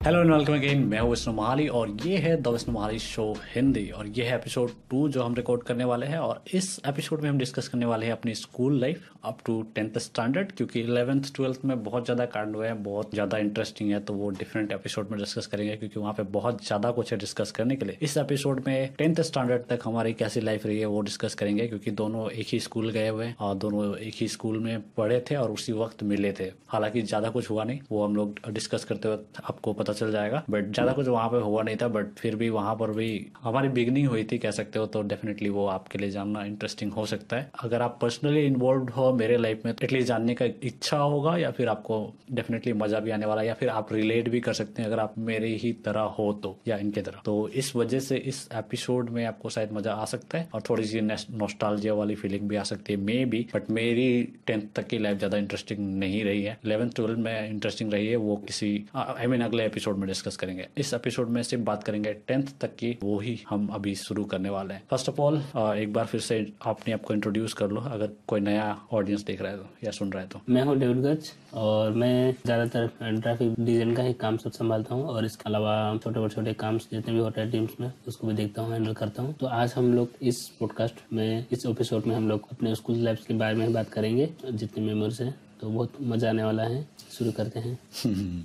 Hello 0.00 0.20
and 0.20 0.30
welcome 0.32 0.54
again 0.54 0.84
मैं 0.88 0.98
हूँ 0.98 1.10
विष्णु 1.10 1.34
महाली 1.34 1.66
और 1.68 1.90
ये 2.04 2.16
है 2.16 2.36
द 2.42 2.48
विष्णु 2.48 2.74
महाली 2.74 2.98
शो 2.98 3.24
हिंदी 3.54 3.88
और 3.88 4.06
ये 4.08 4.24
है 4.24 4.34
एपिसोड 4.34 4.70
टू 4.90 5.08
जो 5.08 5.22
हम 5.22 5.34
रिकॉर्ड 5.34 5.62
करने 5.62 5.84
वाले 5.84 6.06
हैं 6.06 6.18
और 6.18 6.42
इस 6.54 6.80
एपिसोड 6.86 7.22
में 7.22 7.28
हम 7.30 7.38
डिस्कस 7.38 7.68
करने 7.68 7.86
वाले 7.86 8.06
हैं 8.06 8.12
अपनी 8.12 8.34
school 8.34 8.78
life 8.80 9.08
up 9.24 9.38
to 9.46 9.60
tenth 9.74 9.98
standard 9.98 10.52
क्योंकि 10.52 10.80
इलेवेंथ 10.80 11.24
ट्वेल्थ 11.34 11.64
में 11.64 11.82
बहुत 11.84 12.04
ज़्यादा 12.04 12.24
कांड 12.26 12.56
हुए 12.56 12.66
हैं, 12.66 12.82
बहुत 12.82 13.10
ज़्यादा 13.14 13.38
इंटरेस्टिंग 13.38 13.90
है 13.90 14.00
तो 14.00 14.14
वो 14.14 14.30
डिफरेंट 14.30 14.72
एपिसोड 14.72 15.10
में 15.10 15.18
डिस्कस 15.20 15.46
करेंगे 15.46 15.76
क्योंकि 15.76 16.00
वहाँ 16.00 16.12
पे 16.12 16.22
बहुत 16.38 16.64
ज़्यादा 16.66 16.90
कुछ 16.90 17.12
है 17.12 17.18
डिस्कस 17.18 17.50
करने 17.50 17.76
के 17.76 17.86
लिए। 17.86 17.98
इस 18.02 18.16
एपिसोड 18.16 18.62
में 18.66 18.94
टेंथ 18.98 19.20
स्टैंडर्ड 19.22 19.66
तक 19.68 19.80
हमारी 19.84 20.12
कैसी 20.14 20.40
लाइफ 20.40 20.66
रही 20.66 20.78
है 20.78 20.86
वो 20.86 21.00
डिस्कस 21.00 21.34
करेंगे 21.34 21.66
क्योंकि 21.66 21.90
दोनों 22.00 22.28
एक 22.30 22.46
ही 22.52 22.60
स्कूल 22.60 22.90
गए 22.90 23.08
हुए 23.08 23.26
हैं 23.26 23.36
और 23.40 23.54
दोनों 23.56 23.94
एक 23.98 24.14
ही 24.20 24.28
स्कूल 24.28 24.58
में 24.58 24.80
पढ़े 24.96 25.22
थे 25.30 25.36
और 25.36 25.50
उसी 25.50 25.72
वक्त 25.74 26.02
मिले 26.04 26.32
थे। 26.40 26.50
हालाँकि 26.68 27.02
ज़्यादा 27.02 27.30
कुछ 27.30 27.50
हुआ 27.50 27.64
नहीं, 27.64 27.80
वो 27.92 28.04
हम 28.04 28.16
लोग 28.16 28.40
डिस्कस 28.50 28.84
करते 28.84 29.08
वक्त 29.08 29.42
आपको 29.44 29.72
पता 29.72 29.88
चल 29.92 30.12
जाएगा। 30.12 30.42
बट 30.50 30.72
ज़्यादा 30.72 30.92
कुछ 30.92 31.08
वहाँ 31.08 31.28
पे 31.28 31.38
हुआ 31.40 31.62
नहीं 31.62 31.76
था 31.76 31.88
बट 31.90 32.14
फिर 32.18 32.36
भी 32.36 32.48
वहाँ 32.50 32.74
पर 32.74 32.90
भी 32.92 33.10
हमारी 33.42 33.68
बिगनिंग 33.70 34.08
हुई 34.08 34.24
थी 34.24 34.38
कह 34.38 34.50
सकते 34.52 34.78
हो 34.78 34.86
तो 34.86 35.02
डेफिनेटली 35.04 35.48
वो 35.50 35.66
आपके 35.68 35.98
लिए 35.98 36.10
जानना 36.10 36.44
इंटरेस्टिंग 36.44 36.92
हो 36.92 37.06
सकता 37.06 37.36
है। 37.36 37.50
अगर 37.62 37.82
आप 37.82 37.98
पर्सनली 38.02 38.44
इन्वॉल्व 38.46 38.88
हो 38.92 39.12
मेरे 39.14 39.36
लाइफ 39.36 39.64
में 39.64 39.72
एटलीस्ट 39.72 40.08
जानने 40.08 40.34
का 40.34 40.44
इच्छा 40.44 40.98
होगा 40.98 41.36
या 41.36 41.50
फिर 41.50 41.68
आपको 41.68 41.98
डेफिनेटली 42.32 42.72
मज़ा 42.74 43.00
भी 43.00 43.10
आने 43.10 43.26
वाला 43.26 43.42
या 43.42 43.54
फिर 43.54 43.68
आप 43.70 43.92
रिलेट 43.92 44.28
भी 44.28 44.40
कर 44.40 44.52
सकते 44.52 44.82
हैं 44.82 44.88
अगर 44.88 45.00
आप 45.00 45.14
मेरे 45.20 45.48
ही 45.56 45.72
तरह 45.84 46.00
हो 46.18 46.32
तो 46.42 46.56
या 46.68 46.76
इनके 46.76 47.02
तरह। 47.02 47.20
तो 47.24 47.48
इस 47.50 47.74
वजह 47.76 48.00
से 48.00 48.16
इस 48.16 48.48
एपिसोड 48.54 49.10
में 49.10 49.24
आपको 49.24 49.50
शायद 49.50 49.72
मज़ा 49.72 49.92
आ 49.92 50.04
सकता 50.06 50.38
है 50.38 50.48
और 50.54 50.62
थोड़ी 50.70 50.84
सी 50.84 51.00
नोस्टालजिया 51.00 51.94
वाली 51.94 52.14
फीलिंग 52.14 52.48
भी 52.48 52.56
आ 52.56 52.62
सकती 52.64 52.92
है 52.92 53.00
मे 53.00 53.24
बी 53.24 53.46
बट 53.54 53.70
मेरी 53.70 54.22
टेंथ 54.46 54.62
तक 54.74 54.86
की 54.86 54.98
लाइफ 54.98 55.18
ज़्यादा 55.18 55.38
इंटरेस्टिंग 55.38 55.78
नहीं 55.98 56.24
रही 56.24 56.42
है। 56.42 56.58
इलेवेंथ 56.64 56.90
ट्वेल्थ 56.90 57.18
में 57.18 57.48
इंटरेस्टिंग 57.50 57.92
रही 57.92 58.06
है 58.06 58.16
वो 58.18 58.36
किसी 58.46 58.68
आई 58.94 59.24
I 59.24 59.28
मीन 59.28 59.30
mean, 59.30 59.44
अगले 59.44 59.64
एपिसोड 59.66 59.79
में 59.80 60.06
डिस्कस 60.08 60.36
करेंगे। 60.36 60.66
इस 60.78 60.92
एपिसोड 60.94 61.28
में 61.28 61.42
सिर्फ़ 61.42 61.64
बात 61.64 61.82
करेंगे 61.84 62.12
टेंथ 62.28 62.46
तक 62.60 62.74
की, 62.74 62.96
वो 63.02 63.18
ही 63.20 63.38
हम 63.48 63.66
अभी 63.68 63.94
शुरू 63.96 64.24
करने 64.24 64.50
वाले 64.50 64.74
हैं। 64.74 64.82
फ़र्स्ट 64.90 65.08
ऑफ़ 65.08 65.20
ऑल 65.20 65.36
एक 65.56 65.92
बार 65.92 66.06
फिर 66.06 66.20
से 66.20 66.38
अपने 66.64 66.92
आप 66.92 67.02
को 67.02 67.14
इंट्रोड्यूस 67.14 67.52
कर 67.52 67.70
लो, 67.70 67.80
अगर 67.82 68.10
कोई 68.28 68.40
नया 68.40 68.76
ऑडियंस 68.92 69.24
देख 69.24 69.42
रहा 69.42 69.52
है 69.52 69.58
तो 69.58 69.66
या 69.84 69.90
सुन 69.90 70.12
रहा 70.12 70.22
है 70.22 70.28
तो। 70.28 70.40
मैं 70.48 70.62
हूँ 70.62 70.78
डेविड 70.78 71.02
गज, 71.02 71.30
और 71.54 71.92
मैं 71.92 72.32
ज़्यादातर 72.44 72.90
ट्रैफ़िक 73.00 73.54
डिज़ाइन 73.60 73.94
का 73.94 74.02
ही 74.02 74.12
काम 74.14 74.36
सब 74.36 74.52
संभालता 74.52 74.94
हूँ, 74.94 75.04
और 75.04 75.24
इसके 75.24 75.48
अलावा 75.48 75.98
छोटे 76.04 76.28
छोटे 76.28 76.52
काम, 76.54 76.78
जितने 76.80 77.12
भी 77.12 77.18
होते 77.20 77.40
हैं 77.40 77.50
टीम्स 77.50 77.80
में, 77.80 77.92
उसको 78.08 78.26
भी 78.26 78.34
देखता 78.34 78.62
हूँ 78.62 78.72
हैंडल 78.72 78.94
करता 78.94 79.22
हूँ। 79.22 79.34
तो 79.34 79.46
आज 79.48 79.74
हम 79.76 79.92
लोग 79.94 80.16
इस 80.22 80.46
पॉडकास्ट 80.60 81.00
में, 81.12 81.46
इस 81.52 81.66
एपिसोड 81.66 82.06
में 82.06 82.14
हम 82.16 82.28
लोग 82.28 82.48
अपने 82.52 82.74
स्कूल 82.74 82.96
लाइफ 82.98 83.24
के 83.26 83.34
बारे 83.34 83.54
में 83.54 83.72
बात 83.72 83.88
करेंगे, 83.90 84.28
जितने 84.44 84.84
मेंबर्स 84.84 85.20
हैं 85.20 85.34
तो 85.60 85.68
बहुत 85.68 85.92
मज़ा 86.02 86.28
आने 86.28 86.44
वाला 86.44 86.62
है। 86.64 86.86
शुरू 87.20 87.32
करते 87.32 87.60
हैं। 87.60 87.72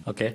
ओके 0.09 0.29
okay. 0.29 0.31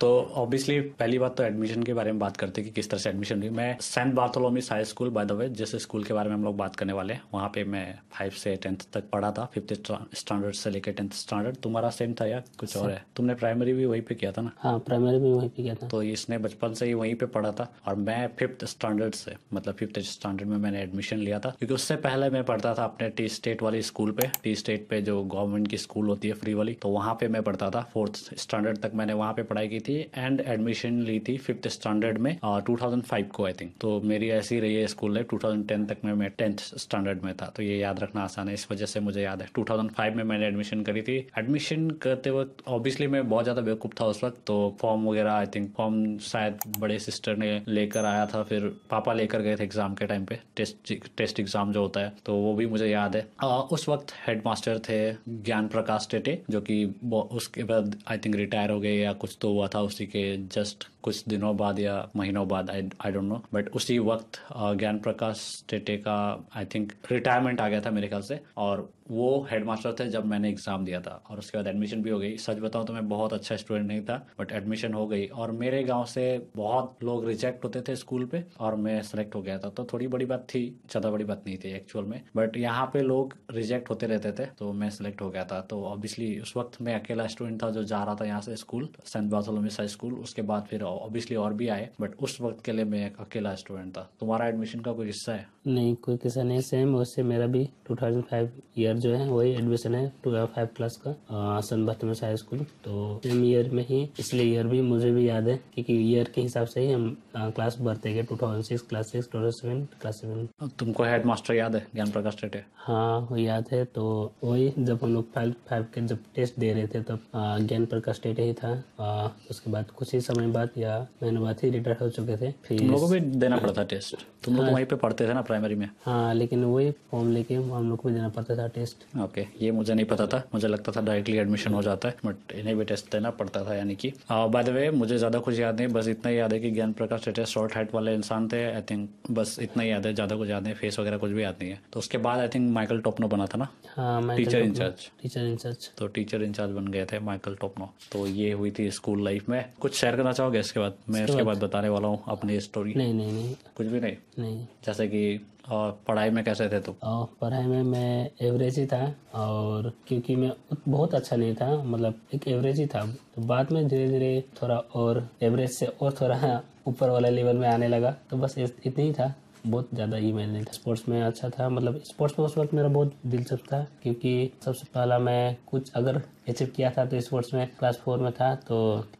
तो 0.00 0.08
ऑब्वियसली 0.36 0.80
पहली 0.98 1.18
बात 1.18 1.36
तो 1.36 1.42
एडमिशन 1.42 1.82
के 1.82 1.94
बारे 1.94 2.12
में 2.12 2.18
बात 2.18 2.36
करते 2.36 2.60
हैं 2.60 2.70
कि 2.70 2.74
किस 2.74 2.90
तरह 2.90 3.00
से 3.00 3.08
एडमिशन 3.10 3.40
हुई। 3.42 3.48
मैं 3.50 3.76
saint 3.80 4.14
Bartholomew's 4.14 4.70
high 4.72 4.84
school 4.84 5.08
by 5.10 5.24
the 5.24 5.32
way 5.32 5.48
जिस 5.60 5.74
स्कूल 5.82 6.04
के 6.04 6.14
बारे 6.14 6.28
में 6.28 6.36
हम 6.36 6.44
लोग 6.44 6.56
बात 6.56 6.76
करने 6.76 6.92
वाले 6.92 7.14
हैं 7.14 7.22
वहाँ 7.34 7.48
पे 7.54 7.64
मैं 7.64 7.84
फाइव 8.12 8.30
से 8.42 8.54
टेंथ 8.56 8.86
तक 8.92 9.08
पढ़ा 9.12 9.30
था 9.30 9.44
फिफ्थ 9.54 9.72
स्टैंडर्ड 10.14 10.54
से 10.54 10.70
लेकर 10.70 10.92
टेंथ 10.92 11.10
स्टैंडर्ड 11.14 11.56
तुम्हारा 11.62 11.90
सेम 11.90 12.14
था 12.20 12.26
या 12.26 12.42
कुछ 12.58 12.76
और 12.76 12.90
है? 12.90 13.04
तुमने 13.16 13.34
प्राइमरी 13.34 13.72
भी 13.72 13.84
वहीं 13.84 14.02
पे 14.02 14.14
किया 14.14 14.32
था 14.32 14.42
ना? 14.42 14.52
हाँ 14.60 14.78
प्राइमरी 14.78 15.18
भी 15.18 15.32
वहीं 15.32 15.48
पे 15.48 15.62
किया 15.62 15.74
था। 15.74 15.88
तो 15.88 16.02
इसने 16.02 16.38
बचपन 16.38 16.74
से 16.74 16.86
ही 16.86 16.94
वहीं 16.94 17.14
पे 17.14 17.26
पढ़ा 17.26 17.50
था 17.52 17.70
और 17.86 17.94
मैं 17.96 18.26
फिफ्थ 18.38 18.64
स्टैंडर्ड 18.64 19.14
से 19.14 19.34
मतलब 19.54 19.74
फिफ्थ 19.74 19.98
स्टैंडर्ड 20.10 20.48
में 20.48 20.56
मैंने 20.56 20.82
एडमिशन 20.82 21.18
लिया 21.18 21.38
था। 21.38 21.50
क्योंकि 21.58 21.74
उससे 21.74 21.96
पहले 22.06 22.30
मैं 22.30 22.44
पढ़ता 22.44 22.74
था 22.74 22.84
अपने 22.84 23.08
टी 23.10 23.28
स्टेट 23.28 23.62
वाली 23.62 23.82
स्कूल 23.82 24.10
पे। 24.12 24.30
टी 24.42 24.54
स्टेट 24.54 24.86
पे 24.90 25.00
जो 25.02 25.22
गवर्नमेंट 25.24 25.68
की 25.68 25.78
स्कूल 25.78 26.08
होती 26.08 26.28
है 26.28 26.34
फ्री 26.34 26.54
वाली 26.54 26.74
तो 26.82 26.88
वहाँ 26.88 27.14
पे 27.14 27.28
मैं 27.28 27.42
पढ़ता 27.42 27.70
था। 27.70 27.79
फोर्थ 27.92 28.16
स्टैंडर्ड 28.38 28.78
तक 28.78 28.92
मैंने 28.94 29.12
वहाँ 29.14 29.32
पे 29.34 29.42
पढ़ाई 29.44 29.68
की 29.68 29.80
थी 29.80 29.98
एंड 30.16 30.40
एडमिशन 30.40 31.00
ली 31.02 31.18
थी 31.28 31.36
फिफ्थ 31.38 31.68
स्टैंडर्ड 31.70 32.18
में 32.18 32.36
टू 32.66 32.76
थाउज़ेंड 32.76 33.02
फाइव 33.04 33.26
को 33.34 33.44
आई 33.44 33.52
थिंक 33.60 33.72
तो 33.80 34.00
मेरी 34.04 34.28
ऐसी 34.30 34.60
रही 34.60 34.74
है 34.74 34.86
school 34.86 35.14
life 35.14 35.28
two 35.30 35.38
thousand 35.44 35.66
ten 35.68 35.86
तक 35.86 36.04
में 36.04 36.12
मैं 36.14 36.30
टेंथ 36.38 36.58
स्टैंडर्ड 36.78 37.22
में 37.24 37.32
था। 37.36 37.46
तो 37.56 37.62
ये 37.62 37.76
याद 37.78 38.00
रखना 38.00 38.22
आसान 38.22 38.48
है 38.48 38.54
इस 38.54 38.66
वजह 38.70 38.86
से 38.86 39.00
मुझे 39.00 39.22
याद 39.22 39.42
है। 39.42 39.48
टू 39.54 39.64
थाउज़ेंड 39.70 39.90
फाइव 39.92 40.16
में 40.16 40.22
मैंने 40.24 40.46
एडमिशन 40.46 40.82
करी 40.82 41.02
थी। 41.02 41.16
एडमिशन 41.38 41.88
करते 42.02 42.30
वक्त 42.30 42.62
ऑब्वियसली 42.68 43.06
मैं 43.06 43.28
बहुत 43.28 43.44
ज़्यादा 43.44 43.62
बेवकूफ़ 43.62 43.92
था 44.00 44.04
उस 44.06 44.22
वक्त 44.24 44.42
तो 44.46 44.58
फॉर्म 44.80 45.08
वगैरह 45.08 45.32
आई 45.32 45.46
थिंक 45.54 45.72
फॉर्म 45.76 46.16
शायद 46.24 46.58
बड़े 46.78 46.98
सिस्टर 47.00 47.36
ने 47.36 47.50
लेकर 47.68 48.04
आया 48.04 48.26
था 48.26 48.42
फिर 48.44 48.66
पापा 48.90 49.12
लेकर 49.12 49.42
गए 49.42 49.56
थे 49.56 49.64
एग्ज़ाम 49.64 49.94
के 49.94 50.06
टाइम 50.06 50.24
पे 50.24 50.38
टेस्ट 50.56 50.92
टेस्ट 51.16 51.40
एग्ज़ाम 51.40 51.72
जो 51.72 51.82
होता 51.82 52.00
है 52.00 52.12
तो 52.26 52.34
वो 52.36 52.54
भी 52.54 52.66
मुझे 52.66 52.86
याद 52.86 53.16
है। 53.16 53.26
आ, 53.42 53.46
उस 53.46 53.88
वक्त 53.88 54.14
हेड 54.26 54.42
थे 54.80 55.00
ज्ञान 55.28 55.68
प्रकाश 55.68 56.08
टेटे 56.10 56.40
जो 56.50 56.60
कि 56.60 56.84
उसके 57.12 57.62
बाद 57.70 57.96
आई 58.08 58.18
थिंक 58.18 58.34
रिटायर 58.36 58.70
हो 58.70 58.80
गए 58.80 58.94
या 58.96 59.12
कुछ 59.22 59.36
तो 59.40 59.52
हुआ 59.52 59.68
था 59.74 59.80
उसी 59.82 60.06
के 60.06 60.24
जस्ट 60.54 60.86
कुछ 61.02 61.24
दिनों 61.28 61.56
बाद 61.56 61.78
या 61.78 61.96
महीनों 62.16 62.46
बाद 62.48 62.70
I 62.70 62.88
I 63.04 63.12
don't 63.12 63.24
know 63.24 63.42
but 63.54 63.68
उसी 63.76 63.98
वक्त 64.00 64.40
ज्ञान 64.52 64.98
प्रकाश 65.00 65.42
टेटे 65.70 65.96
का 65.98 66.16
आई 66.56 66.64
थिंक 66.74 66.92
रिटायरमेंट 67.10 67.60
आ 67.60 67.68
गया 67.68 67.80
था 67.80 67.90
मेरे 67.90 68.08
ख्याल 68.08 68.22
से। 68.22 68.40
और 68.58 68.90
वो 69.10 69.28
हेडमास्टर 69.50 69.94
थे 69.98 70.06
जब 70.08 70.24
मैंने 70.26 70.48
एग्ज़ाम 70.48 70.84
दिया 70.84 71.00
था। 71.00 71.12
और 71.30 71.38
उसके 71.38 71.56
बाद 71.58 71.66
एडमिशन 71.66 72.02
भी 72.02 72.10
हो 72.10 72.18
गई। 72.18 72.36
सच 72.38 72.58
बताऊँ 72.58 72.86
तो 72.86 72.92
मैं 72.92 73.08
बहुत 73.08 73.32
अच्छा 73.32 73.56
स्टूडेंट 73.56 73.86
नहीं 73.86 74.02
था 74.04 74.16
बट 74.38 74.52
एडमिशन 74.52 74.92
हो 74.94 75.06
गई। 75.06 75.26
और 75.26 75.50
मेरे 75.52 75.82
गाँव 75.84 76.04
से 76.06 76.26
बहुत 76.56 76.98
लोग 77.04 77.26
रिजेक्ट 77.28 77.64
होते 77.64 77.80
थे 77.88 77.96
स्कूल 77.96 78.24
पे, 78.26 78.44
और 78.60 78.74
मैं 78.76 79.00
सेलेक्ट 79.02 79.34
हो 79.34 79.42
गया 79.42 79.58
था। 79.58 79.68
तो 79.70 79.84
थोड़ी 79.92 80.06
बड़ी 80.08 80.24
बात 80.26 80.46
थी, 80.48 80.62
ज़्यादा 80.90 81.10
बड़ी 81.10 81.24
बात 81.24 81.42
नहीं 81.46 81.56
थी 81.64 81.72
एक्चुअल 81.76 82.04
में। 82.04 82.20
बट 82.36 82.56
यहाँ 82.56 82.86
पे 82.92 83.00
लोग 83.00 83.34
रिजेक्ट 83.50 83.90
होते 83.90 84.06
रहते 84.06 84.32
थे 84.32 84.46
तो 84.58 84.72
मैं 84.72 84.90
सेलेक्ट 84.90 85.22
हो 85.22 85.30
गया 85.30 85.44
था। 85.44 85.60
तो 85.62 85.82
ऑब्वियसली 85.86 86.38
उस 86.40 86.56
वक्त 86.56 86.80
मैं 86.82 86.94
अकेला 87.00 87.26
स्टूडेंट 87.26 87.62
था 87.62 87.70
जो 87.70 87.84
जा 87.84 88.02
रहा 88.04 88.14
था 88.14 88.26
यहाँ 88.26 88.40
से 88.40 88.56
school 88.56 88.88
saint 89.06 89.30
Bartholomew's 89.30 89.80
high 89.80 89.88
school 89.88 90.14
उसके 90.20 90.42
बाद 90.44 90.66
फिर 90.70 90.82
ऑब्वियसली 90.96 91.36
और 91.36 91.54
भी 91.54 91.68
आए 91.68 91.88
बट 92.00 92.14
उस 92.22 92.40
वक्त 92.40 92.64
के 92.64 92.72
लिए 92.72 92.84
मैं 92.84 93.06
एक 93.06 93.16
अकेला 93.20 93.54
स्टूडेंट 93.54 93.96
था। 93.96 94.08
तुम्हारा 94.20 94.46
एडमिशन 94.48 94.80
का 94.80 94.92
कोई 94.92 95.06
हिस्सा 95.06 95.32
है? 95.32 95.46
नहीं 95.66 95.94
कोई 96.04 96.16
किस्सा 96.16 96.42
नहीं 96.42 96.60
सेम 96.60 96.94
उससे 96.96 97.22
मेरा 97.22 97.46
भी 97.46 97.68
2005 97.90 98.48
ईयर 98.78 98.96
जो 98.98 99.14
है 99.14 99.28
वही 99.28 99.50
एडमिशन 99.52 99.94
है 99.94 100.06
टू 100.24 100.30
फाइव 100.46 100.68
क्लास 100.76 100.96
का 101.06 101.60
सन 101.60 101.80
में 102.04 102.12
हाई 102.12 102.36
स्कूल 102.36 102.58
तो 102.84 103.20
सेम 103.24 103.44
ईयर 103.44 103.68
में 103.70 103.84
ही 103.86 104.02
इसलिए 104.20 104.52
ईयर 104.52 104.66
भी 104.66 104.80
मुझे 104.82 105.10
भी 105.10 105.28
याद 105.28 105.48
है 105.48 105.56
क्योंकि 105.74 105.94
ईयर 106.10 106.30
के 106.34 106.40
हिसाब 106.40 106.66
से 106.66 106.80
ही 106.80 106.92
हम 106.92 107.16
क्लास 107.36 107.76
बढ़ते 107.80 108.12
गए 108.14 108.22
two 108.22 108.36
thousand 108.42 108.64
six 108.64 108.82
class 108.88 109.10
six 109.12 109.28
two 109.32 109.38
thousand 109.38 109.54
seven 109.54 109.84
class 110.00 110.20
seven 110.20 110.68
तुमको 110.78 111.04
हेड 111.04 111.26
मास्टर 111.26 111.54
याद 111.54 111.76
है? 111.76 111.86
ज्ञान 111.94 112.10
प्रकाश 112.10 112.36
टेटे 112.40 112.62
हाँ 112.76 113.20
वो 113.30 113.36
याद 113.36 113.66
है। 113.72 113.84
तो 113.84 114.04
वही 114.44 114.72
जब 114.78 114.98
हम 115.02 115.14
लोग 115.14 115.32
फाइव 115.34 115.54
फाइव 115.68 115.86
के 115.94 116.00
जब 116.06 116.18
टेस्ट 116.34 116.58
दे 116.60 116.72
रहे 116.72 116.86
थे 116.94 117.02
तब 117.10 117.20
ज्ञान 117.34 117.86
प्रकाश 117.86 118.20
टेटे 118.22 118.42
ही 118.44 118.52
था। 118.54 118.72
आ, 119.00 119.28
उसके 119.50 119.70
बाद 119.70 119.90
कुछ 119.96 120.14
ही 120.14 120.20
समय 120.20 120.46
बाद 120.52 120.70
या 120.80 120.98
महीनों 121.22 121.42
बाद 121.42 121.60
रिटायर 121.64 121.96
हो 122.00 122.08
चुके 122.10 122.36
थे 122.36 122.50
फिर 122.64 122.78
तुम 122.78 122.90
लोगों 122.90 123.06
को 123.06 123.12
भी 123.12 123.20
देना 123.20 123.56
पड़ता 123.56 123.80
था 123.80 123.84
टेस्ट 123.86 124.24
तुम 124.44 124.54
लोग 124.54 124.62
तो 124.62 124.64
हाँ, 124.64 124.74
वहीं 124.74 124.86
पे 124.86 124.96
पढ़ते 124.96 125.26
थे 125.28 125.34
ना 125.34 125.40
प्राइमरी 125.42 125.74
में? 125.74 125.88
हाँ 126.04 126.34
लेकिन 126.34 126.64
वही 126.64 126.90
फॉर्म 127.10 127.32
लेके 127.32 127.54
हम 127.54 127.88
लोग 127.88 127.98
को 127.98 128.08
भी 128.08 128.14
देना 128.14 128.28
पड़ता 128.28 128.56
था 128.56 128.66
टेस्ट 128.74 129.18
ओके 129.20 129.46
ये 129.60 129.70
मुझे 129.72 129.94
नहीं 129.94 130.06
पता 130.06 130.26
था। 130.26 130.42
मुझे 130.54 130.68
लगता 130.68 130.92
था 130.92 131.00
डायरेक्टली 131.00 131.36
एडमिशन 131.38 131.74
हो 131.74 131.82
जाता 131.82 132.08
है 132.08 132.14
बट 132.24 132.52
इन्हें 132.52 132.76
भी 132.76 132.84
टेस्ट 132.84 133.10
देना 133.12 133.30
पड़ता 133.40 133.64
था 133.64 133.74
यानी 133.74 133.94
कि। 133.94 134.12
बाय 134.30 134.64
द 134.64 134.68
वे 134.68 134.90
मुझे 134.92 135.18
ज़्यादा 135.18 135.38
कुछ 135.38 135.58
याद 135.58 135.80
नहीं 135.80 135.88
बस 135.88 136.08
इतना 136.08 136.30
ही 136.30 136.38
याद 136.38 136.52
है 136.52 136.60
कि 136.60 136.70
ज्ञान 136.70 136.92
प्रकाश 136.92 137.24
टेटे 137.24 137.44
शॉर्ट 137.46 137.74
हाइट 137.74 137.94
वाले 137.94 138.14
इंसान 138.14 138.48
थे 138.48 138.64
आई 138.66 138.82
थिंक 138.90 139.08
बस 139.30 139.56
इतना 139.62 139.82
ही 139.82 139.90
याद 139.90 140.06
है 140.06 140.14
ज़्यादा 140.14 140.36
कुछ 140.36 140.48
याद 140.48 140.62
नहीं 140.64 140.74
फेस 140.74 140.98
वगैरह 141.00 141.16
कुछ 141.18 141.30
भी 141.30 141.42
याद 141.42 141.56
नहीं 141.60 141.70
है। 141.70 141.80
तो 141.92 141.98
उसके 142.00 142.18
बाद 142.18 142.40
आई 142.40 142.48
थिंक 142.48 142.70
माइकल 142.72 143.00
टोपनो 143.00 143.28
बना 143.28 143.46
था 143.46 143.58
ना? 143.58 143.68
हाँ 143.96 144.36
टीचर 144.36 144.58
इंचार्ज 144.60 145.08
टीचर 145.22 145.46
इंचार्ज 145.46 145.88
तो 145.98 146.06
टीचर 146.08 146.42
इंचार्ज 146.42 146.72
बन 146.72 146.86
गए 146.88 147.04
थे 147.12 147.18
माइकल 147.20 147.54
टोपनो 147.60 147.92
तो 148.12 148.26
ये 148.26 148.52
हुई 148.52 148.70
थी 148.78 148.90
स्कूल 148.90 149.24
लाइफ 149.24 149.48
में। 149.48 149.64
कुछ 149.80 149.94
शेयर 149.94 150.16
करना 150.16 150.32
चाहोगे? 150.32 150.62
इसके 150.70 150.80
बाद 150.80 150.96
मैं 151.10 151.24
इसके 151.24 151.42
बाद 151.42 151.58
बताने 151.58 151.88
वाला 151.88 152.08
हूँ 152.08 152.22
अपनी 152.28 152.58
स्टोरी 152.60 152.92
नहीं 152.96 153.14
नहीं 153.14 153.32
नहीं। 153.32 153.54
कुछ 153.76 153.86
भी 153.86 154.00
नहीं। 154.00 154.16
नहीं। 154.38 154.66
जैसे 154.84 155.06
कि 155.08 155.22
और 155.70 155.90
पढ़ाई 156.08 156.30
में 156.30 156.42
कैसे 156.44 156.68
थे 156.68 156.80
तुम? 156.80 156.94
पढ़ाई 157.40 157.66
में 157.66 157.82
मैं 157.82 158.30
एवरेज 158.42 158.78
ही 158.78 158.86
था 158.86 159.02
और 159.34 159.92
क्योंकि 160.08 160.36
मैं 160.36 160.52
बहुत 160.88 161.14
अच्छा 161.14 161.36
नहीं 161.36 161.54
था 161.54 161.74
मतलब 161.84 162.20
एक 162.34 162.48
एवरेज 162.48 162.78
ही 162.80 162.86
था। 162.86 163.04
तो 163.34 163.42
बाद 163.42 163.72
में 163.72 163.86
धीरे 163.88 164.08
धीरे 164.08 164.32
थोड़ा 164.62 164.76
और 164.94 165.26
एवरेज 165.42 165.70
से 165.70 165.86
और 165.86 166.14
थोड़ा 166.20 166.60
ऊपर 166.88 167.10
वाला 167.10 167.28
लेवल 167.28 167.56
में 167.56 167.68
आने 167.68 167.88
लगा। 167.88 168.16
तो 168.30 168.36
बस 168.36 168.58
इतना 168.58 169.02
ही 169.02 169.12
था। 169.12 169.34
बहुत 169.66 169.88
ज़्यादा 169.94 170.16
ही 170.16 170.32
मैंने 170.32 170.62
स्पोर्ट्स 170.72 171.08
में 171.08 171.20
अच्छा 171.22 171.48
था। 171.50 171.68
मतलब 171.68 172.00
स्पोर्ट्स 172.04 172.38
में 172.38 172.46
उस 172.46 172.56
वक्त 172.58 172.74
मेरा 172.74 172.88
बहुत 172.88 173.14
दिलचस्प 173.26 173.64
था 173.72 173.86
क्योंकि 174.02 174.50
सबसे 174.64 174.86
पहला 174.94 175.18
मैं 175.18 175.56
कुछ 175.66 175.92
अगर 175.92 176.18
अचीव 176.50 176.68
किया 176.76 176.90
था 176.90 177.04
तो 177.04 177.20
स्पोर्ट्स 177.20 177.54
में 177.54 177.66
क्लास 177.78 178.00
फोर 178.04 178.18
में 178.18 178.30
था 178.32 178.54
तो 178.68 178.76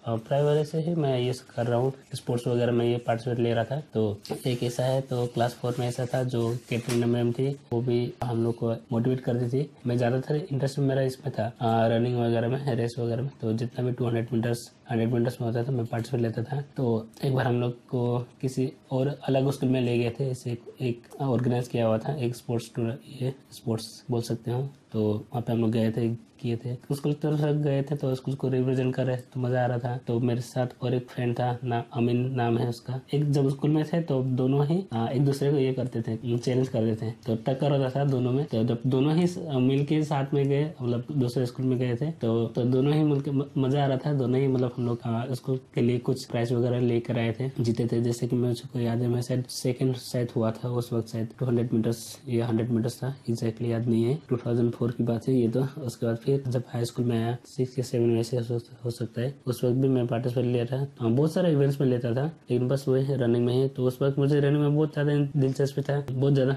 प्राइमरी 0.08 0.64
से 0.64 0.80
ही 0.82 0.94
मैं 0.96 1.18
ये 1.18 1.32
कर 1.54 1.66
रहा 1.66 1.78
हूँ। 1.78 1.92
स्पोर्ट्स 2.14 2.46
वगैरह 2.46 2.72
में 2.72 2.84
ये 2.86 2.96
पार्टिसिपेट 3.06 3.38
ले 3.38 3.52
रहा 3.54 3.64
था 3.64 3.80
तो 3.94 4.18
एक 4.46 4.62
ऐसा 4.62 4.84
है 4.84 5.00
तो 5.02 5.26
क्लास 5.34 5.54
फोर 5.60 5.76
में 5.78 5.86
ऐसा 5.86 6.06
था 6.14 6.22
जो 6.24 6.48
कैटरीना 6.68 7.06
मैम 7.06 7.32
थी, 7.32 7.48
वो 7.72 7.80
भी 7.82 8.12
हम 8.24 8.42
लोग 8.44 8.56
को 8.56 8.74
मोटिवेट 8.92 9.20
करती 9.20 9.48
थी। 9.48 9.68
मैं 9.86 9.96
ज़्यादातर 9.96 10.36
इंटरेस्ट 10.36 10.78
मेरा 10.80 11.02
इसमें 11.02 11.32
था 11.32 11.52
रनिंग 11.88 12.18
वगैरह 12.18 12.48
में 12.48 12.74
रेस 12.76 12.94
वगैरह 12.98 13.22
में 13.22 13.30
तो 13.40 13.52
जितना 13.54 13.84
भी 13.84 13.92
two 13.92 14.06
hundred 14.06 14.32
metres 14.32 14.70
hundred 14.90 15.12
metres 15.12 15.40
में 15.40 15.46
होता 15.48 15.62
था, 15.62 15.72
मैं 15.72 15.84
पार्टिसिपेट 15.86 16.20
लेता 16.20 16.42
था। 16.42 16.60
तो 16.76 17.06
एक 17.24 17.34
बार 17.34 17.46
हम 17.46 17.60
लोग 17.60 17.72
को 17.88 18.18
किसी 18.40 18.72
और 18.92 19.08
अलग 19.28 19.50
स्कूल 19.50 19.68
में 19.68 19.80
ले 19.80 19.98
गए 19.98 20.10
थे 20.18 20.30
इसे 20.30 20.56
एक 20.80 21.06
ऑर्गेनाइज 21.20 21.68
किया 21.68 21.86
हुआ 21.86 21.98
था, 21.98 22.14
एक 22.16 22.34
स्पोर्ट्स 22.36 22.70
टूर 22.76 22.98
ये 23.20 23.32
स्पोर्ट्स 23.52 24.02
बोल 24.10 24.22
सकते 24.22 24.50
हो। 24.50 24.62
तो 24.92 25.02
वहाँ 25.10 25.42
पे 25.42 25.52
हम 25.52 25.60
लोग 25.60 25.70
गए 25.70 25.90
थे 25.92 26.08
किए 26.40 26.56
थे। 26.56 26.74
स्कूल 26.92 27.12
की 27.12 27.18
तरफ़ 27.20 27.56
गए 27.58 27.82
थे 27.82 27.96
तो 27.96 28.14
स्कूल 28.14 28.34
को 28.34 28.48
रिप्रेजेंट 28.48 28.94
कर 28.94 29.06
रहे 29.06 29.16
थे 29.16 29.22
तो 29.34 29.40
मज़ा 29.40 29.62
आ 29.62 29.66
रहा 29.66 29.78
था। 29.78 29.96
तो 30.06 30.18
मेरे 30.20 30.40
साथ 30.42 30.66
और 30.82 30.94
एक 30.94 31.08
फ्रेंड 31.10 31.34
था 31.34 31.58
ना 31.64 31.82
अमीन 31.96 32.24
नाम 32.34 32.58
है 32.58 32.68
उसका। 32.68 33.00
एक 33.14 33.30
जब 33.32 33.48
स्कूल 33.50 33.70
में 33.70 33.84
थे 33.84 34.00
तो 34.02 34.22
दोनों 34.36 34.66
ही 34.66 34.82
आ, 34.94 35.06
एक 35.06 35.24
दूसरे 35.24 35.50
को 35.50 35.56
ये 35.58 35.72
करते 35.72 36.02
थे 36.02 36.16
चैलेंज 36.38 36.68
करते 36.68 36.94
थे 36.96 37.10
तो 37.26 37.34
टक्कर 37.46 37.72
होता 37.72 37.90
था 37.90 38.04
दोनों 38.06 38.32
में। 38.32 38.44
तो 38.46 38.62
जब 38.64 38.82
दोनों 38.86 39.14
ही 39.14 39.26
मिल 39.60 39.84
के 39.84 40.02
साथ 40.04 40.34
में 40.34 40.44
गए 40.44 40.64
मतलब 40.80 41.06
दूसरे 41.12 41.46
स्कूल 41.46 41.66
में 41.66 41.78
गए 41.78 41.96
थे 41.96 42.10
तो 42.20 42.46
तो 42.48 42.64
दोनों 42.66 42.94
ही 42.94 43.02
मिलकर 43.04 43.32
मज़ा 43.58 43.82
आ 43.82 43.86
रहा 43.86 43.96
था। 43.96 44.12
दोनों 44.14 44.40
ही 44.40 44.48
मतलब 44.48 44.72
हम 44.76 44.86
लोग 44.86 45.34
स्कूल 45.34 45.60
के 45.74 45.80
लिए 45.80 45.98
कुछ 46.00 46.24
प्राइज 46.26 46.52
वगैरह 46.52 46.80
लेकर 46.82 47.18
आए 47.18 47.32
थे 47.40 47.50
जीते 47.60 47.86
थे। 47.86 48.00
जैसे 48.02 48.26
कि 48.26 48.36
मुझको 48.36 48.78
याद 48.80 49.02
है 49.02 49.08
मैं 49.08 49.22
शायद 49.22 49.44
सेकंड 49.50 49.96
शायद 49.98 50.30
हुआ 50.36 50.50
था 50.52 50.68
उस 50.70 50.92
वक्त 50.92 51.08
शायद 51.08 51.28
टू 51.38 51.46
हंड्रेड 51.46 51.72
मीटर्स 51.72 52.00
या 52.28 52.46
हंड्रेड 52.46 52.70
मीटर्स 52.70 52.98
था। 52.98 53.14
एग्जैक्टली 53.28 53.72
याद 53.72 53.88
नहीं 53.88 54.04
है। 54.04 54.18
टू 54.28 54.36
की 54.82 55.04
बात 55.04 55.28
है 55.28 55.34
ये 55.34 55.48
तो 55.50 55.66
उसके 55.82 56.06
बाद 56.06 56.16
फिर 56.32 56.52
जब 56.52 56.62
हाई 56.68 56.84
स्कूल 56.84 57.04
में 57.06 57.16
आया 57.16 57.36
सिक्स 57.46 57.78
या 57.78 57.84
सेवन 57.84 58.08
में 58.08 58.22
से 58.22 58.36
हो 58.84 58.90
सकता 58.90 59.20
है। 59.20 59.34
उस 59.46 59.62
वक्त 59.64 59.76
भी 59.76 59.88
मैं 59.88 60.06
पार्टिसिपेट 60.06 60.44
लिया 60.44 60.64
था। 60.64 60.86
बहुत 61.00 61.32
सारे 61.32 61.50
इवेंट्स 61.52 61.80
में 61.80 61.86
लेता 61.88 62.14
था, 62.14 62.24
लेकिन 62.50 62.68
बस 62.68 62.84
वही 62.88 63.14
रनिंग 63.16 63.44
में 63.46 63.52
ही। 63.52 63.68
तो 63.68 63.84
उस 63.86 64.00
वक्त 64.02 64.18
मुझे 64.18 64.40
रनिंग 64.40 64.62
में 64.62 64.74
बहुत 64.74 64.92
ज़्यादा 64.92 65.14
दिलचस्पी 65.36 65.82
था, 65.82 65.98
बहुत 66.10 66.34
ज़्यादा 66.34 66.56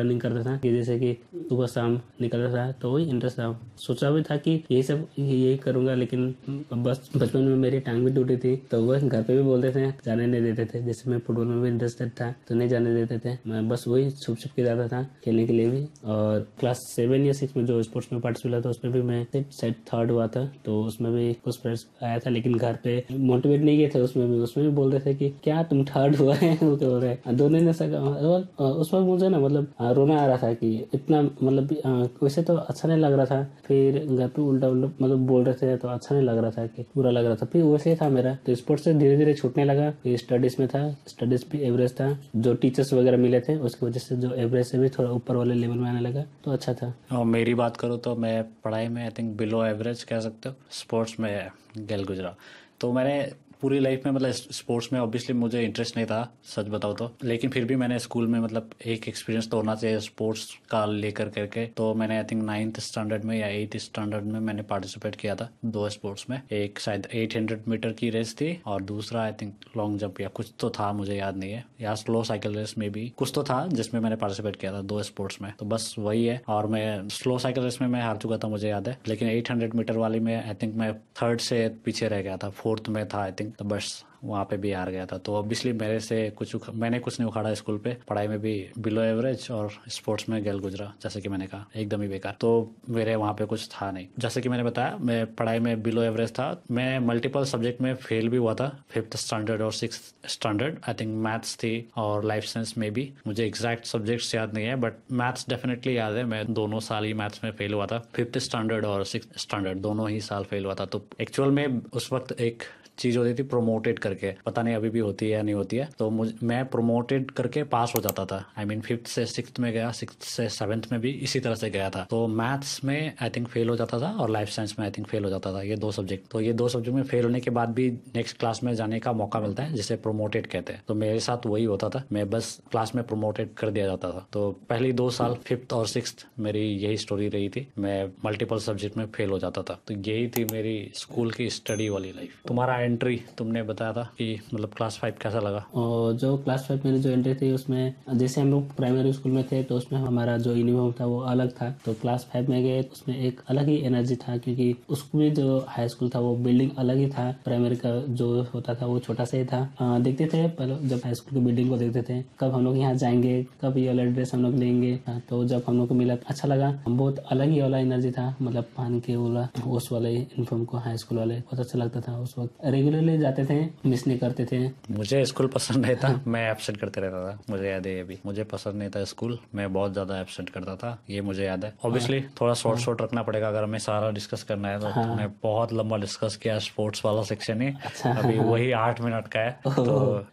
रनिंग 0.00 0.20
करता 0.20 0.44
था 0.44 0.56
कि 0.56 0.72
जैसे 0.72 0.98
कि 0.98 1.16
सुबह 1.48 1.66
शाम 1.66 2.00
निकलता 2.20 2.54
था 2.54 2.70
तो 2.72 2.92
वही 2.92 3.04
इंटरेस्ट 3.06 3.38
था। 3.38 3.48
सोचा 3.78 4.10
भी 4.10 4.22
था 4.22 4.36
कि 4.38 4.52
यही 4.70 4.82
सब, 4.82 5.06
यही 5.18 5.56
करूँगा, 5.58 5.94
लेकिन 5.94 6.34
बस 6.74 7.10
बचपन 7.16 7.40
में 7.40 7.56
मेरी 7.56 7.80
टांग 7.80 8.04
भी 8.04 8.12
टूटी 8.14 8.36
थी 8.36 8.54
तो 8.70 8.82
वह 8.82 9.00
घर 9.00 9.22
पे 9.22 9.36
भी 9.36 9.42
बोलते 9.42 9.70
थे, 9.70 9.90
जाने 10.04 10.26
नहीं 10.26 10.42
देते 10.42 10.64
थे। 10.66 10.82
जैसे 10.84 11.10
मैं 11.10 11.18
फुटबॉल 11.18 11.46
में 11.46 11.60
भी 11.62 11.68
इंटरेस्टेड 11.68 12.10
था 12.10 12.30
तो 12.48 12.54
नहीं 12.54 12.68
जाने 12.68 12.94
देते 12.94 13.18
थे। 13.24 13.36
मैं 13.46 13.68
बस 13.68 13.84
वही 13.88 14.10
छुप 14.12 14.38
छुप 14.38 14.52
के 14.56 14.64
जाता 14.64 14.88
था 14.88 15.02
खेलने 15.24 15.46
के 15.46 15.52
लिए 15.52 15.68
भी। 15.70 15.86
और 16.06 16.46
क्लास 16.60 16.84
सेवन 16.88 17.24
या 17.26 17.32
सिक्स 17.32 17.56
में 17.56 17.64
जो 17.66 17.82
स्पोर्ट्स 17.82 18.12
में 18.12 18.20
पार्टिसिपेट 18.20 18.64
था 18.64 18.70
उसमें 18.78 18.92
भी 18.92 19.02
मैं 19.02 19.26
शायद 19.52 19.74
थर्ड 19.88 20.10
हुआ 20.10 20.26
था 20.26 20.44
तो 20.64 20.82
उसमें 20.82 21.12
भी 21.12 21.32
कुछ 21.44 21.56
प्राइज 21.56 21.86
आया 22.02 22.18
था, 22.18 22.30
लेकिन 22.30 22.54
घर 22.54 22.76
पे 22.84 23.04
मोटिवेट 23.12 23.60
नहीं 23.62 23.76
किए 23.76 23.88
थे 23.94 24.00
उसमें 24.00 24.28
भी। 24.30 24.38
उसमें 24.38 24.66
भी 24.68 24.72
बोल 24.74 24.90
रहे 24.90 25.00
थे 25.06 25.14
कि, 25.14 25.28
क्या 25.44 25.62
तुम 25.62 25.84
थर्ड 25.84 26.16
हुआ 26.16 26.34
है? 26.34 26.52
वो 26.62 26.76
क्या 26.76 26.88
बोल 26.88 27.00
रहे 27.00 27.32
दोनों 27.34 27.60
ने 27.60 27.70
उस 27.70 28.94
वक्त 28.94 29.06
मुझे 29.06 29.28
ना 29.28 29.38
मतलब 29.38 29.72
रोना 29.82 30.20
आ 30.20 30.26
रहा 30.26 30.36
था 30.36 30.52
कि 30.54 30.70
इतना 30.94 31.22
मतलब 31.22 32.16
वैसे 32.22 32.42
तो 32.42 32.56
अच्छा 32.56 32.88
नहीं 32.88 32.98
लग 32.98 33.12
रहा 33.12 33.26
था। 33.26 33.42
फिर 33.64 33.98
घर 34.06 34.28
पे 34.28 34.42
उल्टा 34.42 34.68
उल्टा 34.68 35.04
मतलब 35.04 35.26
बोल 35.26 35.44
रहे 35.44 35.54
थे 35.54 35.76
तो 35.76 35.88
अच्छा 35.88 36.14
नहीं 36.14 36.24
लग 36.24 36.38
रहा 36.38 36.50
था 36.50 36.66
कि 36.66 36.82
बुरा 36.96 37.10
लग 37.10 37.24
रहा 37.26 37.36
था। 37.36 37.46
फिर 37.46 37.62
वैसे 37.62 37.90
ही 37.90 37.96
था 37.96 38.08
मेरा। 38.08 38.34
तो 38.46 38.54
स्पोर्ट्स 38.54 38.84
से 38.84 38.94
धीरे 38.94 39.16
धीरे 39.16 39.34
छूटने 39.34 39.64
लगा। 39.64 39.90
फिर 40.02 40.16
स्टडीज़ 40.18 40.56
में 40.60 40.68
था। 40.68 40.82
स्टडीज़ 41.06 41.44
भी 41.52 41.58
एवरेज 41.58 41.92
था। 42.00 42.16
जो 42.36 42.54
टीचर्स 42.54 42.92
वगैरह 42.92 43.16
मिले 43.16 43.40
थे, 43.40 43.56
उसकी 43.58 43.86
वजह 43.86 44.00
से 44.00 44.16
जो 44.16 44.32
एवरेज 44.34 44.66
से 44.66 44.78
भी 44.78 44.88
थोड़ा 44.88 45.10
ऊपर 45.10 45.36
वाले 45.36 45.54
लेवल 45.54 45.78
में 45.78 45.88
आने 45.90 46.00
लगा। 46.00 46.24
तो 46.44 46.50
अच्छा 46.50 46.74
था। 46.74 46.94
और 47.12 47.24
मेरी 47.24 47.54
बात 47.54 47.76
करूँ 47.76 47.98
तो 47.98 48.14
मैं 48.16 48.42
पढ़ाई 48.68 48.88
में 48.88 49.02
आई 49.02 49.10
थिंक 49.18 49.36
बिलो 49.36 49.64
एवरेज 49.64 50.02
कह 50.04 50.20
सकते 50.20 50.48
हो। 50.48 50.54
स्पोर्ट्स 50.70 51.20
में 51.20 51.50
गेल 51.78 52.04
गुजरा 52.04 52.34
तो 52.80 52.92
मैंने 52.92 53.20
पूरी 53.60 53.78
लाइफ 53.78 54.02
में 54.06 54.12
मतलब 54.12 54.30
स्पोर्ट्स 54.30 54.92
में 54.92 55.00
ऑब्वियसली 55.00 55.34
मुझे 55.36 55.62
इंटरेस्ट 55.62 55.96
नहीं 55.96 56.06
था, 56.06 56.32
सच 56.44 56.66
बताओ 56.68 56.92
तो। 56.94 57.10
लेकिन 57.24 57.50
फिर 57.50 57.64
भी 57.64 57.76
मैंने 57.76 57.98
स्कूल 57.98 58.26
में 58.26 58.38
मतलब 58.40 58.70
एक 58.86 59.08
एक्सपीरियंस 59.08 59.50
तो 59.50 59.56
होना 59.56 59.74
चाहिए 59.74 60.00
स्पोर्ट्स 60.00 60.48
का 60.70 60.84
लेकर 60.86 61.28
करके। 61.28 61.66
तो 61.66 61.94
मैंने 61.94 62.16
आई 62.16 62.24
थिंक 62.24 62.42
नाइन्थ 62.44 62.80
स्टैंडर्ड 62.80 63.24
में 63.24 63.36
या 63.38 63.46
एट्थ 63.46 63.76
स्टैंडर्ड 63.76 64.24
में 64.24 64.38
मैंने 64.40 64.62
पार्टिसिपेट 64.62 65.14
किया 65.14 65.34
था 65.34 65.48
दो 65.64 65.88
स्पोर्ट्स 65.88 66.26
में। 66.30 66.40
एक 66.52 66.78
शायद 66.78 67.06
एट 67.14 67.36
हंड्रेड 67.36 67.62
मीटर 67.68 67.92
की 67.92 68.10
रेस 68.10 68.34
थी 68.34 68.60
और 68.66 68.82
दूसरा 68.82 69.22
आई 69.22 69.32
थिंक 69.32 69.54
लॉन्ग 69.76 69.98
जंप 69.98 70.20
या 70.20 70.28
कुछ 70.28 70.52
तो 70.58 70.70
था, 70.70 70.92
मुझे 70.92 71.16
याद 71.16 71.36
नहीं 71.36 71.52
है। 71.52 71.64
या 71.80 71.94
स्लो 71.94 72.22
साइकिल 72.24 72.54
रेस 72.54 72.74
में 72.78 72.90
भी 72.92 73.08
कुछ 73.16 73.32
तो 73.34 73.42
था 73.44 73.66
जिसमें 73.66 74.00
मैंने 74.00 74.16
पार्टिसिपेट 74.16 74.56
किया 74.56 74.72
था 74.72 74.82
दो 74.82 75.02
स्पोर्ट्स 75.02 75.40
में। 75.42 75.52
तो 75.58 75.66
बस 75.66 75.94
वही 75.98 76.24
है 76.24 76.40
और 76.48 76.66
मैं 76.66 77.08
स्लो 77.08 77.38
साइकिल 77.38 77.64
रेस 77.64 77.78
में 77.82 77.88
मैं 77.88 78.02
हार 78.02 78.16
चुका 78.16 78.38
था, 78.38 78.48
मुझे 78.48 78.68
याद 78.68 78.88
है। 78.88 78.98
लेकिन 79.08 79.28
एट 79.28 79.50
हंड्रेड 79.50 79.74
मीटर 79.74 79.96
वाली 79.96 80.20
में 80.20 80.34
आई 80.36 80.54
थिंक 80.54 80.74
मैं 80.74 80.92
थर्ड 81.22 81.40
से 81.40 81.68
पीछे 81.84 82.08
रह 82.08 82.22
गया 82.22 82.36
था 82.36 82.50
फोर्थ 82.50 82.88
में 82.88 83.06
था 83.08 83.22
आई 83.22 83.32
थिंक 83.32 83.47
तो 83.50 83.64
बस 83.64 84.04
वहाँ 84.24 84.44
पे 84.44 84.56
भी 84.56 84.72
हार 84.72 84.90
गया 84.90 85.06
था। 85.06 85.18
तो 85.18 85.34
ऑब्वियसली 85.34 85.72
मेरे 85.72 86.00
से 86.00 86.18
कुछ 86.30 86.56
मैंने 86.74 86.98
कुछ 86.98 87.18
नहीं 87.20 87.28
उखाड़ा 87.28 87.54
स्कूल 87.54 87.78
पे। 87.78 87.96
पढ़ाई 88.08 88.28
में 88.28 88.38
भी 88.40 88.54
बिलो 88.78 89.02
एवरेज 89.02 89.46
और 89.50 89.70
स्पोर्ट्स 89.88 90.28
में 90.28 90.42
गैल 90.44 90.58
गुजरा, 90.58 90.92
जैसे 91.02 91.20
कि 91.20 91.28
मैंने 91.28 91.46
कहा। 91.46 91.66
एकदम 91.76 92.02
ही 92.02 92.08
बेकार। 92.08 92.36
तो 92.40 92.50
मेरे 92.88 93.14
वहाँ 93.16 93.32
पे 93.32 93.44
कुछ 93.44 93.68
था 93.68 93.90
नहीं। 93.90 94.06
जैसे 94.18 94.40
कि 94.40 94.48
मैंने 94.48 94.62
बताया, 94.62 94.96
मैं 95.00 95.34
पढ़ाई 95.34 95.58
में 95.58 95.82
बिलो 95.82 96.02
एवरेज 96.02 96.30
था। 96.30 96.48
मैं 96.70 96.98
मल्टीपल 96.98 97.44
सब्जेक्ट 97.44 97.80
में 97.80 97.94
फेल 97.94 98.28
भी 98.28 98.36
हुआ 98.36 98.54
था। 98.54 98.68
फिफ्थ 98.90 99.16
स्टैंडर्ड 99.16 99.62
और 99.62 99.72
six 99.72 100.14
standard 100.26 100.78
I 100.88 100.94
think 100.94 101.14
maths 101.24 101.56
थी 101.56 101.88
और 101.96 102.24
लाइफ 102.24 102.44
साइंस 102.44 102.74
में 102.78 102.92
भी। 102.92 103.12
मुझे 103.26 103.46
एग्जैक्ट 103.46 103.84
सब्जेक्ट्स 103.84 104.34
याद 104.34 104.54
नहीं 104.54 104.66
है 104.66 104.76
बट 104.76 104.92
मैथ्स 105.12 105.48
डेफिनेटली 105.48 105.96
याद 105.96 106.14
है। 106.14 106.24
मैं 106.24 106.44
दोनों 106.54 106.80
साल 106.80 107.04
ही 107.04 107.14
मैथ्स 107.14 107.44
में 107.44 107.50
फेल 107.50 107.74
हुआ 107.74 107.86
था। 107.86 107.98
फिफ्थ 108.14 108.38
स्टैंडर्ड 108.38 108.84
और 108.84 109.04
सिक्स 109.04 109.28
स्टैंडर्ड 109.36 109.78
दोनों 109.78 110.08
ही 110.10 110.20
साल 110.20 110.44
फेल 110.44 110.64
हुआ 110.64 110.74
था। 110.74 110.86
तो 110.86 111.04
एक्चुअल 111.20 111.50
में 111.50 111.80
उस 111.92 112.12
वक्त 112.12 112.40
एक 112.40 112.62
चीज़ 112.98 113.18
होती 113.18 113.34
थी 113.34 113.42
प्रोमोटेड 113.42 113.98
करके, 114.08 114.34
पता 114.46 114.62
नहीं 114.62 114.74
अभी 114.74 114.90
भी 114.90 114.98
होती 115.00 115.26
है 115.26 115.32
या 115.32 115.42
नहीं 115.42 115.54
होती 115.54 115.76
है 115.76 115.88
तो 115.98 116.10
मैं 116.10 116.64
प्रोमोटेड 116.68 117.30
करके 117.32 117.62
पास 117.68 117.92
हो 117.96 118.00
जाता 118.00 118.24
था। 118.24 118.44
आई 118.58 118.64
मीन 118.64 118.80
फिफ्थ 118.80 119.06
से 119.08 119.26
सिक्स 119.28 119.58
में 119.60 119.72
गया 119.72 119.90
सिक्स 119.92 120.28
से 120.28 120.48
सेवन्थ 120.50 120.86
में 120.92 121.00
भी 121.00 121.10
इसी 121.10 121.40
तरह 121.40 121.54
से 121.54 121.70
गया 121.70 121.88
था। 121.90 122.06
तो 122.10 122.26
मैथ्स 122.28 122.82
में 122.84 123.12
आई 123.22 123.30
थिंक 123.30 123.48
फेल 123.48 123.68
हो 123.68 123.76
जाता 123.76 124.00
था 124.00 124.10
और 124.12 124.30
लाइफ 124.30 124.48
साइंस 124.48 124.74
में 124.78 124.84
आई 124.86 124.92
थिंक 124.92 125.06
फेल 125.06 125.24
हो 125.24 125.30
जाता 125.30 125.52
था, 125.52 125.62
ये 125.62 125.76
दो 125.76 125.90
सब्जेक्ट 125.92 126.30
तो 126.30 126.40
ये 126.40 126.52
दो 126.54 126.68
सब्जेक्ट 126.68 126.96
में 126.96 127.02
फेल 127.04 127.24
होने 127.24 127.40
के 127.40 127.50
बाद 127.50 127.68
भी 127.70 127.90
नेक्स्ट 128.16 128.38
क्लास 128.38 128.62
में 128.64 128.74
जाने 128.74 129.00
का 129.00 129.12
मौका 129.14 129.40
मिलता 129.40 129.62
है, 129.62 129.74
जिसे 129.74 129.96
प्रोमोटेड 129.98 130.46
कहते 130.46 130.72
हैं। 130.72 130.82
तो 130.88 130.94
मेरे 130.96 131.20
साथ 131.20 131.46
वही 131.46 131.64
होता 131.64 131.88
था, 131.88 132.02
मैं 132.12 132.28
बस 132.30 132.58
क्लास 132.70 132.94
में 132.94 133.04
प्रोमोटेड 133.06 133.54
कर 133.54 133.70
दिया 133.70 133.86
जाता 133.86 134.10
था। 134.10 134.26
तो 134.32 134.50
पहली 134.68 134.92
दो 134.92 135.08
साल 135.10 135.34
फिफ्थ 135.44 135.72
और 135.72 135.86
सिक्स 135.88 136.14
मेरी 136.38 136.60
यही 136.60 136.96
स्टोरी 136.98 137.28
रही 137.28 137.48
थी, 137.48 137.66
मैं 137.78 138.04
मल्टीपल 138.24 138.58
सब्जेक्ट 138.60 138.96
में 138.96 139.06
फेल 139.08 139.30
हो 139.30 139.38
जाता 139.38 139.62
था। 139.62 139.78
तो 139.88 139.94
यही 139.94 140.28
थी 140.28 140.44
मेरी 140.52 140.90
स्कूल 140.94 141.30
की 141.30 141.48
स्टडी 141.50 141.88
वाली 141.88 142.12
लाइफ 142.12 142.36
तुम्हारा 142.48 142.78
एंट्री 142.78 143.20
तुमने 143.38 143.62
बताया 143.62 143.92
था 143.98 144.02
कि 144.18 144.40
मतलब 144.54 144.70
क्लास 144.76 144.98
फाइव 145.02 145.14
कैसा 145.22 145.40
लगा? 145.40 145.64
और 145.74 146.12
जो 146.14 146.36
क्लास 146.38 146.66
फाइव 146.68 146.82
मेरी 146.84 146.98
जो 147.00 147.10
एंट्री 147.10 147.34
थी 147.34 147.52
उसमें 147.52 147.94
जैसे 148.14 148.40
हम 148.40 148.50
लोग 148.50 148.74
प्राइमरी 148.76 149.12
स्कूल 149.12 149.32
में 149.32 149.42
थे 149.44 149.62
तो 149.62 149.76
उसमें 149.76 149.98
हमारा 150.00 150.36
जो 150.38 150.54
यूनिफॉर्म 150.54 150.92
था 151.00 151.06
वो 151.06 151.18
अलग 151.28 151.50
था। 151.52 151.70
तो 151.84 151.92
क्लास 152.00 152.26
फाइव 152.32 152.50
में 152.50 152.62
गए 152.62 152.82
तो 152.82 152.92
उसमें 152.92 153.16
एक 153.18 153.40
अलग 153.48 153.68
ही 153.68 153.76
एनर्जी 153.86 154.16
था 154.18 154.36
क्योंकि 154.38 154.74
उसमें 154.88 155.32
जो 155.34 155.58
हाई 155.68 155.88
स्कूल 155.88 156.08
था 156.08 156.18
वो 156.20 156.34
बिल्डिंग 156.38 156.70
अलग 156.78 156.96
ही 156.96 157.06
था। 157.08 157.30
प्राइमरी 157.44 157.76
का 157.76 157.90
जो 158.12 158.30
होता 158.54 158.74
था 158.74 158.86
वो 158.86 158.98
छोटा 158.98 159.24
सा 159.24 159.36
ही 159.36 159.44
था। 159.44 159.60
आ, 159.80 159.98
देखते 159.98 160.26
थे 160.26 160.42
जब 160.88 161.00
हाई 161.04 161.14
स्कूल 161.14 161.38
की 161.38 161.44
बिल्डिंग 161.44 161.70
को 161.70 161.76
देखते 161.76 162.02
थे 162.02 162.22
कब 162.40 162.52
हम 162.54 162.64
लोग 162.64 162.76
यहाँ 162.78 162.94
जाएँगे 162.96 163.42
कब 163.62 163.78
ये 163.78 163.86
वाला 163.88 164.04
ड्रेस 164.04 164.34
हम 164.34 164.42
लोग 164.42 164.54
लेंगे। 164.54 164.98
तो 165.28 165.44
जब 165.44 165.62
हम 165.66 165.78
लोग 165.78 165.88
को 165.88 165.94
मिला 165.94 166.14
अच्छा 166.26 166.48
लगा। 166.48 166.72
बहुत 166.88 167.18
अलग 167.30 167.50
ही 167.50 167.60
वाला 167.60 167.78
एनर्जी 167.78 168.10
था 168.10 168.34
मतलब 168.42 168.64
पानी 168.76 169.00
के 169.00 169.16
वाला 169.16 169.48
उस 169.68 169.90
वाले 169.92 170.12
यूनिफॉर्म 170.14 170.64
को 170.64 170.76
हाई 170.78 170.96
स्कूल 170.96 171.18
वाले 171.18 171.34
बहुत 171.34 171.60
अच्छा 171.60 171.78
लगता 171.78 172.00
था 172.00 172.18
उस 172.18 172.34
वक्त। 172.38 172.54
रेगुलरली 172.64 173.16
जाते 173.18 173.44
थे 173.44 173.87
मिस 173.88 174.06
नहीं 174.06 174.18
करते 174.18 174.46
थे। 174.46 174.58
मुझे 174.90 175.24
स्कूल 175.26 175.46
पसंद 175.48 175.84
नहीं 175.84 175.96
था 175.96 176.08
मैं 176.26 176.50
एबसेंट 176.50 176.78
करते 176.80 177.00
रहता 177.00 177.24
था 177.24 177.38
मुझे 177.50 177.68
याद 177.68 177.86
है 177.86 178.00
अभी 178.00 178.18
मुझे 178.26 178.44
पसंद 178.46 178.74
नहीं 178.74 178.90
था 178.90 179.04
स्कूल 179.06 179.38
मैं 179.54 179.72
बहुत 179.72 179.92
ज़्यादा 179.92 180.18
एबसेंट 180.20 180.50
करता 180.50 180.74
था 180.76 180.96
ये 181.10 181.20
मुझे 181.22 181.44
याद 181.44 181.64
है। 181.64 181.72
ऑब्वियसली 181.84 182.18
हाँ। 182.20 182.30
थोड़ा 182.40 182.54
शॉर्ट 182.56 182.80
शॉर्ट 182.80 183.02
रखना 183.02 183.22
पड़ेगा 183.22 183.48
अगर 183.48 183.62
हमें 183.62 183.78
सारा 183.80 184.10
डिस्कस 184.12 184.42
करना 184.42 184.68
है 184.68 184.80
तो 184.80 184.88
हाँ। 184.88 185.04
हमने 185.04 185.26
बहुत 185.42 185.72
लंबा 185.72 185.96
डिस्कस 185.98 186.36
किया 186.36 186.58
स्पोर्ट्स 186.60 187.04
वाला 187.04 187.22
सेक्शन 187.24 187.62
ही। 187.62 187.68
अच्छा। 187.84 188.12
अभी 188.12 188.38
वही 188.40 188.70
आठ 188.74 189.00
मिनट 189.00 189.28
का 189.28 189.40
है 189.40 189.50
तो 189.66 189.82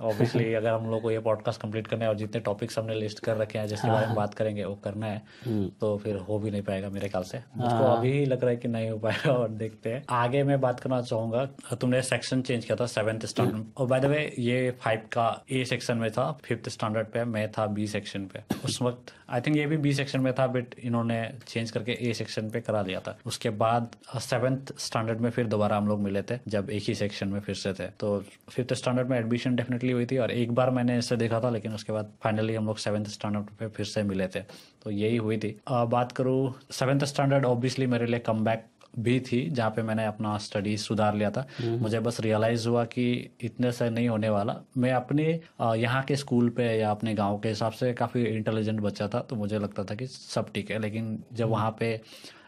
ऑब्वियसली 0.02 0.54
अगर 0.54 0.70
हम 0.70 0.90
लोग 0.92 1.02
को 1.02 1.12
ये 1.12 1.20
पॉडकास्ट 1.22 1.62
कंप्लीट 1.62 1.88
करना 1.88 2.06
है 2.06 2.10
और 2.10 2.18
जितने 2.18 2.42
टॉपिक्स 2.42 2.80
हमने 2.80 2.96
लिस्ट 2.96 3.20
कर 3.26 3.38
रखे 3.38 3.60
हैं 3.60 3.68
जिसके 3.68 3.88
बारे 3.88 4.00
में 4.00 4.08
हाँ। 4.08 4.16
बात 4.16 4.34
करेंगे 4.34 4.64
वो 4.66 4.76
करना 4.84 5.08
है 5.08 5.22
हम्म। 5.46 5.68
तो 5.82 5.96
फिर 5.98 6.16
हो 6.20 6.40
भी 6.40 6.52
नहीं 6.52 6.62
पाएगा 6.64 6.90
मेरे 6.90 7.10
ख्याल 7.10 7.24
से। 7.26 7.42
मुझको 7.58 7.84
अभी 7.86 8.26
लग 8.26 8.42
रहा 8.42 8.50
है 8.50 8.58
कि 8.58 8.68
नहीं 8.68 8.90
हो 8.90 8.98
पाएगा 9.00 9.34
और 9.34 9.50
देखते 9.56 9.90
हैं। 9.90 10.04
आगे 10.16 10.44
मैं 10.44 10.60
बात 10.62 10.80
करना 10.80 11.02
चाहूँगा 11.04 11.46
तुमने 11.76 12.02
सेक्शन 12.04 12.42
चेंज 12.42 12.66
किया 12.66 12.76
था 12.76 12.86
सेवेंथ 12.88 13.26
और 13.46 13.88
बाय 13.88 14.00
द 14.00 14.06
वे 14.06 14.22
ये 14.40 14.72
फाइव 14.82 15.02
का 15.14 15.28
ए 15.52 15.64
सेक्शन 15.66 15.98
में 15.98 16.10
था 16.12 16.32
फिफ्थ 16.46 16.70
स्टैंडर्ड 16.70 17.08
पे, 17.08 17.24
मैं 17.26 17.52
था 17.52 17.66
बी 17.68 17.88
सेक्शन 17.88 18.26
पे। 18.26 18.44
उस 18.66 18.82
वक्त 18.82 19.14
आई 19.30 19.42
थिंक 19.42 19.56
ये 19.58 19.66
भी 19.66 19.78
बी 19.78 19.94
सेक्शन 19.94 20.20
में 20.22 20.32
था 20.34 20.46
बट 20.48 20.74
इन्होंने 20.80 21.18
चेंज 21.48 21.72
करके 21.72 21.92
ए 22.02 22.14
सेक्शन 22.14 22.50
पे 22.50 22.62
करा 22.62 22.82
लिया 22.82 23.00
था। 23.00 23.18
उसके 23.26 23.50
बाद 23.62 23.96
सेवेंथ 24.22 24.74
स्टैंडर्ड 24.80 25.22
में 25.22 25.30
फिर 25.30 25.48
दोबारा 25.48 25.78
हम 25.78 25.88
लोग 25.88 26.00
मिले 26.02 26.22
थे, 26.22 26.38
जब 26.48 26.70
एक 26.70 26.84
ही 26.88 26.96
सेक्शन 26.96 27.28
में 27.28 27.40
फिर 27.40 27.56
से 27.56 27.74
थे। 27.74 27.88
तो 28.00 28.20
फिफ्थ 28.50 28.74
स्टैंडर्ड 28.74 29.10
में 29.10 29.18
एडमिशन 29.18 29.56
डेफिनेटली 29.56 29.92
हुई 29.92 30.06
थी, 30.06 30.18
और 30.18 30.32
एक 30.32 30.52
बार 30.56 30.70
मैंने 30.70 30.98
इसे 30.98 31.18
देखा 31.18 31.40
था, 31.40 31.50
लेकिन 31.50 31.74
उसके 31.74 31.94
बाद 31.94 32.12
फाइनली 32.24 32.56
हम 32.56 32.66
लोग 32.66 32.78
सेवेंथ 32.78 33.06
स्टैंडर्ड 33.08 33.50
पे 33.60 33.68
फिर 33.68 33.86
से 33.86 34.04
मिले 34.04 34.28
थे। 34.28 34.42
तो 34.84 34.92
यही 34.92 35.18
हुई 35.18 35.38
थी। 35.38 35.56
बात 35.70 36.12
करूँ 36.12 36.54
सेवेंथ 36.72 37.04
स्टैंडर्ड 37.06 37.46
ऑब्वियसली 37.46 37.88
मेरे 37.88 38.06
लिए 38.06 38.20
कम 38.20 38.44
भी 39.00 39.20
थी 39.22 39.50
जहाँ 39.50 39.70
पे 39.70 39.82
मैंने 39.82 40.06
अपना 40.06 40.38
स्टडी 40.38 40.76
सुधार 40.78 41.16
लिया 41.16 41.32
था 41.32 41.46
हम्म। 41.60 41.80
मुझे 41.80 42.00
बस 42.00 42.20
रियलाइज़ 42.20 42.68
हुआ 42.68 42.84
कि 42.86 43.06
इतने 43.42 43.72
से 43.72 43.90
नहीं 43.90 44.08
होने 44.10 44.30
वाला 44.30 44.56
मैं 44.78 44.94
अपने 44.94 45.28
यहाँ 45.62 46.04
के 46.04 46.16
स्कूल 46.16 46.50
पे 46.50 46.66
या 46.80 46.92
अपने 46.92 47.14
गाँव 47.16 47.40
के 47.40 47.50
हिसाब 47.50 47.72
से 47.72 47.94
काफ़ी 47.94 48.24
इंटेलिजेंट 48.26 48.80
बच्चा 48.82 49.08
था 49.08 49.20
तो 49.20 49.36
मुझे 49.36 49.60
लगता 49.60 49.84
था 49.84 49.96
कि 49.96 50.08
सब 50.08 50.52
ठीक 50.56 50.72
है 50.72 50.80
लेकिन 50.80 51.18
जब 51.34 51.44
हम्म। 51.44 51.54
वहाँ 51.54 51.76
पे 51.80 52.02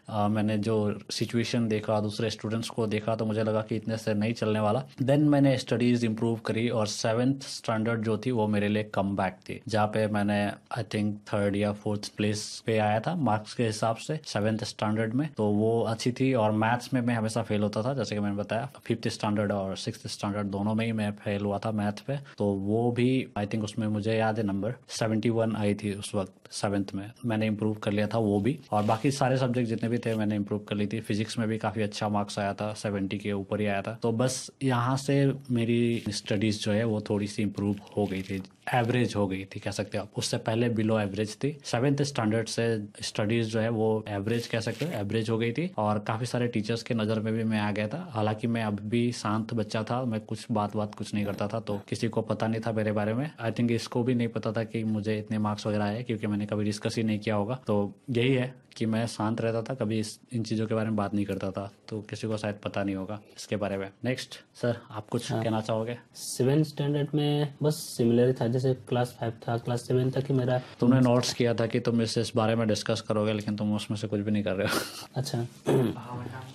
आ, 0.08 0.28
मैंने 0.28 0.56
जो 0.58 0.76
सिचुएशन 1.10 1.68
देखा 1.68 2.00
दूसरे 2.00 2.30
स्टूडेंट्स 2.30 2.68
को 2.68 2.86
देखा 2.86 3.14
तो 3.16 3.26
मुझे 3.26 3.42
लगा 3.44 3.62
कि 3.62 3.76
इतने 3.76 3.96
से 3.96 4.14
नहीं 4.14 4.32
चलने 4.34 4.60
वाला। 4.60 4.82
देन 5.02 5.28
मैंने 5.28 5.56
स्टडीज़ 5.58 6.04
इंप्रूव 6.06 6.38
करी 6.46 6.68
और 6.70 6.86
सेवेंथ 6.86 7.40
स्टैंडर्ड 7.48 8.04
जो 8.04 8.16
थी 8.18 8.30
वो 8.30 8.46
मेरे 8.48 8.68
लिए 8.68 8.82
कम 8.94 9.14
बैक 9.16 9.36
थी 9.48 9.60
जहाँ 9.68 9.86
पे 9.86 10.06
मैंने 10.08 10.40
आई 10.78 10.82
थिंक 10.94 11.16
थर्ड 11.28 11.56
या 11.56 11.72
फोर्थ 11.74 12.10
प्लेस 12.16 12.62
पे 12.66 12.78
आया 12.78 13.00
था 13.00 13.14
मार्क्स 13.16 13.54
के 13.54 13.66
हिसाब 13.66 13.96
से 13.96 14.18
सेवेंथ 14.26 14.64
स्टैंडर्ड 14.64 15.14
में। 15.14 15.28
तो 15.36 15.50
वो 15.52 15.80
अच्छी 15.82 16.12
थी 16.12 16.32
और 16.34 16.52
मैथ्स 16.54 16.92
में 16.94 17.00
मैं 17.00 17.14
हमेशा 17.14 17.42
फेल 17.42 17.62
होता 17.62 17.82
था 17.82 17.94
जैसे 17.94 18.14
कि 18.14 18.20
मैंने 18.20 18.36
बताया 18.36 18.68
फिफ्थ 18.84 19.08
स्टैंडर्ड 19.08 19.52
और 19.52 19.76
सिक्स 19.76 20.06
स्टैंडर्ड 20.12 20.46
दोनों 20.48 20.74
में 20.74 20.84
ही 20.86 20.92
मैं 20.92 21.10
फेल 21.14 21.42
हुआ 21.42 21.58
था 21.58 21.70
मैथ 21.72 22.04
पे। 22.06 22.18
तो 22.38 22.44
वो 22.44 22.90
भी 22.92 23.26
आई 23.38 23.46
थिंक 23.46 23.64
उसमें 23.64 23.86
मुझे 23.88 24.16
याद 24.16 24.38
है 24.38 24.46
नंबर 24.46 24.74
सेवेंटी 24.98 25.30
वन 25.30 25.56
आई 25.56 25.74
थी 25.74 25.92
उस 25.94 26.14
वक्त। 26.14 26.32
सेवेंथ 26.50 26.84
में 26.94 27.10
मैंने 27.26 27.46
इम्प्रूव 27.46 27.74
कर 27.74 27.92
लिया 27.92 28.06
था, 28.06 28.18
वो 28.18 28.40
भी। 28.40 28.58
और 28.72 28.82
बाकी 28.82 29.10
सारे 29.10 29.38
सब्जेक्ट 29.38 29.68
जितने 29.68 29.88
भी 29.88 29.98
थे, 29.98 30.14
मैंने 30.14 30.36
इम्प्रूव 30.36 30.60
कर 30.60 30.76
ली 30.76 30.86
थी। 30.86 31.00
फिजिक्स 31.00 31.38
में 31.38 31.48
भी 31.48 31.58
काफ़ी 31.58 31.82
अच्छा 31.82 32.08
मार्क्स 32.08 32.38
आया 32.38 32.54
था 32.54 32.72
सेवेंटी 32.72 33.18
के 33.18 33.32
ऊपर 33.32 33.60
ही 33.60 33.66
आया 33.66 33.82
था। 33.82 33.98
तो 34.02 34.12
बस 34.12 34.50
यहाँ 34.62 34.96
से 34.96 35.32
मेरी 35.50 36.04
स्टडीज़ 36.08 36.60
जो 36.60 36.72
है, 36.72 36.84
वो 36.84 37.00
थोड़ी 37.00 37.26
सी 37.26 37.42
इम्प्रूव 37.42 37.76
हो 37.96 38.06
गई 38.06 38.22
थी। 38.22 38.42
एवरेज 38.74 39.14
हो 39.16 39.26
गई 39.28 39.44
थी, 39.44 39.60
कह 39.60 39.70
सकते 39.70 39.98
हो 39.98 40.04
आप। 40.04 40.18
उससे 40.18 40.36
पहले 40.38 40.68
बिलो 40.70 40.98
एवरेज 41.00 41.36
थी। 41.36 41.56
सेवेंथ 41.64 42.02
स्टैंडर्ड 42.02 42.48
से 42.48 42.66
स्टडीज़ 43.02 43.48
जो 43.48 43.60
है, 43.60 43.68
वो 43.68 44.04
एवरेज 44.08 44.46
कह 44.46 44.60
सकते 44.60 44.84
हो 44.84 44.92
एवरेज 44.92 45.30
हो 45.30 45.38
गई 45.38 45.52
थी। 45.52 45.70
और 45.78 45.98
काफ़ी 45.98 46.26
सारे 46.26 46.48
टीचर्स 46.48 46.82
के 46.82 46.94
नज़र 46.94 47.20
में 47.20 47.32
भी 47.34 47.44
मैं 47.44 47.60
आ 47.60 47.70
गया 47.70 47.88
था। 47.88 48.06
हालाँकि 48.12 48.46
मैं 48.46 48.64
अब 48.64 48.80
भी 48.80 49.10
शांत 49.12 49.54
बच्चा 49.54 49.82
था, 49.82 50.02
मैं 50.04 50.20
कुछ 50.20 50.46
बात 50.50 50.76
बात 50.76 50.94
कुछ 50.94 51.14
नहीं 51.14 51.24
करता 51.24 51.48
था 51.48 51.60
तो 51.60 51.80
किसी 51.88 52.08
को 52.08 52.22
पता 52.22 52.46
नहीं 52.46 52.60
था 52.60 52.72
मेरे 52.72 52.92
बारे 52.92 53.14
में। 53.14 53.30
आई 53.40 53.50
थिंक 53.50 53.70
इसको 53.72 54.02
भी 54.02 54.14
नहीं 54.14 54.28
पता 54.28 54.52
था 54.52 54.64
कि 54.64 54.84
मुझे 54.84 55.18
इतने 55.18 55.38
मार्क्स 55.38 55.66
वगैरह 55.66 55.84
आए, 55.84 56.02
क्योंकि 56.02 56.26
मैंने 56.26 56.46
कभी 56.46 56.64
डिस्कस 56.64 56.96
ही 56.96 57.02
नहीं 57.02 57.18
किया 57.18 57.34
होगा। 57.34 57.60
तो 57.66 57.94
यही 58.10 58.34
है। 58.34 58.54
कि 58.78 58.86
मैं 58.86 59.06
शांत 59.06 59.40
रहता 59.40 59.62
था 59.62 59.74
कभी 59.74 59.98
इस 59.98 60.18
इन 60.32 60.42
चीज़ों 60.42 60.66
के 60.66 60.74
बारे 60.74 60.86
में 60.86 60.96
बात 60.96 61.14
नहीं 61.14 61.24
करता 61.26 61.50
था 61.50 61.70
तो 61.88 62.00
किसी 62.00 62.26
को 62.26 62.36
शायद 62.36 62.54
पता 62.64 62.82
नहीं 62.84 62.96
होगा 62.96 63.20
इसके 63.36 63.56
बारे 63.56 63.76
में। 63.76 63.90
नेक्स्ट 64.04 64.34
सर 64.62 64.76
आप 64.90 65.08
कुछ 65.08 65.32
हाँ। 65.32 65.42
कहना 65.44 65.60
चाहोगे? 65.60 65.98
सेवन 66.14 66.62
स्टैंडर्ड 66.62 67.08
में 67.14 67.54
बस 67.62 67.74
सिमिलर 67.74 68.32
था 68.40 68.46
जैसे 68.46 68.74
क्लास 68.74 69.16
फाइव 69.20 69.32
था 69.48 69.56
क्लास 69.58 69.82
सेवन 69.82 70.10
तक 70.10 70.24
ही 70.28 70.34
मेरा 70.34 70.60
तुमने 70.80 71.00
नोट्स 71.00 71.32
किया 71.34 71.54
था 71.54 71.66
कि 71.66 71.80
तुम 71.80 72.02
इस 72.02 72.18
इस 72.18 72.32
बारे 72.36 72.54
में 72.54 72.68
डिस्कस 72.68 73.00
करोगे 73.00 73.32
लेकिन 73.32 73.56
तुम 73.56 73.74
उसमें 73.76 73.98
से 73.98 74.06
कुछ 74.06 74.20
भी 74.20 74.30
नहीं 74.30 74.44
कर 74.44 74.54
रहे 74.54 74.68
हो। 74.68 74.80
अच्छा। 75.16 75.46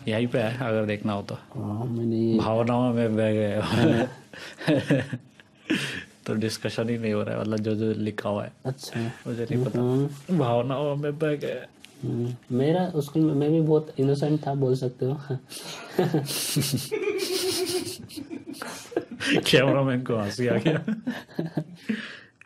यहीं 0.08 0.27
पे 0.27 0.39
है 0.39 0.68
अगर 0.68 0.86
देखना 0.86 1.13
हो 1.13 1.22
तो। 1.22 1.36
हाँ, 1.36 1.88
भावनाओं 2.38 2.94
में 2.94 3.15
बह 3.15 3.32
गए 3.32 3.62
तो 6.25 6.34
डिस्कशन 6.34 6.89
ही 6.89 6.98
नहीं 6.98 7.13
हो 7.13 7.24
रहा 7.24 7.36
है 7.36 7.42
मतलब 7.42 7.58
जो 7.58 7.75
जो 7.75 7.92
लिखा 7.94 8.30
हुआ 8.30 8.44
है। 8.44 8.51
अच्छा। 8.65 9.00
मुझे 9.27 9.48
नहीं 9.51 9.65
पता। 9.65 9.80
हम्म, 9.80 10.38
भावनाओं 10.39 10.96
में 10.96 11.20
बह 11.20 11.36
गए। 11.36 11.65
मेरा 12.51 12.91
स्कूल 13.00 13.22
में 13.22 13.33
मैं 13.33 13.51
भी 13.51 13.62
बहुत 13.62 13.95
इनोसेंट 14.00 14.48
था 14.48 14.53
बोल 14.53 14.75
सकते 14.75 15.05
हो। 15.05 15.17
कैमरामैन 19.51 20.03
को 20.03 20.17
हँसी 20.17 20.48
आ 20.48 20.57
गया। 20.57 20.86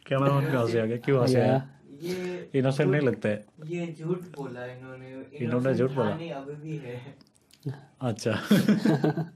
कैमरामैन 0.07 0.51
को 0.51 0.57
हँसी 0.59 0.77
आ 0.77 0.85
गया। 0.85 0.97
क्यों 0.97 1.21
हँसी 1.21 1.35
आया 1.35 1.69
ये 2.01 2.49
इनोसेंट 2.55 2.91
नहीं 2.91 3.01
लगता। 3.01 3.29
है 3.29 3.45
ये 3.65 3.95
झूठ 3.99 4.19
बोला 4.19 4.65
इन्होंने। 4.65 5.35
इन्होंने 5.37 5.73
झूठ 5.73 5.91
बोला? 5.91 6.09
अभी 6.09 6.55
भी 6.55 6.77
है। 6.77 7.15
अच्छा। 8.01 8.43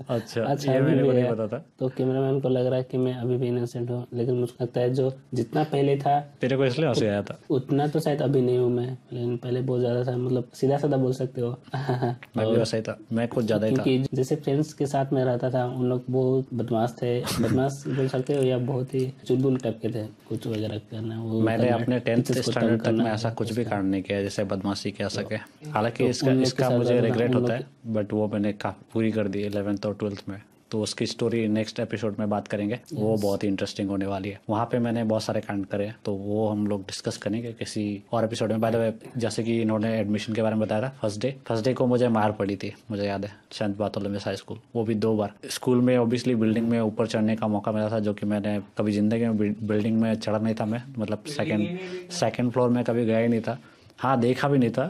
अच्छा 0.00 0.42
अच्छा, 0.42 0.72
ये 0.72 0.80
को 1.02 1.12
नहीं 1.12 1.24
पता 1.24 1.46
था। 1.48 1.62
तो 1.78 1.88
कैमरामैन 1.88 2.40
को 2.40 2.48
लग 2.48 2.66
रहा 2.66 2.76
है 2.76 2.82
कि 2.82 2.98
मैं 2.98 3.14
अभी 3.14 3.36
भी 3.36 3.48
इनोसेंट 3.48 3.90
हूँ 3.90 4.06
लेकिन 4.14 4.34
मुझे 4.34 4.52
लगता 4.62 4.80
है 4.80 4.92
जो 4.94 5.12
जितना 5.34 5.64
पहले 5.64 5.96
था 5.96 6.18
तेरे 6.40 6.56
को 6.56 6.64
इसलिए 6.64 6.88
हँसी 6.88 7.06
आया 7.06 7.22
था। 7.22 7.38
उतना 7.50 7.86
तो 7.88 8.00
शायद 8.00 8.22
अभी 8.22 8.42
नहीं 8.42 8.58
हूँ 8.58 8.70
मैं 8.70 8.86
लेकिन 9.12 9.36
पहले 9.36 9.60
बहुत 9.62 9.80
ज़्यादा 9.80 10.04
था 10.04 10.16
मतलब 10.16 10.50
सीधा 10.54 10.78
साधा 10.78 10.96
बोल 10.96 11.12
सकते 11.12 11.40
हो। 11.40 11.50
मैं 11.74 12.46
भी 12.46 12.56
वैसा 12.56 12.76
ही 12.76 12.82
था 12.82 12.96
मैं 13.12 13.26
कुछ 13.28 13.44
ज़्यादा 13.44 13.66
ही 13.66 13.76
था। 13.76 13.84
जैसे 14.14 14.36
फ्रेंड्स 14.36 14.72
के 14.72 14.86
साथ 14.86 15.12
में 15.12 15.24
रहता 15.24 15.50
था 15.50 15.64
उन 15.66 15.88
लोग 15.88 16.04
बहुत 16.10 16.54
बदमाश 16.54 16.94
थे। 17.02 17.18
बदमाश 17.40 17.82
बोल 17.88 18.08
सकते 18.08 18.36
हो 18.36 18.42
या 18.42 18.58
बहुत 18.68 18.94
ही 18.94 19.06
चुलबुल 19.26 19.56
टाइप 19.58 19.78
के 19.82 19.88
थे 19.88 20.06
कुछ 20.28 20.46
वगैरह 20.46 20.78
करना 20.90 21.20
वो 21.22 21.40
मैंने 21.40 21.68
अपने 21.70 21.98
टेंथ 22.00 22.32
स्टैंडर्ड 22.32 22.82
तक 22.82 22.92
में 22.92 23.04
ऐसा 23.06 23.30
कुछ 23.32 23.52
भी 23.52 23.64
कांड 23.64 23.90
नहीं 23.90 24.02
किया 24.02 24.22
जैसे 24.22 24.44
बदमाशी 24.46 24.90
कह 24.90 25.08
सके 25.10 25.36
हालाँकि 25.70 26.06
इसका 26.06 26.32
इसका 26.42 26.70
मुझे 26.70 27.00
रिग्रेट 27.00 27.34
होता 27.34 27.54
है 27.54 27.66
बट 27.88 28.12
वो 28.12 28.28
मैंने 28.28 28.54
पूरी 28.64 29.10
कर 29.12 29.28
दी 29.28 29.42
इलेवेंथ 29.42 29.86
और 29.88 29.94
ट्वेल्थ 29.94 30.24
में। 30.28 30.40
तो 30.70 30.80
उसकी 30.82 31.06
स्टोरी 31.06 31.46
नेक्स्ट 31.48 31.78
एपिसोड 31.80 32.16
में 32.18 32.28
बात 32.30 32.48
करेंगे। 32.48 32.76
yes. 32.76 32.92
वो 32.94 33.16
बहुत 33.16 33.44
ही 33.44 33.48
इंटरेस्टिंग 33.48 33.88
होने 33.90 34.06
वाली 34.06 34.28
है। 34.28 34.40
वहाँ 34.48 34.64
पे 34.72 34.78
मैंने 34.78 35.04
बहुत 35.04 35.22
सारे 35.22 35.40
कांड 35.40 35.64
करे 35.66 35.90
तो 36.04 36.12
वो 36.14 36.48
हम 36.48 36.66
लोग 36.66 36.80
डिस्कस 36.86 37.16
करेंगे 37.16 37.52
किसी 37.52 37.84
और 38.12 38.24
एपिसोड 38.24 38.50
में। 38.52 38.60
बाय 38.60 38.72
द 38.72 38.76
वे 38.76 38.92
जैसे 39.16 39.42
कि 39.42 39.60
इन्होंने 39.62 39.94
एडमिशन 40.00 40.34
के 40.34 40.42
बारे 40.42 40.54
में 40.54 40.64
बताया 40.64 40.82
था 40.82 40.88
फ़र्स्ट 41.00 41.20
डे 41.20 41.34
फ़र्स्ट 41.46 41.64
डे 41.64 41.72
को 41.74 41.86
मुझे 41.86 42.08
मार 42.08 42.32
पड़ी 42.32 42.56
थी 42.56 42.72
मुझे 42.90 43.06
याद 43.06 43.24
है 43.24 43.68
बातोले 43.78 44.08
में 44.08 44.18
हाई 44.18 44.36
स्कूल 44.36 44.58
वो 44.74 44.84
भी 44.84 44.94
दो 44.96 45.14
बार। 45.16 45.32
स्कूल 45.50 45.80
में 45.80 45.96
ऑब्वियसली 45.96 46.34
बिल्डिंग 46.34 46.68
में 46.68 46.80
ऊपर 46.80 47.06
चढ़ने 47.06 47.36
का 47.36 47.48
मौका 47.48 47.72
मिला 47.72 47.88
था 47.90 47.98
जो 48.00 48.14
कि 48.14 48.26
मैंने 48.26 48.58
कभी 48.78 48.92
ज़िंदगी 48.92 49.24
में 49.24 49.66
बिल्डिंग 49.66 50.00
में 50.00 50.14
चढ़ा 50.14 50.38
नहीं 50.38 50.54
था 50.54 50.64
मैं। 50.66 50.82
मतलब 50.98 51.24
सेकंड 51.28 52.10
सेकंड 52.12 52.52
फ्लोर 52.52 52.68
में 52.68 52.82
कभी 52.84 53.04
गया 53.06 53.18
ही 53.18 53.28
नहीं 53.28 53.40
था। 53.40 53.58
हाँ 53.98 54.18
देखा 54.20 54.48
भी 54.48 54.58
नहीं 54.58 54.70
था। 54.70 54.88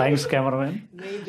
थैंक्स 0.00 0.24
कैमरामैन 0.30 0.80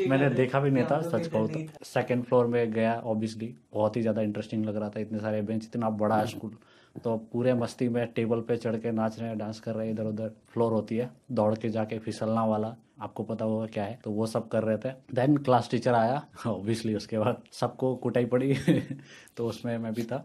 मैंने 0.09 0.29
देखा 0.29 0.59
भी 0.59 0.71
नहीं 0.71 0.83
था 0.83 1.01
सच 1.01 1.27
कहूँ 1.27 1.47
तो 1.47 1.85
सेकंड 1.85 2.23
फ्लोर 2.23 2.47
में 2.47 2.71
गया 2.71 2.93
ऑब्वियसली 2.93 3.53
बहुत 3.73 3.95
ही 3.97 4.01
ज़्यादा 4.01 4.21
इंटरेस्टिंग 4.21 4.65
लग 4.65 4.75
रहा 4.75 4.89
था 4.89 4.99
इतने 4.99 5.19
सारे 5.19 5.41
बेंच 5.41 5.63
इतना 5.63 5.89
बड़ा 5.89 6.23
स्कूल 6.25 6.55
तो 7.03 7.15
पूरे 7.33 7.53
मस्ती 7.53 7.87
में 7.89 8.05
टेबल 8.13 8.39
पे 8.41 8.55
चढ़ 8.57 8.75
के 8.75 8.91
नाच 8.91 9.19
रहे 9.19 9.29
हैं 9.29 9.37
डांस 9.37 9.59
कर 9.59 9.75
रहे 9.75 9.87
हैं 9.87 9.93
इधर 9.93 10.05
उधर 10.05 10.31
फ्लोर 10.53 10.71
होती 10.71 10.97
है। 10.97 11.09
दौड़ 11.31 11.53
के 11.55 11.69
जाके 11.69 11.99
फिसलना 11.99 12.45
वाला 12.45 12.75
आपको 13.01 13.23
पता 13.23 13.45
होगा 13.45 13.65
क्या 13.65 13.83
है। 13.83 13.99
तो 14.03 14.11
वो 14.11 14.25
सब 14.27 14.47
कर 14.47 14.63
रहे 14.63 14.77
थे। 14.77 14.89
देन 15.15 15.37
क्लास 15.37 15.69
टीचर 15.71 15.93
आया 15.93 16.23
ऑब्वियसली 16.47 16.95
उसके 16.95 17.19
बाद 17.19 17.43
सबको 17.51 17.95
कुटाई 17.95 18.25
पड़ी। 18.25 18.55
तो 19.37 19.47
उसमें 19.47 19.77
मैं 19.77 19.93
भी 19.93 20.03
था। 20.03 20.17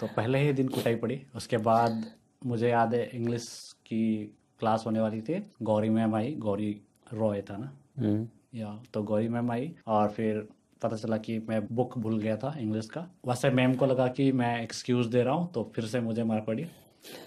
तो 0.00 0.06
पहले 0.06 0.38
ही 0.38 0.52
दिन 0.52 0.68
कुटाई 0.68 0.94
पड़ी। 0.94 1.20
उसके 1.36 1.56
बाद 1.56 2.04
मुझे 2.46 2.68
याद 2.68 2.94
है 2.94 3.04
इंग्लिश 3.14 3.48
की 3.86 4.36
क्लास 4.60 4.84
होने 4.86 5.00
वाली 5.00 5.20
थी। 5.20 5.42
गौरी 5.62 5.90
मैम 5.90 6.14
आई 6.14 6.34
गौरी 6.38 6.70
रॉय 7.12 7.42
था 7.42 7.56
ना। 7.56 7.72
हम्म, 7.98 8.26
या 8.54 8.78
तो 8.94 9.02
गौरी 9.02 9.28
मैम 9.28 9.50
आई 9.50 9.72
और 9.86 10.10
फिर 10.10 10.46
पता 10.82 10.96
चला 10.96 11.16
कि 11.18 11.38
मैं 11.48 11.60
बुक 11.74 11.98
भूल 11.98 12.18
गया 12.18 12.36
था 12.36 12.54
इंग्लिश 12.58 12.86
का। 12.86 13.06
वैसे 13.26 13.50
मैम 13.50 13.74
को 13.74 13.86
लगा 13.86 14.06
कि 14.08 14.30
मैं 14.32 14.62
एक्सक्यूज 14.62 15.06
दे 15.06 15.22
रहा 15.22 15.34
हूँ 15.34 15.50
तो 15.52 15.70
फिर 15.74 15.84
से 15.84 16.00
मुझे 16.00 16.24
मार 16.24 16.40
पड़ी। 16.40 16.66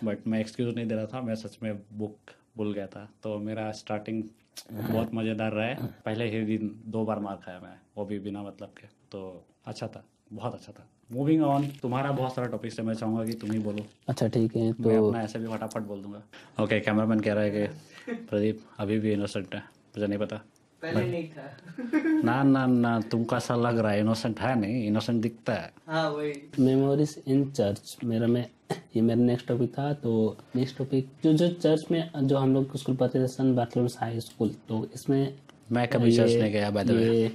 बट 0.03 0.27
मैं 0.27 0.39
एक्सक्यूज 0.39 0.75
नहीं 0.75 0.85
दे 0.87 0.95
रहा 0.95 1.05
था 1.05 1.21
मैं 1.21 1.35
सच 1.35 1.57
में 1.63 1.81
बुक 1.93 2.31
भूल 2.57 2.73
गया 2.73 2.87
था। 2.87 3.07
तो 3.23 3.37
मेरा 3.39 3.71
स्टार्टिंग 3.71 4.23
बहुत 4.71 5.13
मज़ेदार 5.13 5.51
रहा 5.51 5.65
है। 5.65 5.87
पहले 6.05 6.29
ही 6.29 6.41
दिन 6.47 6.71
दो 6.85 7.03
बार 7.05 7.19
मार 7.19 7.35
खाया 7.35 7.59
मैं 7.59 7.75
वो 7.97 8.05
भी 8.05 8.19
बिना 8.19 8.43
मतलब 8.43 8.73
के। 8.77 8.87
तो 9.11 9.45
अच्छा 9.65 9.87
था 9.87 10.03
बहुत 10.33 10.53
अच्छा 10.53 10.71
था। 10.71 10.87
मूविंग 11.09 11.43
ऑन 11.43 11.67
तुम्हारा 11.81 12.11
बहुत 12.11 12.35
सारा 12.35 12.47
टॉपिक 12.47 12.79
है 12.79 12.85
मैं 12.85 12.93
चाहूँगा 12.93 13.25
कि 13.25 13.33
तुम 13.33 13.51
ही 13.51 13.59
बोलो। 13.59 13.85
अच्छा 14.09 14.27
ठीक 14.27 14.55
है 14.55 14.71
तो 14.73 14.89
मैं 14.89 14.97
अपना 14.97 15.21
ऐसे 15.21 15.39
भी 15.39 15.47
फटाफट 15.47 15.81
बोल 15.81 16.01
दूँगा। 16.01 16.63
ओके 16.63 16.79
कैमरामैन 16.79 17.19
कह 17.19 17.33
रहा 17.33 17.43
है 17.43 17.51
कि 17.51 18.13
प्रदीप 18.13 18.61
अभी 18.79 18.99
भी 18.99 19.11
इनोसेंट 19.13 19.55
है 19.55 19.59
मुझे 19.59 20.07
नहीं 20.07 20.19
पता। 20.19 20.41
पहले 20.81 21.05
नहीं 21.11 21.27
था। 21.27 22.23
ना 22.25 22.41
ना 22.43 22.65
ना 22.65 22.99
तुमको 23.11 23.35
ऐसा 23.35 23.55
लग 23.55 23.77
रहा 23.77 23.91
है 23.91 23.99
इनोसेंट 23.99 24.39
है 24.39 24.59
नहीं 24.59 24.85
इनोसेंट 24.87 25.21
दिखता 25.21 25.53
है। 25.53 25.71
हाँ 25.87 26.09
वही। 26.09 26.33
मेमोरीज 26.59 27.23
इन 27.27 27.49
चर्च 27.51 27.97
मेरा 28.03 28.27
में 28.27 28.45
ये 28.95 29.01
मेरा 29.01 29.21
नेक्स्ट 29.21 29.47
टॉपिक 29.47 29.77
था 29.77 29.91
तो 29.93 30.37
नेक्स्ट 30.55 30.77
टॉपिक 30.77 31.09
जो 31.23 31.33
जो 31.33 31.49
चर्च 31.53 31.85
में 31.91 32.09
जो 32.17 32.37
हम 32.37 32.53
लोग 32.53 32.77
स्कूल 32.77 32.95
पढ़ते 32.95 33.23
थे 33.23 33.27
सन 33.27 33.55
बाथरूम्स 33.55 33.97
हाई 33.99 34.19
स्कूल 34.19 34.55
तो 34.67 34.87
इसमें 34.93 35.33
मैं 35.67 35.87
कभी 35.87 36.15
चर्च 36.15 36.31
नहीं 36.31 36.51
गया 36.51 36.69
बाय 36.71 36.83
द 36.83 36.91
वे 36.91 37.31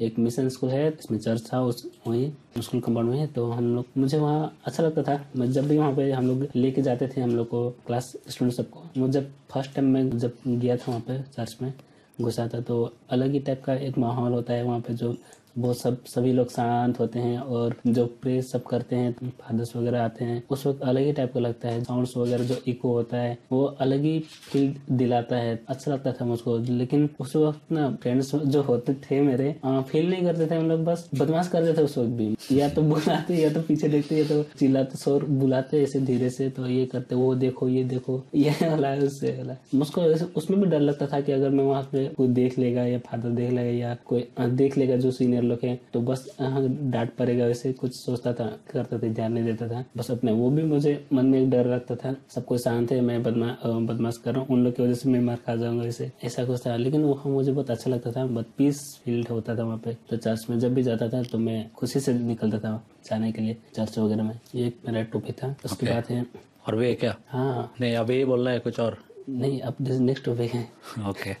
एक 0.00 0.18
मिशन 0.18 0.48
स्कूल 0.48 0.70
है 0.70 0.88
इसमें 0.90 1.18
चर्च 1.18 1.42
था 1.52 1.60
उस 1.62 1.84
वहीं 2.06 2.30
स्कूल 2.58 2.80
कंपाउंड 2.80 3.10
में। 3.10 3.32
तो 3.32 3.50
हम 3.50 3.74
लोग 3.74 3.86
मुझे 3.98 4.18
वहाँ 4.18 4.58
अच्छा 4.66 4.82
लगता 4.82 5.02
था। 5.02 5.24
मैं 5.36 5.50
जब 5.52 5.68
भी 5.68 5.78
वहाँ 5.78 5.94
पे 5.96 6.10
हम 6.12 6.26
लोग 6.26 6.46
लेके 6.56 6.82
जाते 6.82 7.08
थे 7.08 7.20
हम 7.20 7.34
लोग 7.36 7.48
को 7.48 7.68
क्लास 7.86 8.12
स्टूडेंट 8.28 8.54
सबको 8.56 8.82
मुझे 8.96 9.12
जब 9.12 9.30
फ़र्स्ट 9.52 9.74
टाइम 9.74 9.88
मैं 9.88 10.18
जब 10.18 10.36
गया 10.46 10.76
था 10.76 10.84
वहाँ 10.88 11.00
पे 11.08 11.18
चर्च 11.36 11.56
में 11.62 11.72
घुसा 12.20 12.48
था 12.54 12.60
तो 12.60 12.82
अलग 13.10 13.32
ही 13.32 13.40
टाइप 13.40 13.62
का 13.64 13.74
एक 13.74 13.98
माहौल 13.98 14.32
होता 14.32 14.52
है 14.52 14.62
वहाँ 14.64 14.80
पे 14.80 14.94
जो 14.94 15.12
वो 15.58 15.72
सब, 15.74 16.04
सभी 16.04 16.32
लोग 16.32 16.50
शांत 16.50 17.00
होते 17.00 17.18
हैं 17.18 17.38
और 17.38 17.74
जो 17.86 18.06
प्रे 18.06 18.40
सब 18.42 18.62
करते 18.62 18.96
हैं 18.96 19.12
फादर्स 19.40 19.76
वगैरह 19.76 20.04
आते 20.04 20.24
हैं, 20.24 20.42
उस 20.50 20.66
वक्त 20.66 20.82
अलग 20.82 21.02
ही 21.02 21.12
टाइप 21.12 21.32
का 21.34 21.40
लगता 21.40 21.68
है। 21.68 21.84
साउंड्स 21.84 22.16
वगैरह 22.16 22.44
जो 22.44 22.56
इको 22.68 22.92
होता 22.92 23.16
है, 23.16 23.38
वो 23.52 23.64
अलग 23.64 24.02
ही 24.02 24.18
फील 24.20 24.74
दिलाता 24.90 25.36
है। 25.36 25.60
अच्छा 25.68 25.92
लगता 25.92 26.12
था 26.12 26.24
मुझको, 26.24 26.58
लेकिन 26.58 27.08
उस 27.20 27.36
वक्त 27.36 27.72
ना 27.72 27.90
फ्रेंड्स 28.02 28.34
जो 28.34 28.62
होते 28.62 28.94
थे 28.94 29.20
मेरे 29.20 29.54
फील 29.66 30.10
नहीं 30.10 30.22
करते 30.22 30.46
थे। 30.46 30.54
हम 30.54 30.68
लोग 30.68 30.84
बस 30.84 31.10
बदमाश 31.14 31.48
करते 31.48 31.76
थे 31.78 31.84
उस 31.84 31.98
वक्त 31.98 32.10
भी। 32.10 32.34
या 32.52 32.68
तो 32.68 32.82
बुलाते, 32.82 33.34
या 33.34 33.52
तो 33.52 33.60
पीछे 33.62 33.88
देखते, 33.88 34.16
या 34.16 34.24
तो 34.24 34.42
चिल्लाते, 34.42 34.98
शोर 34.98 35.24
बुलाते 35.24 35.82
ऐसे 35.82 36.00
धीरे 36.00 36.30
से 36.30 36.48
तो 36.50 36.66
ये 36.66 36.86
करते, 36.86 37.14
वो 37.14 37.34
देखो, 37.34 37.68
ये 37.68 37.84
देखो, 37.84 38.22
ये 38.34 38.50
वाला, 38.50 38.94
उससे 38.94 39.30
वाला। 39.30 39.56
मुझको 39.74 40.00
उसमें 40.36 40.60
भी 40.60 40.66
डर 40.66 40.80
लगता 40.80 41.06
था 41.06 41.20
कि 41.20 41.32
अगर 41.32 41.50
मैं 41.50 41.64
वहाँ 41.64 41.82
पे 41.82 42.06
कोई 42.08 42.28
देख 42.28 42.58
लेगा, 42.58 42.82
या 42.82 42.98
फादर 42.98 43.28
देख 43.28 43.50
लेगा, 43.50 43.70
या 43.70 43.96
कोई 44.04 44.28
देख 44.40 44.78
लेगा 44.78 44.96
जो 44.96 45.10
सीनियर 45.10 45.39
सीनियर 45.40 45.44
लोग 45.44 45.58
हैं 45.64 45.80
तो 45.92 46.00
बस 46.00 46.24
हाँ, 46.40 46.62
डांट 46.90 47.14
पड़ेगा 47.16 47.46
वैसे 47.46 47.72
कुछ 47.72 47.94
सोचता 47.94 48.32
था 48.32 48.46
करता 48.72 48.98
था 48.98 49.08
ध्यान 49.08 49.32
नहीं 49.32 49.44
देता 49.44 49.68
था। 49.68 49.84
बस 49.96 50.10
अपने 50.10 50.32
वो 50.32 50.50
भी 50.50 50.62
मुझे 50.64 50.92
मन 51.12 51.26
में 51.26 51.40
एक 51.40 51.50
डर 51.50 51.66
रखता 51.66 51.94
था 51.96 52.14
सब 52.34 52.44
कोई 52.44 52.58
शांत 52.58 52.92
है 52.92 53.00
मैं 53.00 53.22
बदमा 53.22 53.56
बदमाश 53.64 54.16
कर 54.24 54.34
रहा 54.34 54.40
हूँ 54.40 54.56
उन 54.56 54.64
लोग 54.64 54.74
की 54.76 54.82
वजह 54.82 54.94
से 54.94 55.08
मैं 55.08 55.20
मार 55.20 55.36
खा 55.46 55.56
जाऊँगा 55.56 55.84
वैसे 55.84 56.10
ऐसा 56.24 56.44
कुछ 56.44 56.66
था। 56.66 56.76
लेकिन 56.76 57.04
वहाँ 57.04 57.32
मुझे 57.32 57.52
बहुत 57.52 57.70
अच्छा 57.70 57.90
लगता 57.90 58.12
था 58.12 58.26
बहुत 58.26 58.50
पीस 58.58 58.80
फ़ील्ड 59.04 59.28
होता 59.28 59.56
था 59.56 59.64
वहाँ 59.64 59.78
पे। 59.84 59.96
तो 60.10 60.16
चर्च 60.16 60.46
में 60.50 60.58
जब 60.58 60.74
भी 60.74 60.82
जाता 60.82 61.08
था 61.08 61.22
तो 61.22 61.38
मैं 61.38 61.58
खुशी 61.72 62.00
से 62.00 62.12
निकलता 62.14 62.58
था 62.58 62.82
जाने 63.10 63.32
के 63.32 63.42
लिए 63.42 63.56
चर्च 63.74 63.98
वगैरह 63.98 64.22
में। 64.22 64.38
ये 64.54 64.66
एक 64.66 64.78
मेरा 64.86 65.02
टॉपिक 65.12 65.42
था 65.42 65.54
उसके 65.64 65.86
बाद 65.86 66.04
है। 66.10 66.24
और 66.68 66.82
है 66.82 66.94
क्या? 66.94 67.16
हाँ। 67.28 67.72
नहीं 67.80 67.94
अभी 67.96 68.14
ही 68.14 68.24
बोल 68.24 68.44
रहा 68.44 68.52
है 68.54 68.60
कुछ 68.60 68.80
और? 68.80 68.98
नहीं 69.28 69.60
अब 69.60 69.76
नेक्स्ट 69.80 70.24
टॉपिक 70.24 70.54
है। 70.54 70.68
ओके 71.08 71.34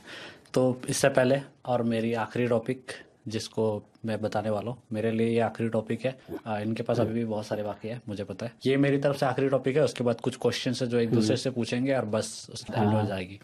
तो 0.54 0.62
इससे 0.88 1.08
पहले 1.08 1.40
और 1.66 1.82
मेरी 1.82 2.12
आखिरी 2.14 2.46
टॉपिक 2.48 2.92
जिसको 3.28 3.64
मैं 4.06 4.20
बताने 4.22 4.50
वाला 4.50 4.70
हूँ। 4.70 4.82
मेरे 4.92 5.10
लिए 5.10 5.28
ये 5.28 5.40
आखिरी 5.40 5.68
टॉपिक 5.68 6.04
है। 6.04 6.16
आ, 6.46 6.58
इनके 6.58 6.82
पास 6.82 7.00
अभी 7.00 7.14
भी 7.14 7.24
बहुत 7.24 7.46
सारे 7.46 7.62
बाकी 7.62 7.88
है 7.88 8.00
मुझे 8.08 8.24
पता 8.24 8.46
है। 8.46 8.52
ये 8.66 8.76
मेरी 8.76 8.98
तरफ़ 8.98 9.16
से 9.16 9.26
आखिरी 9.26 9.48
टॉपिक 9.48 9.76
है 9.76 9.84
उसके 9.84 10.04
बाद 10.04 10.20
कुछ 10.20 10.36
क्वेश्चन 10.36 10.74
है 10.80 10.86
जो 10.86 10.98
एक 10.98 11.10
दूसरे 11.10 11.36
से 11.36 11.50
पूछेंगे 11.50 11.94
और 11.94 12.04
बस 12.04 12.46
उसकी 12.52 12.72
एंड 12.72 12.88
हो 12.88 13.06
जाएगी। 13.06 13.40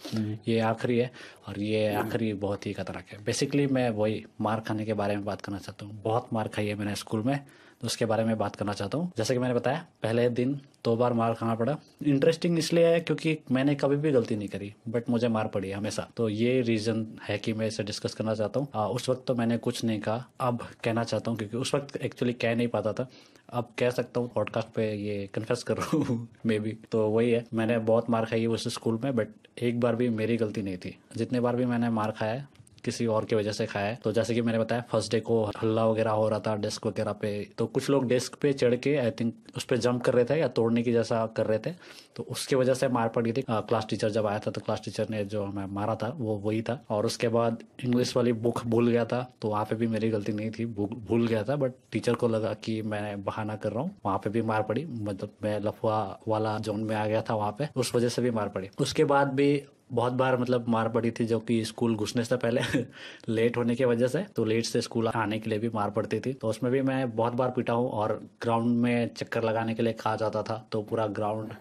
ये 0.49 0.59
आखिरी 0.61 0.99
है 0.99 1.11
और 1.49 1.61
ये 1.61 1.95
आखिरी 1.95 2.33
बहुत 2.47 2.67
ही 2.67 2.73
खतरनाक 2.73 3.13
है। 3.13 3.23
बेसिकली 3.25 3.67
मैं 3.67 3.89
वही 3.91 4.25
मार 4.41 4.61
खाने 4.61 4.85
के 4.85 4.95
बारे 4.95 5.17
में 5.17 5.25
बात 5.25 5.41
करना 5.41 5.59
चाहता 5.59 5.87
हूँ। 5.87 6.01
बहुत 6.03 6.33
मार 6.33 6.49
खाई 6.49 6.67
है 6.67 6.75
मैंने 6.75 6.95
स्कूल 6.97 7.23
में। 7.23 7.39
तो 7.81 7.87
उसके 7.87 8.05
बारे 8.07 8.25
में 8.25 8.37
बात 8.39 8.57
करना 8.57 8.73
चाहता 8.73 8.99
हूँ। 8.99 9.11
जैसे 9.17 9.35
कि 9.35 9.41
मैंने 9.41 9.55
बताया, 9.55 9.85
पहले 10.03 10.29
दिन 10.31 10.61
दो 10.85 10.95
बार 10.97 11.13
मार 11.13 11.35
खाना 11.35 11.55
पड़ा। 11.55 11.77
इंटरेस्टिंग 12.07 12.59
इसलिए 12.59 12.87
है 12.87 13.01
क्योंकि 13.01 13.37
मैंने 13.53 13.75
कभी 13.75 13.97
भी 13.97 14.11
गलती 14.13 14.37
नहीं 14.37 14.49
करी 14.49 14.73
बट 14.89 15.11
मुझे 15.11 15.29
मार 15.29 15.47
पड़ी 15.55 15.71
हमेशा। 15.71 16.07
तो 16.17 16.29
ये 16.29 16.61
रीजन 16.63 17.07
है 17.23 17.39
कि 17.39 17.53
मैं 17.53 17.67
इसे 17.67 17.83
डिस्कस 17.83 18.15
करना 18.15 18.35
चाहता 18.35 18.61
हूँ। 18.61 18.87
उस 18.87 19.09
वक्त 19.09 19.25
तो 19.27 19.35
मैंने 19.35 19.59
कुछ 19.59 19.85
नहीं 19.85 20.01
कहा। 20.01 20.25
अब 20.41 20.67
कहना 20.85 21.05
चाहता 21.05 21.31
हूँ 21.31 21.39
क्योंकि 21.39 21.57
उस 21.57 21.75
वक्त 21.75 21.97
एक्चुअली 21.99 22.33
कह 22.35 22.57
नहीं 22.57 22.69
पाता 22.69 22.93
था। 22.93 23.09
अब 23.53 23.69
कह 23.79 23.91
सकता 23.91 24.21
हूँ 24.21 24.31
पॉडकास्ट 24.35 24.69
पे 24.75 24.93
ये 24.95 25.27
कन्फेस 25.35 25.63
कर 25.63 25.77
रहा 25.77 25.97
हूँ 25.99 26.29
मे 26.47 26.59
बी 26.61 26.77
तो 26.93 27.07
वही 27.09 27.31
है। 27.31 27.45
मैंने 27.55 27.79
बहुत 27.87 28.11
मार 28.11 28.25
खाई 28.25 28.41
है 28.41 28.47
उस 28.49 28.69
स्कूल 28.75 28.99
में 29.05 29.15
बट 29.17 29.29
एक 29.63 29.81
बार 29.81 29.97
भी 29.97 30.09
मेरी 30.11 30.37
गलती 30.37 30.63
नहीं 30.63 30.77
थी। 30.77 30.99
जितने 31.17 31.41
बार 31.41 31.57
भी 31.57 31.67
मैंने 31.67 31.91
मार 31.91 32.11
खाया 32.11 32.33
है 32.33 32.49
किसी 32.87 33.07
और 33.09 33.25
की 33.25 33.37
वजह 33.37 33.53
से 33.53 33.67
खाया 33.67 33.87
है। 33.87 33.99
तो 34.05 34.13
जैसे 34.13 34.35
कि 34.35 34.43
मैंने 34.43 34.59
बताया 34.59 34.85
फ़र्स्ट 34.91 35.13
डे 35.13 35.21
को 35.21 35.43
हल्ला 35.57 35.87
वगैरह 35.87 36.11
हो 36.13 36.29
रहा 36.29 36.41
था 36.41 36.55
डेस्क 36.57 36.87
वगैरह 36.87 37.13
पे। 37.13 37.31
तो 37.59 37.67
कुछ 37.69 37.91
लोग 37.91 38.07
डेस्क 38.09 38.35
पे 38.43 38.53
चढ़ 38.53 38.75
के 38.77 38.97
आई 38.97 39.11
थिंक 39.11 39.35
उस 39.57 39.65
पर 39.65 39.77
जंप 39.79 40.03
कर 40.03 40.15
रहे 40.15 40.25
थे 40.25 40.39
या 40.41 40.49
तोड़ने 40.57 40.83
की 40.83 40.93
जैसा 40.93 41.25
कर 41.37 41.47
रहे 41.47 41.59
थे। 41.67 41.75
तो 42.17 42.23
उसकी 42.31 42.57
वजह 42.57 42.75
से 42.75 42.89
मार 42.89 43.09
पड़ी 43.09 43.33
थी। 43.33 43.45
क्लास 43.51 43.87
टीचर 43.91 44.11
जब 44.11 44.27
आया 44.27 44.39
था 44.39 44.51
तो 44.51 44.61
क्लास 44.61 44.81
टीचर 44.85 45.09
ने 45.11 45.25
जो 45.25 45.45
हमें 45.45 45.67
मारा 45.67 45.95
था, 45.95 46.09
वो 46.17 46.37
वही 46.37 46.63
था। 46.63 46.81
और 46.91 47.07
उसके 47.07 47.29
बाद 47.29 47.63
इंग्लिश 47.85 48.17
वाली 48.17 48.33
बुक 48.33 48.63
भूल 48.67 48.89
गया 48.89 49.05
था। 49.05 49.21
तो 49.43 49.49
वहाँ 49.49 49.65
पे 49.65 49.77
भी 49.77 49.87
मेरी 49.87 50.11
गलती 50.11 50.33
नहीं 50.33 50.51
थी, 50.51 50.65
भूल 50.67 51.27
गया 51.27 51.43
था। 51.45 51.57
बट 51.57 51.73
टीचर 51.93 52.15
को 52.15 52.29
लगा 52.29 52.53
कि 52.65 52.81
मैं 52.83 53.23
बहाना 53.25 53.57
कर 53.57 53.73
रहा 53.73 53.83
हूँ। 53.83 53.95
वहाँ 54.07 54.19
पे 54.19 54.31
भी 54.31 54.43
मार 54.43 54.63
पड़ी। 54.63 54.85
मतलब 54.87 55.35
मैं 55.43 55.59
लफुआ 55.61 55.99
वाला 56.29 56.59
जोन 56.59 56.81
में 56.81 56.95
आ 56.97 57.07
गया 57.07 57.23
था 57.23 57.35
वहाँ 57.35 57.55
पे। 57.59 57.69
उस 57.77 57.95
वजह 57.95 58.09
से 58.09 58.23
भी 58.23 58.31
मार 58.31 58.49
पड़ी। 58.49 58.71
उसके 58.81 59.05
बाद 59.05 59.33
भी 59.33 59.49
बहुत 59.91 60.13
बार 60.13 60.37
मतलब 60.39 60.69
मार 60.69 60.89
पड़ी 60.89 61.11
थी 61.11 61.25
जो 61.25 61.39
कि 61.41 61.65
स्कूल 61.65 61.95
घुसने 61.97 62.25
से 62.25 62.37
पहले 62.37 62.61
लेट 63.29 63.57
होने 63.57 63.75
की 63.77 63.85
वजह 63.85 64.07
से 64.07 64.25
तो 64.37 64.45
लेट 64.45 64.65
से 64.65 64.81
स्कूल 64.81 65.09
आने 65.09 65.39
के 65.39 65.51
लिए 65.51 65.59
भी 65.59 65.69
मार 65.75 65.91
पड़ती 65.91 66.21
थी। 66.21 66.33
तो 66.33 66.49
उसमें 66.49 66.71
भी 66.73 66.81
मैं 66.83 67.15
बहुत 67.17 67.33
बार 67.33 67.51
पीटा 67.51 67.73
हूँ 67.73 67.91
और 67.91 68.13
ग्राउंड 68.43 68.77
में 68.79 69.15
चक्कर 69.15 69.45
लगाने 69.45 69.75
के 69.75 69.83
लिए 69.83 69.93
कहा 69.93 70.15
जाता 70.17 70.43
था 70.43 70.67
तो 70.73 70.83
पूरा 70.83 71.07
ग्राउंड 71.07 71.55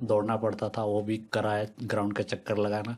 दौड़ना 0.00 0.36
पड़ता 0.36 0.68
था, 0.68 0.84
वो 0.84 1.02
भी 1.02 1.16
करा 1.32 1.52
है 1.52 1.68
ग्राउंड 1.82 2.16
के 2.16 2.22
चक्कर 2.22 2.58
लगाना। 2.58 2.96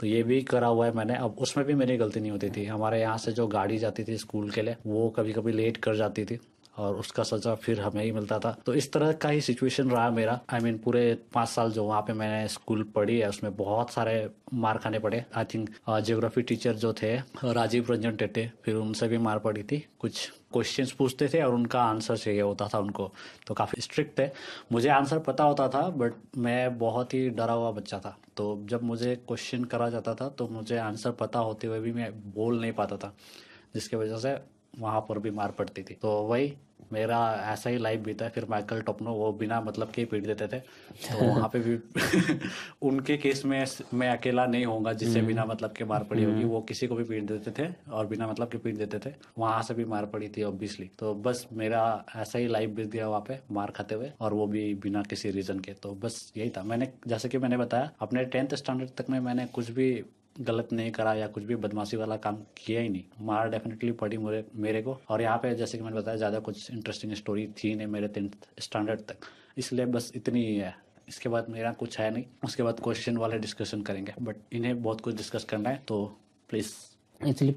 तो 0.00 0.06
ये 0.06 0.22
भी 0.22 0.42
करा 0.42 0.66
हुआ 0.66 0.86
है 0.86 0.92
मैंने। 0.94 1.14
अब 1.16 1.36
उसमें 1.38 1.66
भी 1.66 1.74
मेरी 1.74 1.96
गलती 1.96 2.20
नहीं 2.20 2.30
होती 2.30 2.50
थी। 2.50 2.64
हमारे 2.64 3.00
यहाँ 3.00 3.18
से 3.18 3.32
जो 3.32 3.46
गाड़ी 3.46 3.78
जाती 3.78 4.04
थी 4.04 4.16
स्कूल 4.18 4.50
के 4.50 4.62
लिए, 4.62 4.76
वो 4.86 5.08
कभी 5.10 5.32
कभी 5.32 5.52
लेट 5.52 5.76
कर 5.76 5.96
जाती 5.96 6.24
थी। 6.24 6.38
और 6.76 6.96
उसका 6.96 7.22
सजा 7.22 7.54
फिर 7.56 7.80
हमें 7.80 8.02
ही 8.04 8.12
मिलता 8.12 8.38
था। 8.38 8.56
तो 8.66 8.74
इस 8.74 8.92
तरह 8.92 9.12
का 9.12 9.28
ही 9.28 9.40
सिचुएशन 9.40 9.90
रहा 9.90 10.08
मेरा। 10.10 10.40
आई 10.50 10.60
I 10.60 10.62
मीन 10.62 10.72
mean, 10.72 10.84
पूरे 10.84 11.14
पाँच 11.34 11.48
साल 11.48 11.70
जो 11.72 11.84
वहाँ 11.84 12.00
पे 12.02 12.12
मैंने 12.12 12.46
स्कूल 12.48 12.82
पढ़ी 12.94 13.18
है 13.18 13.28
उसमें 13.28 13.54
बहुत 13.56 13.90
सारे 13.90 14.28
मार 14.54 14.78
खाने 14.78 14.98
पड़े। 14.98 15.24
आई 15.36 15.44
थिंक 15.44 15.70
जियोग्राफी 15.88 16.42
टीचर 16.42 16.74
जो 16.76 16.92
थे 16.92 17.14
राजीव 17.44 17.86
रंजन 17.90 18.16
टेटे 18.16 18.50
फिर 18.64 18.74
उनसे 18.76 19.08
भी 19.08 19.18
मार 19.18 19.38
पड़ी 19.38 19.62
थी। 19.62 19.84
कुछ 20.00 20.28
क्वेश्चंस 20.52 20.92
पूछते 20.92 21.28
थे 21.28 21.42
और 21.42 21.54
उनका 21.54 21.80
आंसर 21.82 22.16
चाहिए 22.16 22.40
होता 22.40 22.68
था 22.74 22.78
उनको। 22.78 23.10
तो 23.46 23.54
काफ़ी 23.54 23.82
स्ट्रिक्ट 23.82 24.18
थे। 24.18 24.28
मुझे 24.72 24.88
आंसर 24.88 25.18
पता 25.20 25.44
होता 25.44 25.68
था 25.68 25.88
बट 25.90 26.14
मैं 26.36 26.78
बहुत 26.78 27.14
ही 27.14 27.28
डरा 27.30 27.52
हुआ 27.52 27.70
बच्चा 27.70 27.98
था। 27.98 28.16
तो 28.36 28.44
जब 28.70 28.82
मुझे 28.82 29.14
क्वेश्चन 29.18 29.64
करा 29.64 29.88
जाता 29.90 30.14
था 30.14 30.28
तो 30.28 30.48
मुझे 30.48 30.76
आंसर 30.78 31.10
पता 31.20 31.38
होते 31.40 31.66
हुए 31.66 31.80
भी 31.80 31.92
मैं 31.92 32.10
बोल 32.32 32.60
नहीं 32.60 32.72
पाता 32.72 32.96
था 32.96 33.14
जिसकी 33.74 33.96
वजह 33.96 34.16
से 34.16 34.34
वहाँ 34.78 35.00
पर 35.00 35.18
भी 35.18 35.30
मार 35.30 35.50
पड़ती 35.50 35.82
थी। 35.82 35.94
तो 35.94 36.22
वही 36.22 36.52
मेरा 36.92 37.18
ऐसा 37.52 37.70
ही 37.70 37.78
लाइफ 37.78 38.00
बीता। 38.00 38.28
फिर 38.28 38.44
माइकल 38.50 38.80
टॉपनो 38.80 39.12
वो 39.14 39.32
बिना 39.32 39.60
मतलब 39.60 39.90
के 39.90 40.04
पीट 40.04 40.26
देते 40.26 40.46
थे। 40.48 40.58
तो 40.58 41.24
वहाँ 41.24 41.48
पे 41.52 41.58
भी 41.60 41.78
उनके 42.82 43.16
केस 43.16 43.44
में 43.44 43.64
मैं 43.94 44.10
अकेला 44.10 44.44
नहीं 44.46 44.64
होऊँगा 44.64 44.92
जिससे 44.92 45.22
बिना 45.22 45.44
मतलब 45.44 45.72
के 45.72 45.84
मार 45.84 46.04
पड़ी 46.04 46.24
होगी। 46.24 46.44
वो 46.44 46.60
किसी 46.60 46.86
को 46.86 46.94
भी 46.94 47.04
पीट 47.04 47.24
देते 47.24 47.50
थे 47.58 47.68
और 47.92 48.06
बिना 48.06 48.26
मतलब 48.26 48.48
के 48.48 48.58
पीट 48.58 48.76
देते 48.76 48.98
थे। 48.98 49.14
वहाँ 49.38 49.62
से 49.62 49.74
भी 49.74 49.84
मार 49.84 50.06
पड़ी 50.06 50.28
थी 50.28 50.42
ऑब्वियसली 50.42 50.90
तो 50.98 51.14
बस 51.14 51.46
मेरा 51.52 52.04
ऐसा 52.16 52.38
ही 52.38 52.46
लाइफ 52.46 52.70
बीत 52.70 52.88
गया 52.88 53.08
वहाँ 53.08 53.24
पे 53.28 53.38
मार 53.50 53.70
खाते 53.70 53.94
हुए। 53.94 54.12
और 54.20 54.34
वो 54.34 54.46
भी 54.46 54.74
बिना 54.74 55.02
किसी 55.02 55.30
रीजन 55.30 55.58
के। 55.58 55.72
तो 55.72 55.94
बस 55.94 56.32
यही 56.36 56.50
था। 56.50 56.62
मैंने 56.62 56.92
जैसे 57.06 57.28
कि 57.28 57.38
मैंने 57.38 57.56
बताया 57.56 57.90
अपने 58.00 58.24
टेंथ 58.24 58.54
स्टैंडर्ड 58.54 58.90
तक 58.90 59.10
में 59.10 59.20
मैंने 59.20 59.46
कुछ 59.46 59.70
भी 59.70 60.04
गलत 60.40 60.72
नहीं 60.72 60.90
करा 60.90 61.12
या 61.14 61.26
कुछ 61.26 61.44
भी 61.44 61.56
बदमाशी 61.56 61.96
वाला 61.96 62.16
काम 62.16 62.36
किया 62.56 62.80
ही 62.80 62.88
नहीं। 62.88 63.02
मार 63.20 63.50
डेफिनेटली 63.50 63.92
पड़ी 63.92 64.16
मेरे 64.18 64.44
मेरे 64.56 64.82
को। 64.82 64.98
और 65.10 65.22
यहाँ 65.22 65.38
पे 65.38 65.54
जैसे 65.54 65.78
कि 65.78 65.84
मैंने 65.84 65.96
बताया, 65.96 66.16
ज़्यादा 66.16 66.38
कुछ 66.38 66.70
इंटरेस्टिंग 66.70 67.14
स्टोरी 67.14 67.46
थी 67.58 67.74
नहीं 67.74 67.86
मेरे 67.86 68.08
टेंथ 68.08 68.48
स्टैंडर्ड 68.60 69.00
तक। 69.00 69.26
इसलिए 69.58 69.86
बस 69.86 70.12
इतनी 70.16 70.44
ही 70.46 70.56
है। 70.56 70.74
इसके 71.08 71.28
बाद 71.28 71.48
मेरा 71.50 71.72
कुछ 71.72 71.98
है 71.98 72.10
नहीं। 72.10 72.24
उसके 72.44 72.62
बाद 72.62 72.80
क्वेश्चन 72.80 73.16
वाले 73.16 73.38
डिस्कशन 73.38 73.82
करेंगे। 73.82 74.12
बट 74.20 74.36
इन्हें 74.52 74.82
बहुत 74.82 75.00
कुछ 75.00 75.14
डिस्कस 75.14 75.44
करना 75.44 75.70
है 75.70 75.82
तो 75.88 76.04
प्लीज़ 76.50 76.72
एक्चुअली 77.20 77.54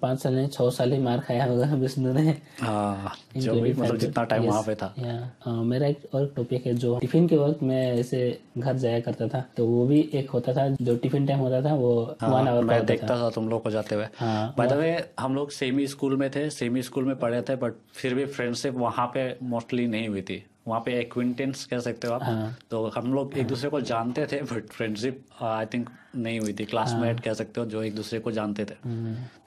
पाँच 0.00 0.18
साल 0.22 0.34
नहीं 0.34 0.48
छः 0.48 0.70
साल 0.70 0.92
ही 0.92 0.98
मार 0.98 1.20
खाया 1.20 1.44
होगा 1.44 1.74
विष्णु 1.74 2.12
ने 2.12 2.30
हाँ 2.60 3.12
जो 3.36 3.54
भी 3.54 3.72
मतलब 3.72 3.96
जितना 3.96 4.24
टाइम 4.24 4.44
वहाँ 4.44 4.62
पे 4.62 4.74
था। 4.74 4.94
या 4.98 5.12
अ, 5.46 5.50
मेरा 5.50 5.86
एक 5.86 6.14
और 6.14 6.26
टॉपिक 6.36 6.66
है 6.66 6.74
जो 6.74 6.98
टिफ़िन 6.98 7.28
के 7.28 7.36
वक्त 7.36 7.62
मैं 7.62 7.82
ऐसे 7.92 8.20
घर 8.58 8.76
जाया 8.76 9.00
करता 9.00 9.28
था 9.28 9.44
तो 9.56 9.66
वो 9.66 9.86
भी 9.86 10.00
एक 10.14 10.30
होता 10.30 10.52
था 10.54 10.68
जो 10.82 10.96
टिफ़िन 10.96 11.26
टाइम 11.26 11.38
होता 11.38 11.62
था 11.62 11.74
वो 11.74 11.94
वन 12.04 12.16
हाँ, 12.20 12.46
आवर 12.48 12.64
मैं 12.64 12.74
होता 12.74 12.78
था 12.78 12.84
देखता 12.84 13.16
था। 13.20 13.30
तुम 13.30 13.48
लोग 13.48 13.62
को 13.62 13.70
जाते 13.70 13.94
हुए। 13.94 14.06
हाँ, 14.18 14.54
बाय 14.58 14.66
द 14.66 14.72
वे 14.72 15.10
हम 15.20 15.34
लोग 15.34 15.50
सेमी 15.50 15.86
स्कूल 15.86 16.16
में 16.16 16.30
थे 16.30 16.48
सेमी 16.50 16.82
स्कूल 16.82 17.04
में 17.04 17.16
पढ़े 17.16 17.42
थे 17.42 17.56
बट 17.56 17.74
फिर 17.92 18.14
भी 18.14 18.26
फ्रेंडशिप 18.26 18.74
वहाँ 18.74 19.06
पे 19.14 19.36
मोस्टली 19.42 19.86
नहीं 19.86 20.08
हुई 20.08 20.22
थी। 20.22 20.44
वहाँ 20.68 20.80
पे 20.80 20.98
एक्विंटेंस 21.00 21.64
कह 21.64 21.78
सकते 21.80 22.08
हो 22.08 22.14
आप। 22.14 22.22
हाँ। 22.22 22.56
तो 22.70 22.86
हम 22.96 23.12
लोग 23.14 23.38
एक 23.38 23.46
दूसरे 23.46 23.70
को 23.70 23.80
जानते 23.82 24.26
थे 24.26 24.40
बट 24.42 24.66
फ्रेंडशिप 24.68 25.42
आई 25.42 25.66
थिंक 25.66 25.90
नहीं 26.16 26.40
हुई 26.40 26.52
थी। 26.52 26.64
क्लासमेट 26.64 27.20
कह 27.20 27.34
सकते 27.34 27.60
हो 27.60 27.66
जो 27.66 27.82
एक 27.82 27.94
दूसरे 27.94 28.18
को 28.18 28.30
जानते 28.32 28.64
थे। 28.64 28.74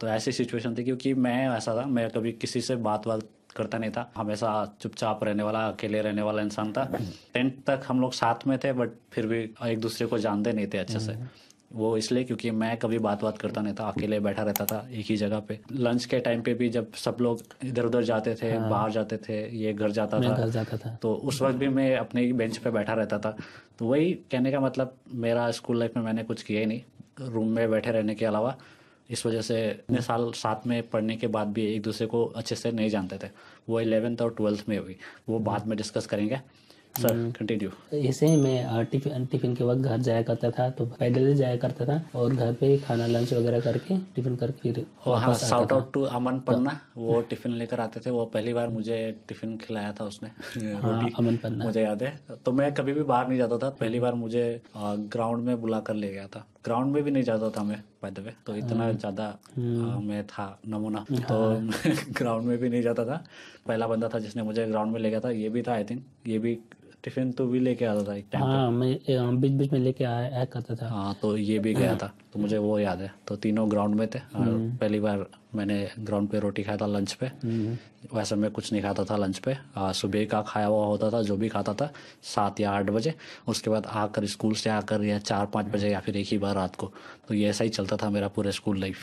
तो 0.02 0.08
ऐसी 0.08 0.32
सिचुएशन 0.32 0.76
थी 0.76 0.84
क्योंकि 0.84 1.14
मैं 1.16 1.50
ऐसा 1.50 1.76
था 1.76 1.86
मैं 1.88 2.10
कभी 2.10 2.32
किसी 2.32 2.62
से 2.62 2.76
बात 2.88 3.08
बात 3.08 3.28
करता 3.56 3.78
नहीं 3.78 3.92
था। 3.92 4.12
हमेशा 4.18 4.50
चुपचाप 4.82 5.24
रहने 5.24 5.44
वाला 5.44 5.68
अकेले 5.68 6.02
रहने 6.02 6.22
वाला 6.22 6.42
इंसान 6.42 6.72
था। 6.74 6.84
टेंथ 7.34 7.52
तक 7.68 7.82
हम 7.88 8.02
लोग 8.02 8.14
साथ 8.14 8.48
में 8.48 8.58
थे 8.58 8.74
बट 8.74 8.92
फिर 9.12 9.28
भी 9.28 9.40
एक 9.66 9.80
दूसरे 9.80 10.08
को 10.08 10.18
जानते 10.18 10.54
नहीं 10.54 10.68
थे 10.68 10.78
अच्छे 10.78 11.00
से। 11.00 11.16
वो 11.74 11.98
इसलिए 11.98 12.24
क्योंकि 12.24 12.52
मैं 12.52 12.78
कभी 12.78 12.98
बात 13.00 13.24
बात 13.24 13.38
करता 13.38 13.62
नहीं 13.62 13.74
था 13.74 13.88
अकेले 13.88 14.20
बैठा 14.20 14.44
रहता 14.44 14.66
था 14.66 14.88
एक 14.92 15.06
ही 15.06 15.18
जगह 15.18 15.40
पे। 15.40 15.60
लंच 15.72 16.06
के 16.06 16.20
टाइम 16.20 16.42
पे 16.42 16.54
भी 16.54 16.70
जब 16.70 16.94
सब 16.94 17.18
लोग 17.22 17.42
इधर 17.64 17.86
उधर 17.86 18.04
जाते 18.04 18.36
थे 18.36 18.52
हाँ। 18.52 18.70
बाहर 18.70 18.92
जाते 18.92 19.18
थे 19.18 19.58
ये 19.58 19.74
घर 19.74 19.92
जाता 19.92 20.20
था 20.20 20.36
घर 20.36 20.50
जाता 20.50 20.78
था। 20.78 20.96
तो 20.96 21.14
उस 21.14 21.42
वक्त 21.42 21.56
भी 21.56 21.68
मैं 21.68 21.96
अपने 21.98 22.34
बेंच 22.34 22.58
पे 22.58 22.72
बैठा 22.72 22.94
रहता 22.94 23.20
था। 23.20 23.36
तो 23.80 23.86
वही 23.86 24.14
कहने 24.32 24.52
का 24.52 24.60
मतलब 24.60 24.98
मेरा 25.14 25.52
स्कूल 25.52 25.80
लाइफ 25.80 25.98
में 25.98 26.04
मैंने 26.04 26.24
कुछ 26.24 26.44
किया 26.44 26.60
ही 26.60 26.66
नहीं। 26.66 26.82
रूम 27.22 27.48
में 27.48 27.70
बैठे 27.72 27.92
रहने 27.92 28.16
के 28.16 28.26
अलावा 28.26 28.58
इस 29.10 29.26
वजह 29.26 29.42
से 29.42 29.70
इतने 29.70 30.02
साल 30.02 30.32
साथ 30.32 30.68
में 30.68 30.90
पढ़ने 30.90 31.16
के 31.16 31.28
बाद 31.28 31.48
भी 31.48 31.66
एक 31.66 31.82
दूसरे 31.82 32.08
को 32.08 32.26
अच्छे 32.26 32.56
से 32.56 32.72
नहीं 32.72 32.90
जानते 32.90 33.18
थे। 33.18 33.30
वो 33.70 33.80
इलेवेंथ 33.80 34.18
और 34.22 34.34
ट्वेल्थ 34.38 34.66
में 34.70 34.80
हुई। 34.80 34.96
वो 35.30 35.40
बाद 35.40 35.68
में 35.68 35.78
डिस्कस 35.78 36.06
करेंगे। 36.06 36.40
सर 36.95 37.32
कंटिन्यू 37.38 37.69
ऐसे 37.97 38.27
ही 38.27 38.36
मैं 38.38 38.86
टिफ़िन 38.91 39.25
टिफ़िन 39.25 39.56
के 39.56 39.63
वक्त 39.63 39.82
घर 39.82 39.97
जाया 40.01 40.21
करता 40.21 40.49
था 40.51 40.69
तो 40.69 40.86
पैदल 40.99 41.27
ही 41.27 41.34
जाया 41.36 41.58
करता 41.58 41.86
था 41.86 42.01
और 42.19 42.34
घर 42.36 42.54
पे 42.54 42.67
ही 42.67 42.77
खाना 42.77 43.06
लंच 43.08 43.34
वगैरह 43.34 43.60
करके 43.60 43.97
टिफ़िन 44.15 44.36
करके 44.36 44.71
फिर 44.71 44.86
हाँ 45.06 45.34
साउट 45.34 45.71
आउट 45.73 45.91
टू 45.93 46.01
अमन 46.19 46.39
पन्ना 46.47 46.80
वो 46.97 47.19
टिफ़िन 47.30 47.54
लेकर 47.54 47.80
आते 47.80 47.99
थे 48.06 48.10
वो 48.12 48.25
पहली 48.34 48.54
बार 48.54 48.69
मुझे 48.69 48.97
टिफ़िन 49.27 49.58
खिलाया 49.58 49.91
था 49.99 50.06
उसने। 50.06 50.30
हाँ, 50.75 51.10
अमन 51.17 51.38
पन्ना। 51.38 51.65
मुझे 51.65 51.82
याद 51.82 52.04
है। 52.04 52.19
तो 52.45 52.51
मैं 52.51 52.73
कभी 52.73 52.93
भी 52.93 53.04
बाहर 53.04 53.27
नहीं 53.27 53.38
जाता 53.38 53.58
था 53.58 53.69
पहली 53.80 53.99
बार 53.99 54.13
मुझे 54.15 54.62
ग्राउंड 54.75 55.43
में 55.45 55.62
बुला 55.62 55.80
कर 55.80 55.93
ले 55.93 56.12
गया 56.13 56.27
था। 56.27 56.45
ग्राउंड 56.65 56.93
में 56.93 57.04
भी 57.04 57.12
नहीं 57.12 57.23
जाता 57.23 57.49
था 57.49 57.63
मैं 57.63 57.82
बाय 58.04 58.12
द 58.12 58.19
वे 58.19 58.34
तो 58.45 58.56
इतना 58.56 58.91
ज़्यादा 58.91 59.25
आ, 59.25 59.99
मैं 59.99 60.25
था 60.27 60.60
नमूना। 60.67 61.06
तो 61.12 61.39
ग्राउंड 62.19 62.45
में 62.47 62.58
भी 62.58 62.69
नहीं 62.69 62.82
जाता 62.82 63.06
था। 63.06 63.23
पहला 63.67 63.88
बंदा 63.88 64.10
था 64.13 64.19
जिसने 64.19 64.43
मुझे 64.43 64.67
ग्राउंड 64.67 64.93
में 64.93 64.99
ले 64.99 65.10
गया 65.10 65.19
था 65.19 65.32
ये 65.32 65.49
भी 65.49 65.62
था 65.62 65.73
आई 65.73 65.84
थिंक 65.84 66.04
ये 66.27 66.39
भी 66.39 66.60
टिफ़िन 67.04 67.32
तो 67.32 67.46
भी 67.48 67.60
लेके 67.60 67.86
आता 67.86 68.04
था 68.04 68.16
एक 68.16 68.26
टाइम 68.32 68.44
हाँ 68.44 68.72
मैं 68.72 69.40
बीच 69.42 69.52
बीच 69.52 69.72
में 69.72 69.80
लेके 69.80 70.04
आया 70.04 70.46
करता 70.46 70.76
था। 70.76 70.90
हाँ 70.90 71.14
तो 71.22 71.38
ये 71.38 71.60
भी 71.60 71.74
गया 71.74 71.96
था। 71.96 72.14
तो 72.34 72.40
मुझे 72.40 72.58
वो 72.58 72.80
याद 72.80 73.00
है। 73.02 73.12
तो 73.28 73.36
तीनों 73.36 73.70
ग्राउंड 73.72 73.96
में 73.96 74.08
थे 74.08 74.20
और 74.20 74.78
पहली 74.82 75.00
बार 75.00 75.26
मैंने 75.56 75.90
ग्राउंड 76.00 76.30
पे 76.30 76.40
रोटी 76.40 76.64
खाया 76.64 76.78
था 76.78 76.86
लंच 76.86 77.14
पे। 77.14 77.32
वैसे 78.14 78.36
मैं 78.36 78.52
कुछ 78.52 78.72
नहीं 78.74 78.82
खाता 78.82 79.04
था 79.04 79.18
लंच 79.18 79.38
पे। 79.38 79.58
सुबह 79.78 80.26
का 80.26 80.42
खाया 80.42 80.66
हुआ 80.66 80.86
होता 80.86 81.10
था 81.10 81.22
जो 81.22 81.38
भी 81.38 81.50
खाता 81.50 81.74
था 81.74 81.92
सात 82.24 82.60
या 82.60 82.72
आठ 82.72 82.90
बजे। 82.90 83.14
उसके 83.48 83.70
बाद 83.70 83.86
आकर 83.86 84.26
स्कूल 84.26 84.54
से 84.54 84.70
आकर 84.70 85.04
या 85.04 85.20
चार 85.20 85.46
पाँच 85.46 85.66
बजे 85.66 85.90
या 85.90 86.00
फिर 86.00 86.18
एक 86.18 86.28
ही 86.28 86.38
बार 86.38 86.56
रात 86.56 86.76
को। 86.76 86.92
तो 87.28 87.34
ये 87.34 87.50
ऐसा 87.50 87.64
ही 87.64 87.70
चलता 87.70 87.98
था 87.98 88.10
मेरा 88.10 88.28
पूरा 88.28 88.52
स्कूल 88.52 88.80
लाइफ 88.80 88.98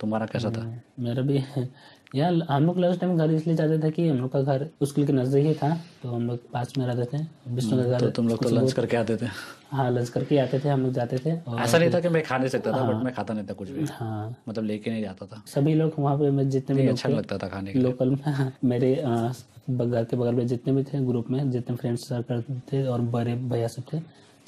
तुम्हारा 0.00 0.26
कैसा 0.26 0.50
था? 0.50 0.82
मेरा 0.98 1.22
भी 1.22 1.38
यार 2.14 2.34
हम 2.50 2.66
लोग 2.66 2.78
लंच 2.78 2.98
टाइम 3.00 3.18
घर 3.18 3.30
इसलिए 3.30 3.56
जाते 3.56 3.78
थे 3.78 3.90
कि 3.90 4.08
हम 4.08 4.16
लोग 4.18 4.30
का 4.32 4.40
घर 4.42 4.64
स्कूल 4.82 5.06
के 5.06 5.12
नज़दीक 5.12 5.46
ही 5.46 5.54
था 5.54 5.68
तो 6.02 6.10
हम 6.10 6.26
लोग 6.26 6.50
पास 6.52 6.72
में 6.78 6.86
रहते 6.86 7.04
थे 7.12 7.24
विष्णु 7.54 7.76
का 7.76 7.98
तो 7.98 8.06
घर 8.06 8.10
तुम 8.16 8.28
लोग 8.28 8.42
तो 8.42 8.50
लंच 8.50 8.72
करके 8.72 8.96
आते 8.96 9.16
थे। 9.16 9.26
हाँ 9.70 9.90
लंच 9.90 10.08
करके 10.08 10.38
आते 10.38 10.60
थे 10.60 10.68
हम 10.68 10.82
लोग 10.82 10.92
जाते 10.92 11.18
थे 11.24 11.36
और 11.40 11.60
ऐसा 11.60 11.78
नहीं 11.78 11.90
था 11.94 12.00
कि 12.00 12.08
मैं 12.08 12.22
खा 12.24 12.38
नहीं 12.38 12.48
सकता 12.48 12.72
था 12.72 12.82
बट 12.82 13.04
मैं 13.04 13.12
खाता 13.14 13.34
नहीं 13.34 13.46
था 13.46 13.54
कुछ 13.54 13.70
भी। 13.70 13.84
हाँ। 13.90 14.36
मतलब 14.48 14.64
लेके 14.64 14.90
नहीं 14.90 15.02
जाता 15.02 15.26
था। 15.26 15.42
सभी 15.46 15.74
लोग 15.74 15.94
वहाँ 15.98 16.16
पे 16.18 16.30
मैं 16.30 16.48
जितने 16.50 16.76
भी 16.76 16.86
अच्छा 16.88 17.08
लगता 17.08 17.38
था 17.38 17.48
खाने 17.48 17.72
के 17.72 17.78
लोकल 17.78 18.10
में 18.10 18.52
मेरे 18.64 18.94
घर 18.94 20.04
के 20.04 20.16
बगल 20.16 20.34
में 20.34 20.46
जितने 20.46 20.72
भी 20.72 20.82
थे 20.84 21.04
ग्रुप 21.06 21.30
में 21.30 21.50
जितने 21.50 21.76
फ्रेंड्स 21.76 22.08
सर्कल 22.08 22.42
थे 22.72 22.86
और 22.86 23.00
बड़े 23.16 23.34
भैया 23.50 23.66
सब 23.68 23.82
थे 23.92 24.00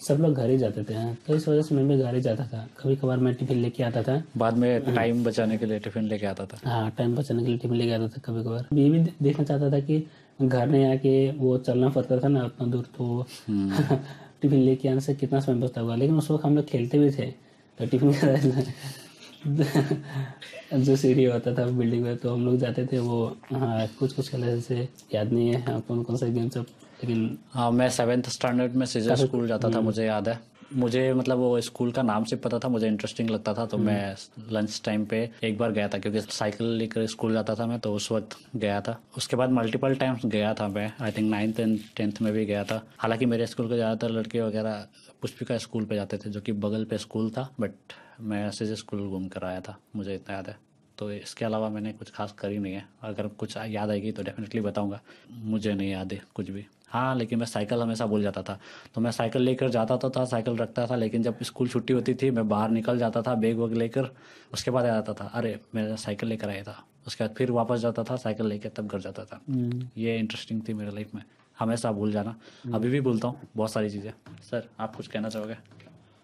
सब 0.07 0.19
लोग 0.21 0.35
घर 0.35 0.51
ही 0.51 0.57
जाते 0.59 0.83
थे 0.85 0.95
तो 1.27 1.35
इस 1.35 1.47
वजह 1.49 1.63
से 1.63 1.75
मैं 1.75 1.87
भी 1.89 1.97
घर 2.03 2.15
ही 2.15 2.21
जाता 2.21 2.45
था। 2.47 2.67
कभी 2.79 2.97
कभार 2.97 3.19
मैं 3.19 3.35
टिफ़िन 3.35 3.59
लेके 3.59 3.83
आता 3.83 4.03
था। 4.03 4.23
बाद 4.37 4.57
में 4.59 4.95
टाइम 4.95 5.23
बचाने 5.25 5.59
के 5.59 5.67
लिए 5.67 5.79
टिफ़िन 5.79 6.05
लेके 6.05 6.27
आता 6.27 6.47
था। 6.47 6.59
हाँ 6.65 6.91
टाइम 6.99 7.15
बचाने 7.17 7.43
के 7.43 7.49
लिए 7.49 7.59
टिफ़िन 7.59 7.77
लेके 7.79 7.93
आता 7.93 8.09
था 8.09 8.21
कभी 8.25 8.43
कभार 8.45 8.67
ये 8.75 8.89
भी 8.91 8.99
देखना 9.23 9.45
चाहता 9.45 9.71
था 9.73 9.81
कि 9.81 10.03
घर 10.43 10.67
नहीं 10.67 10.85
आके 10.93 11.31
वो 11.39 11.57
चलना 11.59 11.89
पड़ता 11.89 12.19
था 12.21 12.29
ना 12.29 12.45
उतना 12.45 12.67
दूर 12.67 12.85
तो। 12.99 13.27
टिफ़िन 14.43 14.59
लेके 14.59 14.89
आने 14.89 15.01
से 15.01 15.15
कितना 15.15 15.41
समय 15.41 15.61
बचता 15.63 15.81
हुआ 15.81 15.95
लेकिन 15.97 16.17
उस 16.19 16.31
वक्त 16.31 16.45
हम 16.45 16.57
लोग 16.57 16.65
खेलते 16.67 16.99
भी 16.99 17.11
थे 17.11 17.27
तो 17.79 17.87
टिफ़िन 17.87 18.13
जो 20.85 20.97
सीढ़ी 20.97 21.25
होता 21.25 21.55
था 21.55 21.65
बिल्डिंग 21.79 22.03
में 22.03 22.17
तो 22.17 22.33
हम 22.35 22.45
लोग 22.47 22.57
जाते 22.57 22.87
थे 22.93 22.99
वो 22.99 23.25
हाँ 23.53 23.87
कुछ 23.99 24.13
कुछ 24.13 24.29
खेला 24.31 24.59
से 24.61 24.89
याद 25.15 25.33
नहीं 25.33 25.49
है 25.55 25.61
हाँ, 25.63 25.81
कौन 25.81 26.03
कौन 26.03 26.17
सा 26.17 26.27
गेम 26.27 26.49
सब 26.49 26.67
लेकिन 27.03 27.39
हाँ 27.53 27.71
मैं 27.73 27.89
सेवेंथ 27.91 28.29
स्टैंडर्ड 28.31 28.73
में 28.73 28.87
सीजर 28.87 29.17
स्कूल 29.17 29.47
जाता 29.49 29.71
था 29.71 29.81
मुझे 29.81 30.07
याद 30.07 30.29
है। 30.29 30.39
मुझे 30.75 31.13
मतलब 31.15 31.39
वो 31.39 31.61
स्कूल 31.61 31.91
का 31.93 32.03
नाम 32.03 32.25
से 32.25 32.37
पता 32.37 32.59
था 32.59 32.69
मुझे 32.69 32.87
इंटरेस्टिंग 32.89 33.31
लगता 33.31 33.55
था 33.55 33.65
तो 33.67 33.79
मैं 33.79 34.15
लंच 34.53 34.81
टाइम 34.85 35.05
पे 35.05 35.19
एक 35.45 35.59
बार 35.59 35.73
गया 35.73 35.89
था 35.89 35.99
क्योंकि 35.99 36.21
साइकिल 36.23 36.67
लेकर 36.79 37.07
स्कूल 37.07 37.33
जाता 37.33 37.55
था 37.55 37.67
मैं 37.67 37.79
तो 37.81 37.93
उस 37.95 38.11
वक्त 38.13 38.37
गया 38.57 38.81
था। 38.81 38.99
उसके 39.17 39.37
बाद 39.37 39.51
मल्टीपल 39.53 39.95
टाइम्स 39.95 40.27
गया 40.27 40.53
था 40.55 40.69
मैं 40.69 40.91
I 41.01 41.13
think 41.13 41.31
ninth 41.31 41.61
and 41.61 41.79
tenth 41.97 42.23
में 42.23 42.33
भी 42.33 42.45
गया 42.47 42.65
था। 42.65 42.83
हालाँकि 42.99 43.27
मेरे 43.27 43.47
स्कूल 43.47 43.69
के 43.69 43.75
ज़्यादातर 43.75 44.11
लड़के 44.11 44.41
वगैरह 44.41 44.87
पुष्पिका 45.23 45.59
स्कूल 45.59 45.85
पे 45.85 45.95
जाते 45.95 46.19
थे 46.19 46.31
जो 46.31 46.41
कि 46.41 46.53
बगल 46.55 46.85
पे 46.85 46.99
स्कूल 46.99 47.31
था 47.31 47.49
बट 47.61 47.93
मैं 48.23 48.51
सीजर 48.51 48.75
स्कूल 48.77 49.01
घूम 49.01 49.29
कर 49.29 49.45
आया 49.45 49.61
था 49.61 49.79
मुझे 49.97 50.15
इतना 50.15 50.35
याद 50.35 50.49
है। 50.49 50.57
तो 50.99 51.11
इसके 51.13 51.45
अलावा 51.45 51.69
मैंने 51.69 51.93
कुछ 51.93 52.11
खास 52.11 52.33
करी 52.39 52.59
नहीं 52.59 52.73
है। 52.73 52.85
अगर 53.03 53.27
कुछ 53.39 53.57
याद 53.59 53.91
आएगी 53.91 54.13
तो 54.13 54.23
डेफिनेटली 54.23 54.61
बताऊँगा। 54.61 55.01
मुझे 55.33 55.75
नहीं 55.75 55.91
याद 55.91 56.13
है 56.13 56.21
कुछ 56.35 56.51
भी। 56.51 56.65
हाँ 56.91 57.15
लेकिन 57.17 57.39
मैं 57.39 57.47
साइकिल 57.47 57.81
हमेशा 57.81 58.07
भूल 58.07 58.23
जाता 58.23 58.43
था। 58.43 58.59
तो 58.95 59.01
मैं 59.01 59.11
साइकिल 59.11 59.43
लेकर 59.43 59.69
जाता 59.71 59.97
तो 59.97 60.11
था 60.11 60.25
साइकिल 60.25 60.57
रखता 60.57 60.87
था 60.87 60.97
लेकिन 60.97 61.23
जब 61.23 61.43
स्कूल 61.43 61.69
छुट्टी 61.69 61.93
होती 61.93 62.15
थी 62.15 62.31
मैं 62.31 62.49
बाहर 62.49 62.71
निकल 62.71 62.99
जाता 62.99 63.23
था 63.23 63.35
बैग 63.35 63.59
वैग 63.59 63.77
लेकर 63.79 64.11
उसके 64.53 64.71
बाद 64.71 64.85
आ 64.85 64.95
जाता 64.95 65.13
था 65.15 65.31
अरे 65.35 65.59
मैं 65.75 65.97
साइकिल 65.97 66.29
लेकर 66.29 66.49
आया 66.49 66.63
था। 66.63 66.83
उसके 67.07 67.25
बाद 67.25 67.35
फिर 67.37 67.51
वापस 67.51 67.79
जाता 67.81 68.05
था 68.05 68.17
साइकिल 68.17 68.47
लेकर 68.47 68.69
तब 68.69 68.87
घर 68.87 69.01
जाता 69.01 69.25
था। 69.25 69.41
ये 69.97 70.19
इंटरेस्टिंग 70.19 70.63
थी 70.69 70.75
मेरे 70.75 70.91
लाइफ 70.91 71.15
में। 71.15 71.23
हमेशा 71.59 71.93
भूल 71.93 72.13
जाना। 72.13 72.35
अभी 72.75 72.89
भी 72.89 73.01
भूलता 73.01 73.29
हूँ 73.29 73.49
बहुत 73.57 73.73
सारी 73.73 73.91
चीज़ें। 73.91 74.13
सर 74.51 74.69
आप 74.81 74.97
कुछ 74.97 75.07
कहना 75.07 75.29
चाहोगे? 75.29 75.57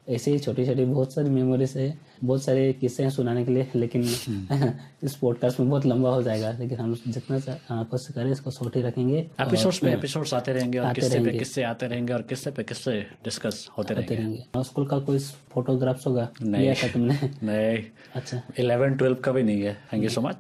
ऐसे 0.09 0.31
ही 0.31 0.39
छोटी 0.39 0.67
छोटी 0.67 0.85
बहुत 0.85 1.13
सारी 1.13 1.31
मेमोरीज 1.31 1.77
है 1.77 1.99
बहुत 2.25 2.43
सारे 2.43 2.73
किस्से 2.73 3.03
हैं 3.03 3.11
सुनाने 3.11 3.45
के 3.45 3.53
लिए 3.53 3.71
लेकिन 3.75 4.03
इस 5.03 5.17
पॉडकास्ट 5.17 5.61
में 5.61 5.71
बहुत 5.71 5.87
लंबा 5.87 6.11
हो 6.11 6.23
जाएगा 6.23 6.51
लेकिन 6.51 6.79
हम 6.79 6.95
जितना 7.09 7.59
हाँ, 7.69 7.85
कोशिश 7.85 8.15
करें 8.15 8.31
इसको 8.33 8.51
छोटे 8.51 8.83
रखेंगे 8.83 9.19
एपिसोड्स 9.41 9.79
पे 9.79 9.93
एपिसोड्स 9.93 10.35
आते 10.35 10.53
रहेंगे 10.53 10.79
और 10.79 10.93
किस्से 10.93 11.21
पे 11.21 11.39
किस्से 11.39 11.63
आते 11.63 11.87
रहेंगे 11.87 12.13
और 12.13 12.23
किस्से 12.23 12.51
पे 12.51 12.63
किस्से 12.63 13.07
डिस्कस 13.25 13.69
होते 13.79 13.95
रहेंगे। 13.95 14.45
स्कूल 14.65 14.87
का 14.87 14.99
कोई 14.99 15.19
फोटोग्राफ्स 15.19 16.07
होगा? 16.07 16.29
नहीं। 16.43 16.75
था 16.75 16.89
तुमने? 16.89 17.15
नहीं। 17.43 17.85
अच्छा। 18.15 18.43
इलेवन 18.59 18.95
ट्वेल्व 18.95 19.15
का 19.15 19.33
भी 19.33 19.43
नहीं 19.43 19.63
है। 19.63 19.75
थैंक 19.93 20.03
यू 20.03 20.09
सो 20.11 20.21
मच 20.21 20.37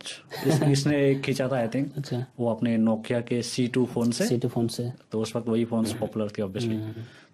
इसने 0.47 1.11
एक 1.11 1.21
खींचा 1.21 1.49
था 1.49 1.57
आई 1.57 1.69
थिंक 1.69 1.93
अच्छा। 1.97 2.27
वो 2.41 2.51
अपने 2.51 2.77
नोकिया 2.77 3.21
के 3.21 3.43
सी 3.43 3.67
टू 3.67 3.85
फ़ोन 3.85 4.11
से। 4.11 4.27
सिटी 4.27 4.49
फ़ोन 4.49 4.69
से। 4.69 4.93
तो 5.13 5.21
उस 5.21 5.37
वक्त 5.37 5.49
वही 5.49 5.65
फ़ोन 5.65 5.85
पॉपुलर 5.85 6.29
थी 6.29 6.43
ऑब्वियसली 6.43 6.77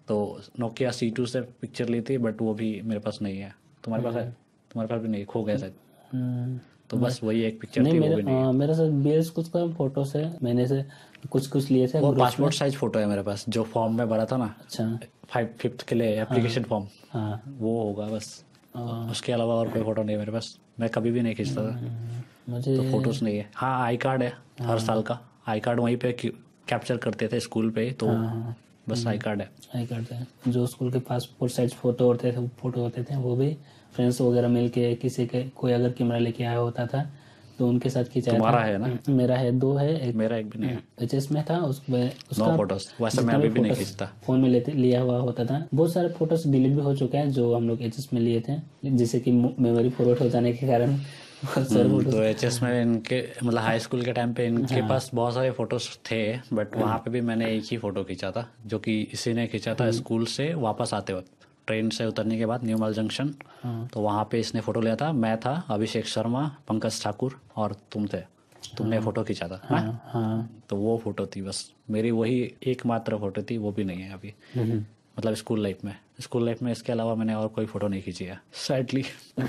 तो 0.07 0.41
नोकिया 0.59 0.91
सी 0.91 1.09
टू 1.09 1.25
से 1.25 1.41
पिक्चर 1.61 1.89
ली 1.89 2.01
थी 2.01 2.17
बट 2.17 2.41
वो 2.41 2.53
भी 2.53 2.81
मेरे 2.85 2.99
पास 2.99 3.19
नहीं 3.21 3.39
है। 3.39 3.53
तुम्हारे 3.83 4.03
पास 4.03 4.15
है? 4.15 4.29
तुम्हारे 4.71 4.89
पास 4.89 5.01
भी 5.01 5.07
नहीं 5.07 5.25
खो 5.25 5.43
गया 5.43 5.57
शायद। 5.57 5.73
हम्म, 6.13 6.59
तो 6.89 6.97
बस 6.97 7.19
वही 7.23 7.41
एक 7.41 7.59
पिक्चर 7.61 7.81
नहीं 7.81 7.93
थी 7.93 7.99
वो 7.99 8.05
मेरे 8.05 8.15
भी 8.15 8.23
नहीं 8.23 8.35
है। 8.35 8.43
हाँ, 8.43 8.53
मेरे 8.53 8.73
साथ 8.73 8.89
बेस 9.03 9.29
कुछ 9.29 9.49
का 9.49 9.65
फ़ोटो 9.67 10.03
से 10.05 10.25
मैंने 10.43 10.67
से 10.67 10.83
कुछ 11.31 11.47
कुछ 11.47 11.69
लिए 11.71 11.87
थे 11.87 11.99
वो 11.99 12.11
पासपोर्ट 12.13 12.53
साइज़ 12.53 12.75
फ़ोटो 12.75 12.99
है 12.99 13.05
मेरे 13.05 13.23
पास 13.23 13.45
जो 13.49 13.63
फॉर्म 13.63 13.97
में 13.97 14.07
भरा 14.09 14.25
था 14.25 14.37
ना। 14.37 14.55
अच्छा। 14.61 14.99
फाइव 15.29 15.49
फिफ्थ 15.59 15.87
के 15.87 15.95
लिए 15.95 16.21
एप्लीकेशन 16.21 16.63
फॉर्म 16.63 16.87
हाँ। 17.11 17.41
वो 17.47 17.81
होगा 17.83 18.07
बस। 18.07 18.43
हाँ, 18.75 19.09
उसके 19.11 19.33
अलावा 19.33 19.55
और 19.55 19.69
कोई 19.69 19.83
फ़ोटो 19.83 20.03
नहीं 20.03 20.15
है 20.15 20.19
मेरे 20.19 20.31
पास। 20.31 20.57
मैं 20.79 20.89
कभी 20.89 21.11
भी 21.11 21.21
नहीं 21.21 21.35
खींचता 21.35 21.61
था। 21.61 21.91
मुझे 22.49 22.75
तो 22.77 22.83
फ़ोटोज़ 22.91 23.23
नहीं 23.23 23.37
है। 23.37 23.49
हाँ 23.55 23.79
आई 23.83 23.97
कार्ड 23.97 24.23
है 24.23 24.33
हर 24.61 24.79
साल 24.79 25.01
का। 25.01 25.19
आई 25.47 25.59
कार्ड 25.59 25.79
वहीं 25.79 25.97
पे 25.97 26.11
कैप्चर 26.67 26.97
करते 26.97 27.27
थे 27.27 27.39
स्कूल 27.39 27.69
पे 27.71 27.91
तो 27.91 28.07
हाँ, 28.07 28.55
बस 28.89 29.05
आई 29.07 29.17
कार्ड 29.17 29.41
है। 29.41 29.49
आई 29.75 29.85
करते 29.85 30.15
हैं। 30.15 30.27
जो 30.47 30.65
स्कूल 30.67 30.91
के 30.91 30.99
पासपोर्ट 31.09 31.51
साइज़ 31.51 31.73
फ़ोटो 31.73 32.05
होते 32.05 32.31
थे 32.31 32.47
फ़ोटो 32.61 32.81
होते 32.81 33.03
थे 33.03 33.15
वो 33.17 33.35
भी 33.35 33.55
फ्रेंड्स 33.95 34.21
वगैरह 34.21 34.47
मिल 34.49 34.69
के 34.69 34.93
किसी 34.95 35.25
के 35.27 35.43
कोई 35.57 35.71
अगर 35.71 35.91
कैमरा 35.91 36.17
लेके 36.17 36.43
आया 36.43 36.57
होता 36.57 36.85
था 36.87 37.09
तो 37.59 37.67
उनके 37.67 37.89
साथ 37.89 38.03
खिंचाया 38.03 38.37
तुम्हारा 38.37 38.59
है 38.59 38.77
ना? 38.77 38.87
मेरा 39.09 39.35
है 39.37 39.51
दो 39.59 39.73
है 39.75 39.89
एक 40.07 40.15
मेरा 40.15 40.37
एक 40.37 40.49
भी 40.49 40.59
नहीं 40.59 40.77
एच 41.01 41.31
में 41.31 41.43
था 41.49 41.57
उसमें 41.63 42.03
नो 42.03 42.11
उसका 42.31 42.55
फ़ोटोज़ 42.57 42.87
वैसे 43.01 43.21
मैं 43.21 43.33
अभी 43.33 43.49
भी 43.49 43.59
नहीं 43.61 43.73
खींचता। 43.73 44.05
फ़ोन 44.25 44.39
में 44.41 44.49
लेते 44.49 44.71
लिया 44.71 45.01
हुआ 45.01 45.17
होता 45.19 45.45
था। 45.45 45.65
बहुत 45.73 45.93
सारे 45.93 46.09
फ़ोटोज़ 46.09 46.47
डिलीट 46.51 46.71
भी 46.75 46.81
हो 46.81 46.95
चुके 46.95 47.17
हैं 47.17 47.29
जो 47.31 47.53
हम 47.55 47.67
लोग 47.67 47.81
एचएस 47.81 48.09
में 48.13 48.21
लिए 48.21 48.41
थे 48.49 48.55
जिससे 48.89 49.19
कि 49.19 49.31
मेमोरी 49.31 49.89
फॉरवर्ड 49.89 50.19
हो 50.19 50.29
जाने 50.29 50.53
के 50.53 50.67
कारण 50.67 50.89
हम्म, 50.89 51.01
तो 51.53 52.21
एच 52.23 52.59
में 52.63 52.81
इनके 52.81 53.21
मतलब 53.43 53.61
हाई 53.61 53.79
स्कूल 53.79 54.03
के 54.05 54.11
टाइम 54.13 54.33
पे 54.33 54.45
इनके 54.45 54.75
हाँ। 54.75 54.89
पास 54.89 55.09
बहुत 55.13 55.33
सारे 55.33 55.51
फ़ोटोज़ 55.51 55.89
थे 56.11 56.21
बट 56.53 56.75
वहाँ 56.75 56.97
पे 56.97 57.11
भी 57.11 57.21
मैंने 57.21 57.51
एक 57.55 57.63
ही 57.71 57.77
फ़ोटो 57.77 58.03
खींचा 58.03 58.31
था 58.31 58.47
जो 58.65 58.79
कि 58.79 59.01
इसी 59.13 59.33
ने 59.33 59.47
खींचा 59.47 59.73
था 59.75 59.89
स्कूल 59.91 60.25
से 60.25 60.53
वापस 60.53 60.93
आते 60.93 61.13
वक्त। 61.13 61.31
ट्रेन 61.67 61.89
से 61.89 62.05
उतरने 62.05 62.37
के 62.37 62.45
बाद 62.45 62.63
न्यू 62.63 62.77
माल 62.77 62.93
जंक्शन 62.93 63.33
हाँ। 63.63 63.87
तो 63.93 63.99
वहाँ 63.99 64.27
पे 64.31 64.39
इसने 64.39 64.61
फ़ोटो 64.61 64.81
लिया 64.81 64.95
था। 64.95 65.11
मैं 65.11 65.37
था 65.39 65.53
अभिषेक 65.69 66.05
शर्मा 66.05 66.57
पंकज 66.67 67.03
ठाकुर 67.03 67.39
और 67.55 67.75
तुम 67.91 68.07
थे। 68.07 68.21
तुमने 68.77 68.99
फ़ोटो 68.99 69.23
खींचा 69.23 69.47
था 69.47 69.61
हाँ? 69.63 69.79
हाँ? 69.79 70.01
हाँ। 70.13 70.63
तो 70.69 70.75
वो 70.75 70.97
फ़ोटो 70.97 71.25
थी 71.25 71.41
बस। 71.41 71.71
मेरी 71.89 72.11
वही 72.11 72.53
एकमात्र 72.67 73.17
फ़ोटो 73.17 73.41
थी 73.41 73.57
वो 73.57 73.71
भी 73.71 73.83
नहीं 73.83 74.01
है 74.01 74.13
अभी। 74.13 74.33
हम्म, 74.55 74.85
मतलब 75.19 75.33
स्कूल 75.33 75.63
लाइफ 75.63 75.83
में। 75.85 75.95
स्कूल 76.19 76.45
लाइफ 76.45 76.61
में 76.63 76.71
इसके 76.71 76.91
अलावा 76.91 77.15
मैंने 77.15 77.33
और 77.33 77.47
कोई 77.47 77.65
फ़ोटो 77.65 77.87
नहीं 77.87 78.01
खींची 78.01 78.25
है 78.25 78.39
सैडली 78.67 79.03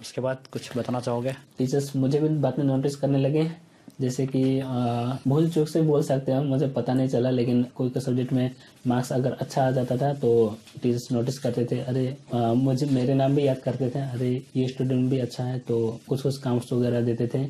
उसके 0.00 0.20
बाद 0.20 0.38
कुछ 0.52 0.76
बताना 0.76 1.00
चाहोगे? 1.00 1.32
टीचर्स 1.58 1.94
मुझे 1.96 2.20
भी 2.20 2.28
बाद 2.28 2.58
में 2.58 2.64
नोटिस 2.64 2.96
करने 2.96 3.18
लगे 3.18 3.50
जैसे 4.00 4.26
कि 4.26 4.42
भूल 5.28 5.48
चूक 5.50 5.68
से 5.68 5.82
बोल 5.82 6.02
सकते 6.02 6.32
हैं 6.32 6.40
मुझे 6.44 6.66
पता 6.68 6.94
नहीं 6.94 7.08
चला 7.08 7.30
लेकिन 7.30 7.62
कोई 7.74 7.90
कोई 7.90 8.02
सब्जेक्ट 8.02 8.32
में 8.32 8.50
मार्क्स 8.86 9.12
अगर 9.12 9.32
अच्छा 9.32 9.66
आ 9.66 9.70
जाता 9.70 9.96
था 9.96 10.12
तो 10.14 10.32
टीचर्स 10.82 11.10
नोटिस 11.12 11.38
करते 11.38 11.64
थे 11.70 11.80
अरे 11.80 12.06
अ, 12.32 12.36
मुझे 12.36 12.86
मेरे 12.86 13.14
नाम 13.14 13.36
भी 13.36 13.46
याद 13.46 13.58
करते 13.58 13.90
थे 13.90 14.00
अरे 14.00 14.30
ये 14.56 14.68
स्टूडेंट 14.68 15.10
भी 15.10 15.18
अच्छा 15.18 15.44
है 15.44 15.58
तो 15.58 16.00
कुछ 16.08 16.22
कुछ 16.22 16.38
काम्स 16.38 16.72
वगैरह 16.72 17.00
देते 17.00 17.26
थे 17.34 17.44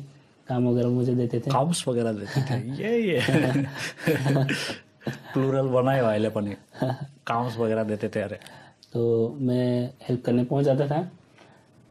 काम 0.47 0.67
वगैरह 0.67 0.89
मुझे 0.89 1.15
देते 1.15 1.39
थे। 1.39 1.51
काउंट्स 1.51 1.87
वगैरह 1.87 2.11
देते 2.13 2.41
थे 2.41 2.59
ये 2.83 2.97
ये। 3.01 3.65
प्लूरल 5.33 5.67
बनाए 5.67 6.01
वाले 6.01 6.29
पनि 6.29 6.55
काउंट्स 7.27 7.57
वगैरह 7.57 7.83
देते 7.83 8.09
थे 8.09 8.21
अरे। 8.21 8.39
तो 8.93 9.37
मैं 9.39 9.89
हेल्प 10.01 10.23
करने 10.25 10.43
पहुँच 10.43 10.65
जाता 10.65 10.87
था। 10.87 11.09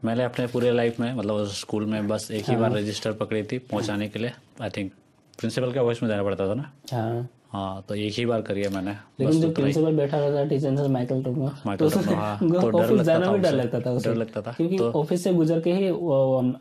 मैंने 0.05 0.23
अपने 0.23 0.47
पूरे 0.47 0.71
लाइफ 0.71 0.99
में 0.99 1.13
मतलब 1.13 1.45
स्कूल 1.47 1.85
में 1.85 2.07
बस 2.07 2.29
एक 2.31 2.49
ही 2.49 2.55
बार 2.55 2.71
रजिस्टर 2.71 3.11
पकड़ी 3.11 3.43
थी 3.43 3.57
पहुँचाने 3.71 4.07
के 4.09 4.19
लिए। 4.19 4.31
आई 4.61 4.69
थिंक 4.69 4.91
प्रिंसिपल 5.39 5.71
के 5.73 5.79
ऑफ़िस 5.79 6.03
में 6.03 6.09
जाना 6.09 6.23
पड़ता 6.23 6.47
था 6.49 6.53
ना? 6.53 6.71
हाँ। 6.93 7.27
हाँ 7.51 7.83
तो 7.89 7.95
एक 7.95 8.13
ही 8.13 8.25
बार 8.25 8.41
करी 8.41 8.61
है 8.61 8.69
मैंने। 8.69 8.91
लेकिन 9.19 9.41
जो 9.41 9.49
प्रिंसिपल 9.51 9.95
बैठा 9.97 10.17
रहता 10.19 10.35
था 10.35 10.45
टीचर 10.45 10.75
से 10.77 10.87
माइकल 10.87 11.23
टोमो 11.23 11.51
माइकल 11.65 11.89
टोमो, 11.91 12.15
हाँ, 12.15 12.39
तो 12.39 12.69
डर 12.69 12.89
लगता 12.89 13.19
था 13.19 13.37
डर 13.37 13.53
लगता 13.53 13.79
था 13.79 13.97
डर 13.99 14.15
लगता 14.15 14.41
था, 14.41 14.51
क्योंकि 14.51 14.77
तो- 14.77 14.93
ऑफ़िस 14.93 15.23
से 15.23 15.33
गुजर 15.33 15.59
के 15.61 15.73
ही 15.73 15.87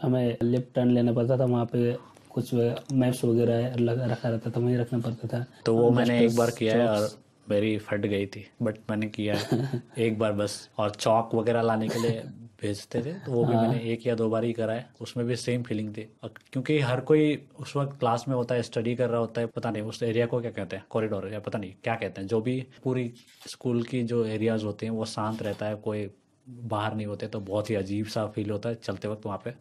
हमें 0.03 0.37
लेफ़्ट 0.43 0.75
टर्न 0.75 0.91
लेना 0.91 1.13
पड़ता 1.13 1.39
था 1.39 1.45
वहाँ 1.45 1.65
पे 1.73 1.93
कुछ 2.37 2.53
मैप्स 2.55 3.25
वगैरह 3.25 3.75
रखा 4.07 4.29
रहता 4.29 4.51
था 4.51 4.61
वहीं 4.61 4.77
रखना 4.77 4.99
पड़ता 4.99 5.29
था। 5.29 5.45
तो 5.67 5.77
वो 5.77 5.91
मैंने 5.91 6.25
एक 6.25 6.37
बार 6.37 6.51
किया 6.51 6.75
है 6.77 6.89
और 6.89 7.09
मेरी 7.51 7.77
फट 7.79 8.01
गई 8.07 8.27
थी 8.27 8.47
बट 8.63 8.79
मैंने 8.91 9.07
किया 9.09 9.35
है। 9.35 9.83
एक 9.99 10.19
बार 10.19 10.33
बस 10.33 10.69
और 10.79 10.91
चौक 10.91 11.35
वगैरह 11.35 11.63
लाने 11.63 11.89
के 11.89 11.99
लिए 11.99 12.23
भेजते 12.63 13.03
थे 13.03 13.13
तो 13.15 13.33
वो 13.33 13.45
भी 13.45 13.55
मैंने 13.55 13.79
एक 13.93 14.07
या 14.07 14.15
दो 14.15 14.29
बार 14.29 14.45
ही 14.45 14.53
करा 14.53 14.73
है 14.73 14.89
उसमें 15.01 15.27
भी 15.27 15.37
सेम 15.37 15.63
फीलिंग 15.63 15.97
थी। 15.97 16.03
क्योंकि 16.25 16.79
हर 16.81 17.01
कोई 17.01 17.49
उस 17.61 17.77
वक्त 17.77 17.99
क्लास 17.99 18.25
में 18.29 18.35
होता 18.35 18.55
है 18.55 18.63
स्टडी 18.63 18.95
कर 18.97 19.11
रहा 19.11 19.21
होता 19.21 19.41
है 19.41 19.47
पता 19.47 19.71
नहीं 19.71 19.83
उस 19.83 20.03
एरिया 20.03 20.27
को 20.27 20.41
क्या 20.41 20.51
कहते 20.51 20.77
हैं 20.77 20.85
कॉरिडोर 20.91 21.29
या 21.33 21.41
पता 21.41 21.59
नहीं 21.59 21.73
क्या 21.85 21.95
कहते 21.95 22.21
हैं। 22.21 22.29
जो 22.29 22.41
भी 22.41 22.67
पूरी 22.85 23.13
स्कूल 23.49 23.83
की 23.83 24.03
जो 24.03 24.25
एरियाज़ 24.25 24.65
होते 24.65 24.87
हैं 24.87 24.93
वो 24.93 25.05
शांत 25.05 25.43
रहता 25.43 25.67
है 25.67 25.75
कोई 25.75 26.11
बाहर 26.49 26.95
नहीं 26.95 27.07
होते 27.07 27.27
तो 27.27 27.41
बहुत 27.41 27.71
ही 27.71 27.75
अजीब 27.75 28.07
सा 28.07 28.27
फील 28.27 28.51
होता 28.51 28.69
है 28.69 28.75
चलते 28.75 29.09
वक्त 29.09 29.27
वहाँ 29.27 29.41
पे। 29.45 29.55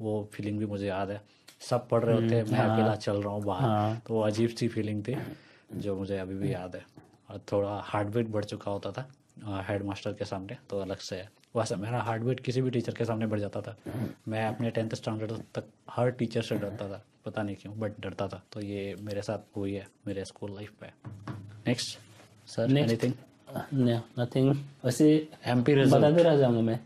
वो 0.00 0.30
फीलिंग 0.32 0.58
भी 0.58 0.66
मुझे 0.66 0.86
याद 0.86 1.10
है। 1.10 1.20
सब 1.60 1.88
पढ़ 1.88 2.04
रहे 2.04 2.14
होते 2.14 2.34
हैं 2.34 2.44
मैं 2.44 2.58
अकेला 2.60 2.94
चल 2.96 3.22
रहा 3.22 3.32
हूँ 3.32 3.42
बाहर। 3.44 3.96
तो 4.06 4.14
वो 4.14 4.20
अजीब 4.22 4.50
सी 4.50 4.68
फीलिंग 4.68 5.02
थी 5.04 5.16
जो 5.76 5.96
मुझे 5.96 6.18
अभी 6.18 6.34
भी 6.34 6.52
याद 6.52 6.76
है। 6.76 6.84
और 7.30 7.40
थोड़ा 7.52 7.80
हार्ट 7.84 8.08
बीट 8.08 8.28
बढ़ 8.28 8.44
चुका 8.44 8.70
होता 8.70 8.92
था 8.92 9.62
हेड 9.68 9.82
मास्टर 9.84 10.12
के 10.12 10.24
सामने 10.24 10.56
तो 10.70 10.78
अलग 10.80 10.98
से 10.98 11.16
है 11.16 11.30
वैसे 11.56 11.76
मेरा 11.76 12.00
हार्ट 12.02 12.22
बीट 12.22 12.40
किसी 12.40 12.62
भी 12.62 12.70
टीचर 12.70 12.94
के 12.94 13.04
सामने 13.04 13.26
बढ़ 13.26 13.40
जाता 13.40 13.60
था। 13.62 13.76
मैं 14.28 14.46
अपने 14.46 14.70
टेंथ 14.70 14.94
स्टैंडर्ड 14.94 15.32
तक 15.54 15.68
हर 15.90 16.10
टीचर 16.12 16.42
से 16.42 16.54
डरता 16.56 16.88
था 16.88 17.02
पता 17.24 17.42
नहीं 17.42 17.56
क्यों 17.56 17.78
बट 17.78 18.00
डरता 18.00 18.28
था। 18.28 18.42
तो 18.52 18.60
ये 18.60 18.94
मेरे 19.00 19.22
साथ 19.22 19.56
हुई 19.56 19.72
है 19.74 19.86
मेरे 20.06 20.24
स्कूल 20.24 20.54
लाइफ 20.54 20.72
पे 20.80 20.92
नेक्स्ट 21.66 21.98
सर. 22.46 22.76
एनीथिंग 22.78 23.12
नथिंग 23.74 24.54
वैसे 24.84 25.06
एमपी 25.46 25.74
रिज़ल्ट 25.74 25.94
बताते 25.94 26.22
रह 26.22 26.36
जाऊँगा 26.38 26.60
मैं 26.60 26.78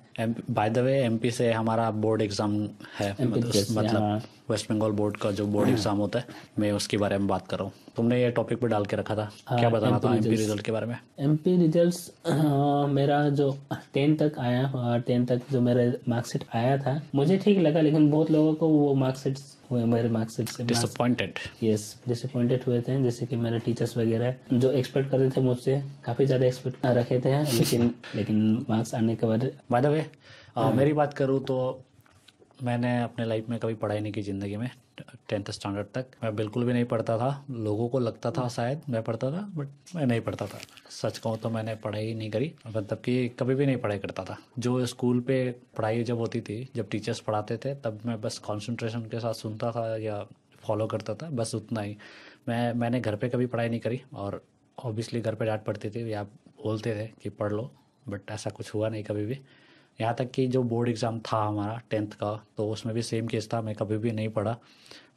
बाय 0.50 0.70
द 0.70 0.78
वे 0.78 0.92
एमपी 1.04 1.30
से 1.30 1.50
हमारा 1.52 1.90
बोर्ड 1.90 2.22
एग्ज़ाम 2.22 2.52
है। 2.98 3.10
मतलब, 3.20 3.92
हाँ। 3.92 4.22
वेस्ट 4.50 4.70
बंगाल 4.70 4.90
बोर्ड 4.92 5.16
का 5.16 5.30
जो 5.32 5.46
बोर्ड 5.46 5.68
एग्ज़ाम 5.68 5.98
होता 5.98 6.18
है 6.18 6.24
मैं 6.58 6.72
उसके 6.72 6.96
बारे 6.96 7.18
में 7.18 7.26
बात 7.28 7.46
कर 7.48 7.56
रहा 7.56 7.64
हूँ। 7.64 7.72
तुमने 7.96 8.20
ये 8.22 8.30
टॉपिक 8.30 8.60
पे 8.60 8.68
डाल 8.68 8.84
के 8.84 8.96
रखा 8.96 9.14
था? 9.16 9.28
हाँ, 9.46 9.58
क्या 9.58 9.68
बताना 9.70 9.98
MP 9.98 10.04
था 10.04 10.14
एमपी 10.14 10.30
रिज़ल्ट 10.30 10.62
के 10.62 10.72
बारे 10.72 10.86
में? 10.86 10.96
एम 11.20 11.36
पी 11.36 11.56
रिज़ल्ट 11.56 12.28
मेरा 12.90 13.28
जो 13.30 13.50
टेंथ 13.94 14.16
तक 14.18 14.38
आया 14.38 14.98
टेंथ 15.06 15.26
तक 15.26 15.40
जो 15.52 15.60
मेरा 15.60 15.90
मार्कशीट 16.08 16.44
आया 16.54 16.76
था 16.78 17.00
मुझे 17.14 17.36
ठीक 17.38 17.58
लगा 17.58 17.80
लेकिन 17.80 18.10
बहुत 18.10 18.30
लोगों 18.30 18.54
को 18.54 18.68
वो 18.68 18.94
मार्कशीट 18.94 19.38
हुए 19.72 19.84
मेरे 19.84 20.08
मार्क्सिट 20.08 20.48
से 20.48 20.64
डिसअपॉइंटेड 20.64 21.38
यस 21.62 21.84
डिसअपॉइंटेड 22.08 22.64
हुए 22.66 22.80
थे 22.80 23.02
जैसे 23.02 23.26
कि 23.26 23.36
मेरे 23.36 23.58
टीचर्स 23.58 23.96
वगैरह 23.96 24.34
जो 24.52 24.70
एक्सपेक्ट 24.72 25.10
करते 25.10 25.30
थे 25.36 25.44
मुझसे 25.44 25.82
काफ़ी 26.04 26.26
ज़्यादा 26.26 26.46
एक्सपेक्ट 26.46 26.86
रखे 26.86 27.20
थे 27.20 27.42
लेकिन 27.58 27.94
लेकिन 28.16 28.66
मार्क्स 28.70 28.94
आने 28.94 29.16
के 29.16 29.26
बाद 29.26 29.50
बाय 29.70 29.82
द 29.82 29.86
वे 29.86 30.06
मेरी 30.76 30.92
बात 30.92 31.14
करूँ 31.14 31.40
तो 31.44 31.58
मैंने 32.62 33.02
अपने 33.02 33.24
लाइफ 33.24 33.48
में 33.48 33.58
कभी 33.58 33.74
पढ़ाई 33.74 34.00
नहीं 34.00 34.12
की 34.12 34.22
ज़िंदगी 34.22 34.56
में। 34.56 34.70
टेंथ 35.28 35.50
स्टैंडर्ड 35.50 35.86
तक। 35.94 36.06
मैं 36.22 36.34
बिल्कुल 36.36 36.64
भी 36.64 36.72
नहीं 36.72 36.84
पढ़ता 36.84 37.16
था। 37.18 37.44
लोगों 37.50 37.88
को 37.88 37.98
लगता 37.98 38.30
था 38.30 38.46
शायद, 38.48 38.82
मैं 38.88 39.02
पढ़ता 39.02 39.30
था 39.30 39.40
बट 39.54 39.68
मैं 39.96 40.06
नहीं 40.06 40.20
पढ़ता 40.20 40.46
था। 40.46 40.58
सच 40.90 41.18
कहूँ 41.18 41.38
तो 41.38 41.50
मैंने 41.50 41.74
पढ़ाई 41.76 42.12
नहीं 42.14 42.30
करी 42.30 42.52
मतलब 42.66 42.98
कि 42.98 43.28
कभी 43.40 43.54
भी 43.54 43.66
नहीं 43.66 43.76
पढ़ाई 43.76 43.98
करता 43.98 44.24
था। 44.24 44.36
जो 44.58 44.84
स्कूल 44.86 45.20
पे 45.20 45.50
पढ़ाई 45.76 46.04
जब 46.04 46.18
होती 46.18 46.40
थी, 46.40 46.68
जब 46.76 46.88
टीचर्स 46.88 47.20
पढ़ाते 47.20 47.56
थे, 47.56 47.74
तब 47.74 48.00
मैं 48.06 48.20
बस 48.20 48.38
कॉन्सेंट्रेशन 48.38 49.02
के 49.02 49.20
साथ 49.20 49.34
सुनता 49.34 49.70
था 49.70 49.96
या 49.96 50.22
फॉलो 50.62 50.86
करता 50.86 51.14
था, 51.14 51.28
बस 51.30 51.54
उतना 51.54 51.80
ही। 51.80 51.96
मैं, 52.48 52.72
मैंने 52.72 53.00
घर 53.00 53.16
पे 53.16 53.28
कभी 53.28 53.46
पढ़ाई 53.46 53.68
नहीं 53.68 53.80
करी 53.80 54.00
और 54.14 54.42
ऑब्वियसली 54.78 55.20
घर 55.20 55.34
पे 55.34 55.44
डांट 55.44 55.64
पड़ती 55.64 55.90
थी, 55.90 56.12
या 56.12 56.22
बोलते 56.64 56.94
थे 56.96 57.06
कि 57.22 57.28
पढ़ 57.30 57.52
लो 57.52 57.70
बट 58.06 58.30
ऐसा 58.30 58.50
कुछ 58.50 58.74
हुआ 58.74 58.88
नहीं 58.88 59.04
कभी 59.04 59.24
भी। 59.26 59.38
यहाँ 60.02 60.14
तक 60.14 60.30
कि 60.30 60.46
जो 60.48 60.62
बोर्ड 60.64 60.88
एग्ज़ाम 60.88 61.20
था 61.22 61.42
हमारा 61.44 61.80
टेंथ 61.90 62.12
का 62.14 62.32
तो 62.56 62.68
उसमें 62.70 62.94
भी 62.94 63.02
सेम 63.04 63.26
केस 63.26 63.48
था, 63.52 63.60
मैं 63.60 63.74
कभी 63.74 63.98
भी 63.98 64.12
नहीं 64.12 64.28
पढ़ा। 64.30 64.56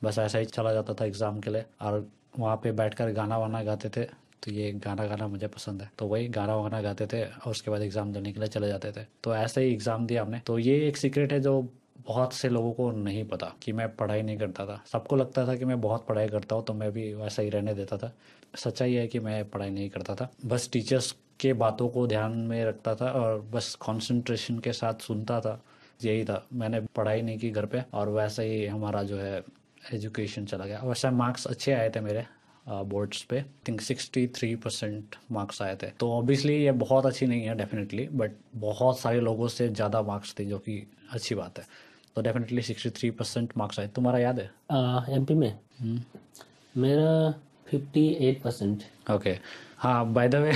बस 0.04 0.20
ऐसा 0.20 0.40
ही 0.40 0.46
चला 0.48 0.74
जाता 0.74 0.94
था 0.94 1.06
एग्ज़ाम 1.06 1.40
के 1.40 1.52
लिए 1.52 1.66
और 1.82 2.08
वहाँ 2.40 2.56
पे 2.64 2.72
बैठकर 2.74 3.12
गाना 3.14 3.38
वाना 3.38 3.64
गाते 3.64 3.90
थे 3.90 4.04
तो 4.44 4.52
ये 4.52 4.72
गाना 4.76 5.06
गाना 5.08 5.28
मुझे 5.28 5.48
पसंद 5.50 5.82
है। 5.82 5.90
तो 6.00 6.08
वही 6.08 6.28
गाना 6.30 6.56
वाना 6.56 6.82
गाते 6.82 7.06
थे 7.08 7.24
और 7.24 7.52
उसके 7.52 7.72
बाद 7.72 7.82
एग्ज़ाम 7.82 8.12
देने 8.14 8.32
के 8.34 8.40
लिए 8.40 8.50
चले 8.50 8.68
जाते 8.68 8.92
थे। 8.92 9.06
तो 9.24 9.36
ऐसे 9.36 9.62
ही 9.62 9.74
एग्ज़ाम 9.74 10.06
दिया 10.08 10.22
हमने। 10.22 10.40
तो 10.40 10.58
ये 10.60 10.78
एक 10.88 10.98
सीक्रेट 10.98 11.34
है 11.34 11.40
जो 11.42 11.62
बहुत 12.08 12.34
से 12.34 12.50
लोगों 12.50 12.72
को 12.74 12.92
नहीं 12.94 13.24
पता 13.26 13.52
कि 13.62 13.72
मैं 13.74 13.88
पढ़ाई 13.96 14.22
नहीं 14.22 14.38
करता 14.38 14.66
था। 14.66 14.82
सबको 14.92 15.16
लगता 15.16 15.48
था 15.48 15.56
कि 15.56 15.66
मैं 15.66 15.80
बहुत 15.82 16.06
पढ़ाई 16.08 16.28
करता 16.28 16.56
हूँ 16.56 16.64
तो 16.66 16.74
मैं 16.74 16.92
भी 16.92 17.14
वैसा 17.14 17.42
ही 17.42 17.50
रहने 17.50 17.74
देता 17.74 17.98
था। 17.98 18.12
सच्चाई 18.58 18.94
है 18.94 19.08
कि 19.08 19.20
मैं 19.20 19.44
पढ़ाई 19.50 19.70
नहीं 19.70 19.90
करता 19.90 20.16
था। 20.16 20.30
बस 20.46 20.70
टीचर्स 20.74 21.16
के 21.40 21.54
बातों 21.56 21.88
को 21.90 22.06
ध्यान 22.08 22.32
में 22.50 22.64
रखता 22.66 22.96
था 22.96 23.12
और 23.12 23.42
बस 23.54 23.74
कंसंट्रेशन 23.82 24.60
के 24.60 24.74
साथ 24.74 25.02
सुनता 25.02 25.40
था। 25.42 25.62
यही 26.00 26.24
था। 26.26 26.46
मैंने 26.54 26.80
पढ़ाई 26.96 27.22
नहीं 27.22 27.38
की 27.40 27.50
घर 27.52 27.66
पे 27.66 27.84
और 27.94 28.10
वैसे 28.12 28.44
ही 28.46 28.66
हमारा 28.66 29.04
जो 29.04 29.18
है 29.18 29.44
एजुकेशन 29.94 30.46
चला 30.46 30.66
गया। 30.66 30.80
वैसे 30.84 31.10
मार्क्स 31.12 31.48
अच्छे 31.48 31.74
आए 31.74 31.90
थे 31.90 32.00
मेरे 32.02 32.26
बोर्ड्स 32.66 33.22
पे। 33.24 33.44
Think 33.68 33.82
sixty 33.82 34.26
three 34.36 34.56
percent 34.58 35.16
marks 35.32 35.62
आए 35.62 35.76
थे। 35.84 35.88
तो 36.00 36.12
ऑब्वियसली 36.12 36.54
ये 36.56 36.72
बहुत 36.74 37.06
अच्छी 37.06 37.26
नहीं 37.26 37.44
है 37.44 37.56
डेफिनेटली 37.58 38.08
बट 38.12 38.32
बहुत 38.58 39.00
सारे 39.00 39.20
लोगों 39.22 39.48
से 39.48 39.68
ज़्यादा 39.70 40.02
मार्क्स 40.02 40.36
थे 40.40 40.46
जो 40.46 40.58
कि 40.60 40.82
अच्छी 41.12 41.36
बात 41.36 41.60
है। 41.60 41.66
तो 42.16 42.22
definitely 42.22 42.62
sixty 42.62 42.90
three 42.90 43.10
percent 43.12 43.54
marks 43.58 43.80
आए। 43.80 43.88
तुम्हारा 43.88 44.20
याद 44.20 44.40
है? 44.40 44.50
एम 45.16 45.26
पी 45.26 45.34
में? 45.34 45.60
मेरा 46.76 47.34
फिफ्टी 47.68 48.08
एट 48.22 48.42
परसेंट 48.42 48.84
ओके 49.12 49.38
हाँ 49.86 50.06
बाय 50.14 50.28
द 50.28 50.36
वे 50.36 50.52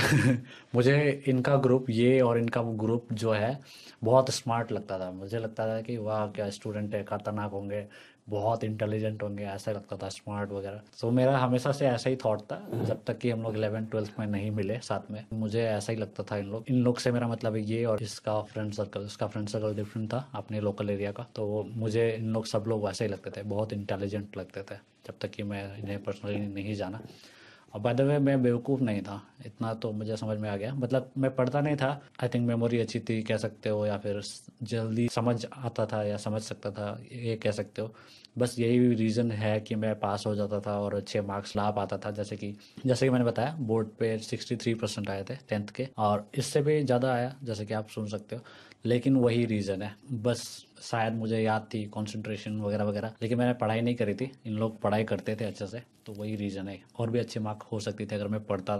मुझे 0.74 1.22
इनका 1.28 1.56
ग्रुप 1.56 1.90
ये 1.90 2.20
और 2.20 2.38
इनका 2.38 2.60
वो 2.60 2.72
ग्रुप 2.72 3.12
जो 3.12 3.32
है 3.32 3.58
बहुत 4.04 4.30
स्मार्ट 4.30 4.72
लगता 4.72 4.98
था। 4.98 5.10
मुझे 5.10 5.38
लगता 5.38 5.66
था 5.68 5.80
कि 5.80 5.96
वाह 5.96 6.26
क्या 6.26 6.48
स्टूडेंट 6.50 6.94
है 6.94 7.02
खतरनाक 7.04 7.50
होंगे 7.50 7.84
बहुत 8.28 8.64
इंटेलिजेंट 8.64 9.22
होंगे 9.22 9.44
ऐसा 9.44 9.72
लगता 9.72 9.96
था 9.96 10.08
स्मार्ट 10.08 10.52
वगैरह। 10.52 10.82
तो 11.00 11.10
मेरा 11.10 11.38
हमेशा 11.38 11.72
से 11.72 11.86
ऐसा 11.86 12.10
ही 12.10 12.16
थॉट 12.16 12.42
था 12.42 12.60
जब 12.84 13.04
तक 13.06 13.18
कि 13.18 13.30
हम 13.30 13.42
लोग 13.42 13.56
इलेवन 13.56 13.86
ट्वेल्थ 13.86 14.18
में 14.18 14.26
नहीं 14.26 14.50
मिले 14.50 14.78
साथ 14.82 15.10
में। 15.10 15.24
मुझे 15.32 15.64
ऐसा 15.64 15.92
ही 15.92 15.98
लगता 15.98 16.24
था 16.30 16.36
इन 16.36 16.50
लोग। 16.50 16.64
इन 16.68 16.82
लोग 16.82 16.98
से 16.98 17.12
मेरा 17.12 17.28
मतलब 17.28 17.56
ये 17.56 17.84
और 17.84 18.02
इसका 18.02 18.40
फ्रेंड 18.42 18.72
सर्कल 18.72 19.00
उसका 19.00 19.26
फ्रेंड 19.26 19.48
सर्कल 19.48 19.74
डिफरेंट 19.76 20.12
था 20.12 20.28
अपने 20.34 20.60
लोकल 20.60 20.90
एरिया 20.90 21.12
का। 21.12 21.26
तो 21.36 21.46
वो 21.46 21.66
मुझे 21.74 22.10
इन 22.12 22.32
लोग 22.32 22.46
सब 22.46 22.64
लोग 22.68 22.86
वैसे 22.86 23.04
ही 23.04 23.10
लगते 23.10 23.30
थे 23.30 23.42
बहुत 23.48 23.72
इंटेलिजेंट 23.72 24.36
लगते 24.36 24.62
थे 24.62 24.78
जब 25.06 25.18
तक 25.20 25.30
कि 25.30 25.42
मैं 25.42 25.78
इन्हें 25.78 26.02
पर्सनली 26.04 26.46
नहीं 26.54 26.74
जाना। 26.74 27.00
और 27.74 27.80
बाय 27.80 27.94
में 27.94 28.18
मैं 28.18 28.42
बेवकूफ़ 28.42 28.80
नहीं 28.80 29.02
था। 29.02 29.26
इतना 29.46 29.74
तो 29.74 29.92
मुझे 29.92 30.16
समझ 30.16 30.38
में 30.38 30.50
आ 30.50 30.56
गया। 30.56 30.74
मतलब 30.74 31.10
मैं 31.18 31.34
पढ़ता 31.34 31.60
नहीं 31.60 31.76
था। 31.76 32.02
आई 32.22 32.28
थिंक 32.28 32.48
मेमोरी 32.48 32.80
अच्छी 32.80 33.00
थी, 33.00 33.22
कह 33.22 33.36
सकते 33.36 33.68
हो, 33.68 33.86
या 33.86 33.98
फिर 33.98 34.22
जल्दी 34.62 35.08
समझ 35.08 35.46
आता 35.56 35.86
था, 35.86 36.02
या 36.02 36.16
समझ 36.16 36.42
सकता 36.42 36.70
था, 36.70 37.00
ये 37.12 37.36
कह 37.36 37.50
सकते 37.50 37.82
हो। 37.82 37.94
बस 38.36 38.54
यही 38.58 38.94
रीज़न 38.94 39.30
है 39.32 39.58
कि 39.60 39.74
मैं 39.74 39.94
पास 40.00 40.24
हो 40.26 40.34
जाता 40.34 40.60
था 40.60 40.78
और 40.80 40.94
अच्छे 40.94 41.20
मार्क्स 41.20 41.56
ला 41.56 41.70
पाता 41.70 41.98
था। 41.98 42.10
जैसे 42.10 42.36
कि 42.36 42.54
जैसे 42.86 43.06
कि 43.06 43.10
मैंने 43.10 43.24
बताया 43.24 43.56
बोर्ड 43.60 43.88
पे 43.98 44.16
63 44.20 44.74
परसेंट 44.74 45.10
आए 45.10 45.24
थे 45.30 45.36
टेंथ 45.48 45.70
के 45.76 45.88
और 45.98 46.26
इससे 46.34 46.62
भी 46.62 46.82
ज़्यादा 46.82 47.12
आया, 47.12 47.34
जैसे 47.44 47.66
कि 47.66 47.74
आप 47.74 47.88
सुन 47.88 48.06
सकते 48.06 48.36
हो। 48.36 48.42
लेकिन 48.84 49.16
वही 49.16 49.44
रीज़न 49.44 49.82
है। 49.82 49.94
बस 50.22 50.42
शायद 50.82 51.14
मुझे 51.14 51.40
याद 51.40 51.68
थी 51.74 51.84
कंसंट्रेशन 51.94 52.60
वगैरह 52.60 52.84
वगैरह, 52.84 53.12
लेकिन 53.22 53.38
मैंने 53.38 53.54
पढ़ाई 53.54 53.80
नहीं 53.80 53.94
करी 53.94 54.14
थी। 54.14 54.30
इन 54.46 54.52
लोग 54.52 54.80
पढ़ाई 54.80 55.04
करते 55.04 55.36
थे 55.36 55.44
अच्छे 55.44 55.66
से 55.66 55.82
तो 56.06 56.12
वही 56.12 56.36
रीज़न 56.36 56.68
है। 56.68 56.80
और 56.98 57.10
भी 57.10 57.18
अच्छे 57.18 57.40
मार्क 57.40 57.62
हो 57.62 57.80
सकते 57.80 58.06
थे 58.06 58.14
अगर 58.14 58.28
मैं 58.28 58.44
पढ़ता 58.44 58.76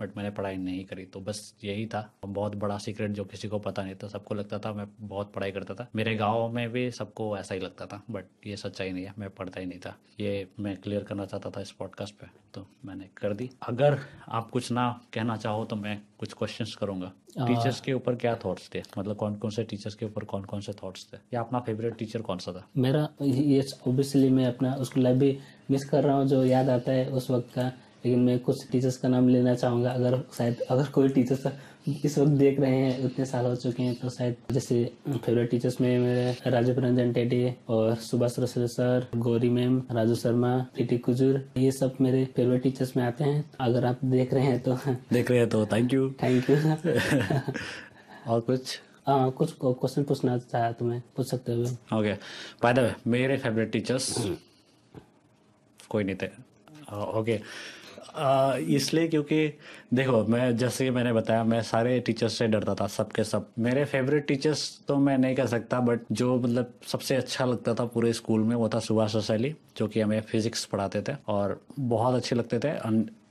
बट 0.00 0.16
मैंने 0.16 0.30
पढ़ाई 0.30 0.56
नहीं 0.56 0.84
करी 0.84 1.04
तो 1.04 1.20
बस 1.20 1.54
यही 1.64 1.86
था। 1.86 2.08
बहुत 2.26 2.54
बड़ा 2.56 2.78
सीक्रेट 2.78 3.10
जो 3.10 3.24
किसी 3.24 3.48
को 3.48 3.58
पता 3.58 3.82
नहीं 3.82 3.94
था 3.94 4.08
सबको 4.08 4.34
लगता 4.34 4.58
था 4.58 4.72
मैं 4.72 4.86
बहुत 5.00 5.32
पढ़ाई 5.32 5.52
करता 5.52 5.74
था। 5.74 5.86
मेरे 5.96 6.14
गाँव 6.16 6.48
में 6.52 6.68
भी 6.72 6.90
सबको 6.90 7.36
ऐसा 7.36 7.54
ही 7.54 7.60
लगता 7.60 7.86
था 7.86 8.02
बट 8.10 8.24
ये 8.46 8.56
सच्चाई 8.56 8.92
नहीं 8.92 9.04
है 9.04 9.14
मैं 9.18 9.30
पढ़ता 9.30 9.60
ही 9.60 9.66
नहीं 9.66 9.78
था। 9.78 9.96
ये 10.20 10.48
मैं 10.60 10.76
क्लियर 10.76 11.04
करना 11.04 11.24
चाहता 11.26 11.50
था 11.50 11.60
इस 11.60 11.70
पॉडकास्ट 11.72 12.14
पे 12.14 12.26
तो 12.54 12.66
मैंने 12.84 13.08
कर 13.16 13.34
दी। 13.34 13.50
अगर 13.68 13.98
आप 14.28 14.50
कुछ 14.50 14.70
ना 14.72 14.88
कहना 15.14 15.36
चाहो 15.36 15.64
तो 15.64 15.76
मैं 15.76 16.00
कुछ 16.18 16.32
क्वेश्चंस 16.32 16.74
करूँगा। 16.74 17.12
टीचर्स 17.38 17.80
के 17.80 17.92
ऊपर 17.92 18.14
क्या 18.16 18.34
थॉट्स 18.44 18.70
थे? 18.74 18.82
मतलब 18.98 19.16
कौन 19.16 19.34
कौन 19.36 19.50
से 19.50 19.62
टीचर्स 19.64 19.94
के 19.94 20.06
ऊपर 20.06 20.24
कौन 20.24 20.44
कौन 20.44 20.60
से 20.60 20.72
थॉट्स 20.82 21.06
थे? 21.12 21.18
या 21.34 21.40
अपना 21.40 21.60
फेवरेट 21.60 21.96
टीचर 21.98 22.22
कौन 22.22 22.38
सा 22.38 22.52
था? 22.52 22.66
मेरा 22.76 23.08
ये 23.22 23.60
ऑब्वियसली 23.86 24.30
मैं 24.30 24.46
अपना 24.46 24.74
उसको 24.76 25.00
लाइफ 25.00 25.16
भी 25.16 25.38
मिस 25.70 25.84
कर 25.84 26.04
रहा 26.04 26.16
हूँ 26.16 26.26
जो 26.26 26.42
याद 26.44 26.68
आता 26.70 26.92
है 26.92 27.06
उस 27.10 27.30
वक्त 27.30 27.52
का। 27.54 27.70
लेकिन 28.04 28.20
मैं 28.20 28.38
कुछ 28.40 28.70
टीचर्स 28.70 28.96
का 28.96 29.08
नाम 29.08 29.28
लेना 29.28 29.54
चाहूँगा। 29.54 29.90
अगर 29.90 30.20
शायद 30.38 30.60
अगर 30.70 30.86
कोई 30.92 31.08
टीचर्स 31.08 31.46
इस 32.04 32.18
वक्त 32.18 32.30
देख 32.38 32.58
रहे 32.60 32.76
हैं 32.76 33.04
उतने 33.04 33.24
साल 33.24 33.46
हो 33.46 33.54
चुके 33.56 33.82
हैं 33.82 33.94
तो 34.00 34.08
शायद 34.10 34.36
जैसे 34.52 34.84
फेवरेट 35.08 35.50
टीचर्स 35.50 35.80
में 35.80 35.98
मेरे 35.98 36.50
राजीव 36.50 36.78
रंजन 36.80 37.12
टेडी 37.12 37.52
और 37.68 37.94
Subhash 37.96 38.38
Russell 38.38 38.66
sir 38.66 39.06
Gauri 39.16 39.50
ma'am 39.50 39.82
Raju 39.92 40.14
Sharma 40.14 40.56
Preeti 40.74 40.98
Kujur 40.98 41.40
ये 41.58 41.70
सब 41.72 41.96
मेरे 42.00 42.24
फेवरेट 42.36 42.62
टीचर्स 42.62 42.96
में 42.96 43.04
आते 43.04 43.24
हैं। 43.24 43.44
अगर 43.60 43.84
आप 43.84 44.04
देख 44.04 44.34
रहे 44.34 44.44
हैं 44.44 44.60
तो 44.62 44.74
देख 45.12 45.30
रहे 45.30 45.38
हैं 45.38 45.48
तो 45.48 45.64
थैंक 45.66 45.94
यू 45.94 46.10
थैंक 46.22 46.50
यू 46.50 46.56
और 48.26 48.40
कुछ? 48.40 48.78
हाँ 49.06 49.30
कुछ 49.30 49.52
क्वेश्चन 49.60 50.04
पूछना 50.04 50.36
चाहा 50.38 50.72
तो 50.72 50.84
मैं 50.84 51.00
पूछ 51.16 51.26
सकते 51.26 51.52
हो। 51.52 51.98
ओके 51.98 52.12
बाय 52.62 52.72
द 52.74 52.78
वे 52.78 52.92
मेरे 53.10 53.36
फेवरेट 53.38 53.72
टीचर्स 53.72 54.14
कोई 55.90 56.04
नहीं 56.04 56.16
थे। 56.16 56.26
ओके 57.18 57.40
इसलिए 58.68 59.08
क्योंकि 59.08 59.46
देखो, 59.94 60.22
मैं 60.24 60.56
जैसे 60.56 60.84
कि 60.84 60.90
मैंने 60.90 61.12
बताया, 61.12 61.44
मैं 61.44 61.60
सारे 61.62 61.98
टीचर्स 62.00 62.38
से 62.38 62.46
डरता 62.48 62.74
था 62.74 62.86
सबके 62.86 63.24
सब। 63.24 63.46
मेरे 63.58 63.84
फेवरेट 63.84 64.26
टीचर्स 64.26 64.62
तो 64.88 64.96
मैं 64.96 65.16
नहीं 65.18 65.34
कह 65.36 65.46
सकता 65.46 65.80
बट 65.80 66.00
जो 66.12 66.38
मतलब 66.38 66.72
सबसे 66.86 67.16
अच्छा 67.16 67.44
लगता 67.44 67.74
था 67.74 67.84
पूरे 67.86 68.12
स्कूल 68.12 68.40
में 68.40 68.54
वो 68.56 68.68
था 68.68 68.78
सुभाष 68.80 69.16
रसैली 69.16 69.54
जो 69.76 69.88
कि 69.88 70.00
हमें 70.00 70.20
फिजिक्स 70.22 70.64
पढ़ाते 70.64 71.02
थे 71.08 71.16
और 71.28 71.60
बहुत 71.78 72.14
अच्छे 72.14 72.36
लगते 72.36 72.58
थे। 72.58 72.68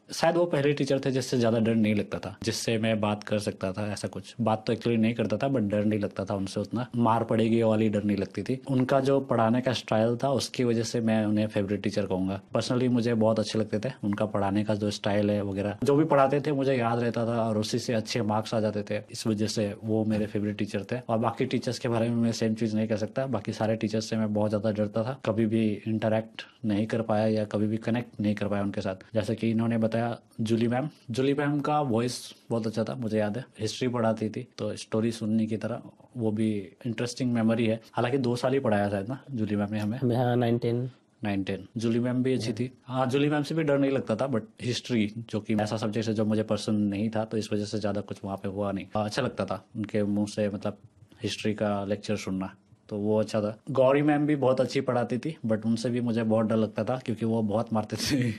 शायद 0.09 0.35
वो 0.35 0.45
पहले 0.45 0.71
टीचर 0.73 0.99
थे 0.99 1.11
जिससे 1.11 1.37
ज़्यादा 1.37 1.59
डर 1.59 1.75
नहीं 1.75 1.95
लगता 1.95 2.17
था, 2.19 2.35
जिससे 2.43 2.77
मैं 2.77 2.99
बात 3.01 3.23
कर 3.23 3.39
सकता 3.39 3.71
था 3.71 3.87
ऐसा 3.93 4.07
कुछ। 4.07 4.33
बात 4.41 4.63
तो 4.67 4.73
एक्चुअली 4.73 4.97
नहीं 4.97 5.13
करता 5.13 5.37
था 5.37 5.47
बट 5.47 5.63
डर 5.63 5.85
नहीं 5.85 5.99
लगता 5.99 6.25
था 6.25 6.35
उनसे 6.35 6.59
उतना। 6.59 6.85
मार 6.97 7.23
पड़ेगी 7.23 7.61
वाली 7.63 7.89
डर 7.89 8.03
नहीं 8.03 8.17
लगती 8.17 8.43
थी। 8.43 8.59
उनका 8.69 8.99
जो 8.99 9.19
पढ़ाने 9.21 9.61
का 9.61 9.73
स्टाइल 9.73 10.15
था, 10.23 10.29
उसकी 10.31 10.63
वजह 10.63 10.83
से 10.83 11.01
मैं 11.01 11.23
उन्हें 11.25 11.47
फेवरेट 11.47 11.81
टीचर 11.83 12.05
कहूँगा। 12.05 12.39
पर्सनली 12.53 12.87
मुझे 12.89 13.13
बहुत 13.15 13.39
अच्छे 13.39 13.59
लगते 13.59 13.79
थे। 13.79 13.91
उनका 14.03 14.25
पढ़ाने 14.27 14.63
का 14.63 14.75
जो 14.75 14.91
स्टाइल 14.91 15.31
है 15.31 15.41
वगैरह, 15.43 15.77
जो 15.83 15.95
भी 15.95 16.05
पढ़ाते 16.05 16.41
थे 16.41 16.51
मुझे 16.51 16.75
याद 16.75 16.99
रहता 16.99 17.25
था 17.25 17.41
और 17.41 17.57
उसी 17.57 17.79
से 17.79 17.93
अच्छे 17.93 18.21
मार्क्स 18.23 18.53
आ 18.53 18.59
जाते 18.59 18.83
थे। 18.89 19.01
इस 19.11 19.25
वजह 19.27 19.47
से 19.47 19.73
वो 19.83 20.03
मेरे 20.05 20.25
फेवरेट 20.27 20.57
टीचर 20.57 20.85
थे। 20.91 20.99
और 20.99 21.17
बाकी 21.17 21.45
टीचर्स 21.47 21.79
के 21.79 21.89
बारे 21.89 22.09
में 22.09 22.15
मैं 22.17 22.31
सेम 22.31 22.55
चीज़ 22.55 22.75
नहीं 22.75 22.87
कह 22.87 22.95
सकता। 22.95 23.25
बाकी 23.27 23.53
सारे 23.53 23.75
टीचर्स 23.75 24.09
से 24.09 24.17
मैं 24.17 24.33
बहुत 24.33 24.49
ज़्यादा 24.49 24.71
डरता 24.71 25.03
था। 25.03 25.19
कभी 25.25 25.45
भी 25.45 25.67
इंटरेक्ट 25.87 26.45
नहीं 26.65 26.87
कर 26.87 27.01
पाया 27.01 27.27
या 27.27 27.43
कभी 27.45 27.67
भी 27.67 27.77
कनेक्ट 27.79 28.19
नहीं 28.21 28.35
कर 28.35 28.47
पाया 28.47 28.63
उनके 28.63 28.81
साथ। 28.81 29.05
जैसे 29.13 29.35
कि 29.35 29.49
इन्होंने 29.51 29.77
बताया 29.77 29.96
जूली 30.41 30.67
मैम 30.67 30.89
जूली 31.11 31.33
मैम 31.33 31.59
का 31.59 31.79
वॉइस 31.83 32.19
बहुत 32.49 32.67
अच्छा 32.67 32.83
था 32.83 32.95
मुझे 32.95 33.17
याद 33.17 33.37
है। 33.37 33.45
हिस्ट्री 33.59 33.87
पढ़ाती 33.87 34.29
थी 34.29 34.47
तो 34.57 34.75
स्टोरी 34.77 35.11
सुनने 35.13 35.45
की 35.45 35.57
तरह 35.57 35.81
वो 36.17 36.31
भी 36.31 36.49
इंटरेस्टिंग 36.85 37.33
मेमोरी 37.33 37.65
है। 37.65 37.79
हालाँकि 37.93 38.17
दो 38.19 38.35
साल 38.35 38.53
ही 38.53 38.59
पढ़ाया 38.59 38.89
शायद 38.89 39.09
ना 39.09 39.19
जूली 39.31 39.55
मैम 39.55 39.73
ने 39.73 39.79
हमें? 39.79 39.97
हाँ 40.15 40.35
nineteen 40.35 40.89
nine 41.23 41.43
ten 41.43 41.65
Julie 41.77 41.99
ma'am 41.99 42.21
भी 42.23 42.33
अच्छी 42.33 42.53
थी। 42.53 42.71
हाँ 42.85 43.05
जूली 43.07 43.29
मैम 43.29 43.43
से 43.43 43.55
भी 43.55 43.63
डर 43.63 43.77
नहीं 43.79 43.91
लगता 43.91 44.15
था 44.15 44.27
बट 44.27 44.43
हिस्ट्री 44.61 45.11
जो 45.29 45.39
कि 45.39 45.55
ऐसा 45.55 45.77
सब्जेक्ट 45.77 46.07
है 46.07 46.13
जो 46.13 46.25
मुझे 46.25 46.43
पसंद 46.45 46.89
नहीं 46.89 47.09
था 47.09 47.23
तो 47.25 47.37
इस 47.37 47.51
वजह 47.53 47.65
से 47.65 47.79
ज़्यादा 47.79 48.01
कुछ 48.01 48.19
वहाँ 48.23 48.37
पे 48.37 48.49
हुआ 48.49 48.71
नहीं। 48.71 48.85
अच्छा 48.95 49.21
लगता 49.21 49.45
था 49.45 49.63
उनके 49.75 50.03
मुँह 50.05 50.27
से 50.27 50.47
मतलब 50.49 50.77
हिस्ट्री 51.23 51.53
का 51.53 51.83
लेक्चर 51.85 52.15
सुनना 52.17 52.53
तो 52.89 52.97
वो 52.97 53.19
अच्छा 53.19 53.41
था। 53.41 53.57
गौरी 53.71 54.01
मैम 54.01 54.25
भी 54.27 54.35
बहुत 54.37 54.61
अच्छी 54.61 54.81
पढ़ाती 54.81 55.17
थी 55.17 55.35
बट 55.45 55.65
उनसे 55.65 55.89
भी 55.89 56.01
मुझे 56.01 56.23
बहुत 56.23 56.45
डर 56.45 56.55
लगता 56.55 56.83
था 56.83 56.97
क्योंकि 56.97 57.25
वो 57.25 57.41
बहुत 57.43 57.73
मारते 57.73 57.95
थे। 57.97 58.31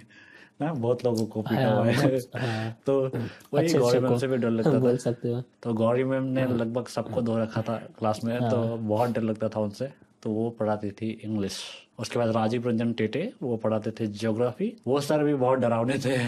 ना 0.60 0.72
बहुत 0.74 1.04
लोगों 1.04 1.26
को 1.26 1.42
पीटा 1.42 1.72
हुआ 1.72 1.86
है। 1.86 2.18
हाँ। 2.36 2.78
तो 2.86 3.10
वही 3.54 3.74
गौरी 3.74 3.98
मैम 3.98 4.18
से 4.18 4.26
भी 4.26 4.36
डर 4.36 4.50
लगता 4.50 4.72
था। 4.72 4.78
बोल 4.78 4.96
सकते 4.96 5.28
हो। 5.28 5.42
तो 5.62 5.72
गौरी 5.72 6.04
मैम 6.04 6.24
ने 6.24 6.46
लगभग 6.46 6.86
सबको 6.86 7.22
धो 7.22 7.38
रखा 7.38 7.62
था 7.62 7.76
क्लास 7.98 8.20
में 8.24 8.50
तो 8.50 8.76
बहुत 8.76 9.10
डर 9.10 9.22
लगता 9.22 9.48
था 9.48 9.60
उनसे। 9.60 9.90
तो 10.22 10.30
वो 10.30 10.50
पढ़ाती 10.50 10.90
थी 10.90 11.20
इंग्लिश। 11.24 11.60
उसके 11.98 12.18
बाद 12.18 12.28
राजीव 12.28 12.68
रंजन 12.68 12.92
टेटे 12.92 13.32
वो 13.42 13.56
पढ़ाते 13.56 13.90
थे 13.90 14.06
ज्योग्राफी। 14.06 14.76
वो 14.86 15.00
सर 15.00 15.24
भी 15.24 15.34
बहुत 15.34 15.58
डरावने 15.58 15.98
थे। 15.98 16.18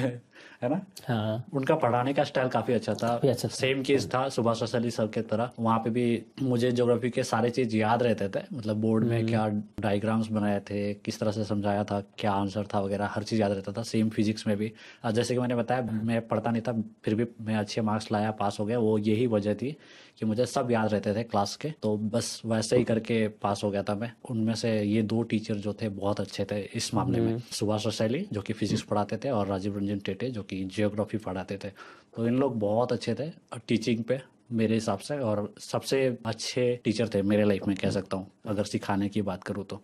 है 0.63 0.69
ना? 0.69 0.81
हाँ। 1.09 1.45
उनका 1.55 1.75
पढ़ाने 1.75 2.13
का 2.13 2.25
स्टाइल 2.25 2.49
काफ़ी 2.49 2.75
अच्छा 2.75 2.95
था। 2.95 3.09
काफ़ी 3.09 3.29
अच्छा 3.29 3.49
सेम 3.49 3.83
केस 3.83 4.07
था 4.07 4.29
सुभाष 4.29 4.63
अली 4.75 4.91
सर 4.91 5.07
के 5.07 5.23
तरह। 5.23 5.51
वहाँ 5.59 5.79
पे 5.79 5.91
भी 5.91 6.23
मुझे 6.43 6.73
ज्योग्राफी 6.73 7.11
के 7.11 7.23
सारे 7.23 7.51
चीज़ 7.51 7.77
याद 7.77 8.03
रहते 8.03 8.29
थे। 8.29 8.43
मतलब 8.53 8.77
बोर्ड 8.77 9.05
में 9.05 9.27
क्या 9.27 9.47
डायग्राम्स 9.81 10.29
बनाए 10.29 10.61
थे 10.61 10.93
किस 10.95 11.21
तरह 11.21 11.33
से 11.33 11.45
समझाया 11.45 11.85
था 11.85 12.03
क्या 12.19 12.33
आंसर 12.33 12.67
था 12.75 12.81
वगैरह 12.81 13.07
हर 13.07 13.23
चीज़ 13.23 13.41
याद 13.41 13.53
रहता 13.53 13.73
था। 13.73 13.83
सेम 13.83 14.09
फिजिक्स 14.09 14.47
में 14.47 14.57
भी। 14.57 14.73
और 15.05 15.13
जैसे 15.13 15.35
कि 15.35 15.41
मैंने 15.41 15.55
बताया 15.55 15.83
मैं 16.03 16.27
पढ़ता 16.29 16.51
नहीं 16.51 16.63
था 16.63 16.73
फिर 17.05 17.15
भी 17.15 17.27
मैं 17.41 17.57
अच्छे 17.57 17.81
मार्क्स 17.81 18.13
लाया 18.13 18.31
पास 18.31 18.61
हो 18.61 18.67
गया। 18.67 18.79
वो 18.79 18.97
यही 18.99 19.27
वजह 19.27 19.55
थी 19.55 19.77
कि 20.19 20.27
मुझे 20.27 20.47
सब 20.47 20.71
याद 20.71 20.93
रहते 20.93 21.15
थे 21.15 21.23
क्लास 21.23 21.57
के। 21.57 21.71
तो 21.83 21.97
बस 21.97 22.43
वैसे 22.47 22.77
ही 22.77 22.85
करके 22.85 23.27
पास 23.43 23.61
हो 23.65 23.71
गया 23.71 23.83
था 23.83 23.95
मैं। 23.95 24.13
उनमें 24.31 24.55
से 24.55 24.71
ये 24.83 25.03
दो 25.03 25.23
टीचर 25.23 25.55
जो 25.57 25.73
थे 25.73 25.89
बहुत 25.89 26.21
अच्छे 26.21 26.45
थे 26.45 26.61
इस 26.75 26.93
मामले 26.95 27.21
में। 27.21 27.39
सुभाष 27.51 27.87
रसैली 27.87 28.27
जो 28.33 28.43
कि 28.43 28.53
फिजिक्स 28.53 28.83
पढ़ाते 28.83 29.17
थे 29.17 29.31
और 29.31 29.47
राजीव 29.47 29.79
रंजन 29.79 29.99
टेटे 29.99 30.31
जो 30.31 30.43
कि 30.51 30.63
जियोग्राफी 30.67 31.19
पढ़ाते 31.19 31.59
थे। 31.65 31.69
तो 32.17 32.27
इन 32.27 32.39
लोग 32.39 32.59
बहुत 32.59 32.93
अच्छे 32.93 33.15
थे 33.15 33.31
टीचिंग 33.69 34.05
पे 34.05 34.21
मेरे 34.53 34.75
हिसाब 34.75 34.99
से 34.99 35.19
और 35.21 35.53
सबसे 35.61 36.07
अच्छे 36.27 36.65
टीचर 36.85 37.09
थे 37.09 37.23
मेरे 37.25 37.45
लाइफ 37.45 37.67
में 37.69 37.77
कह 37.77 37.91
सकता 37.91 38.17
हूँ 38.17 38.31
अगर 38.47 38.65
सिखाने 38.65 39.09
की 39.09 39.23
बात 39.23 39.45
करूँ 39.45 39.65
तो। 39.65 39.81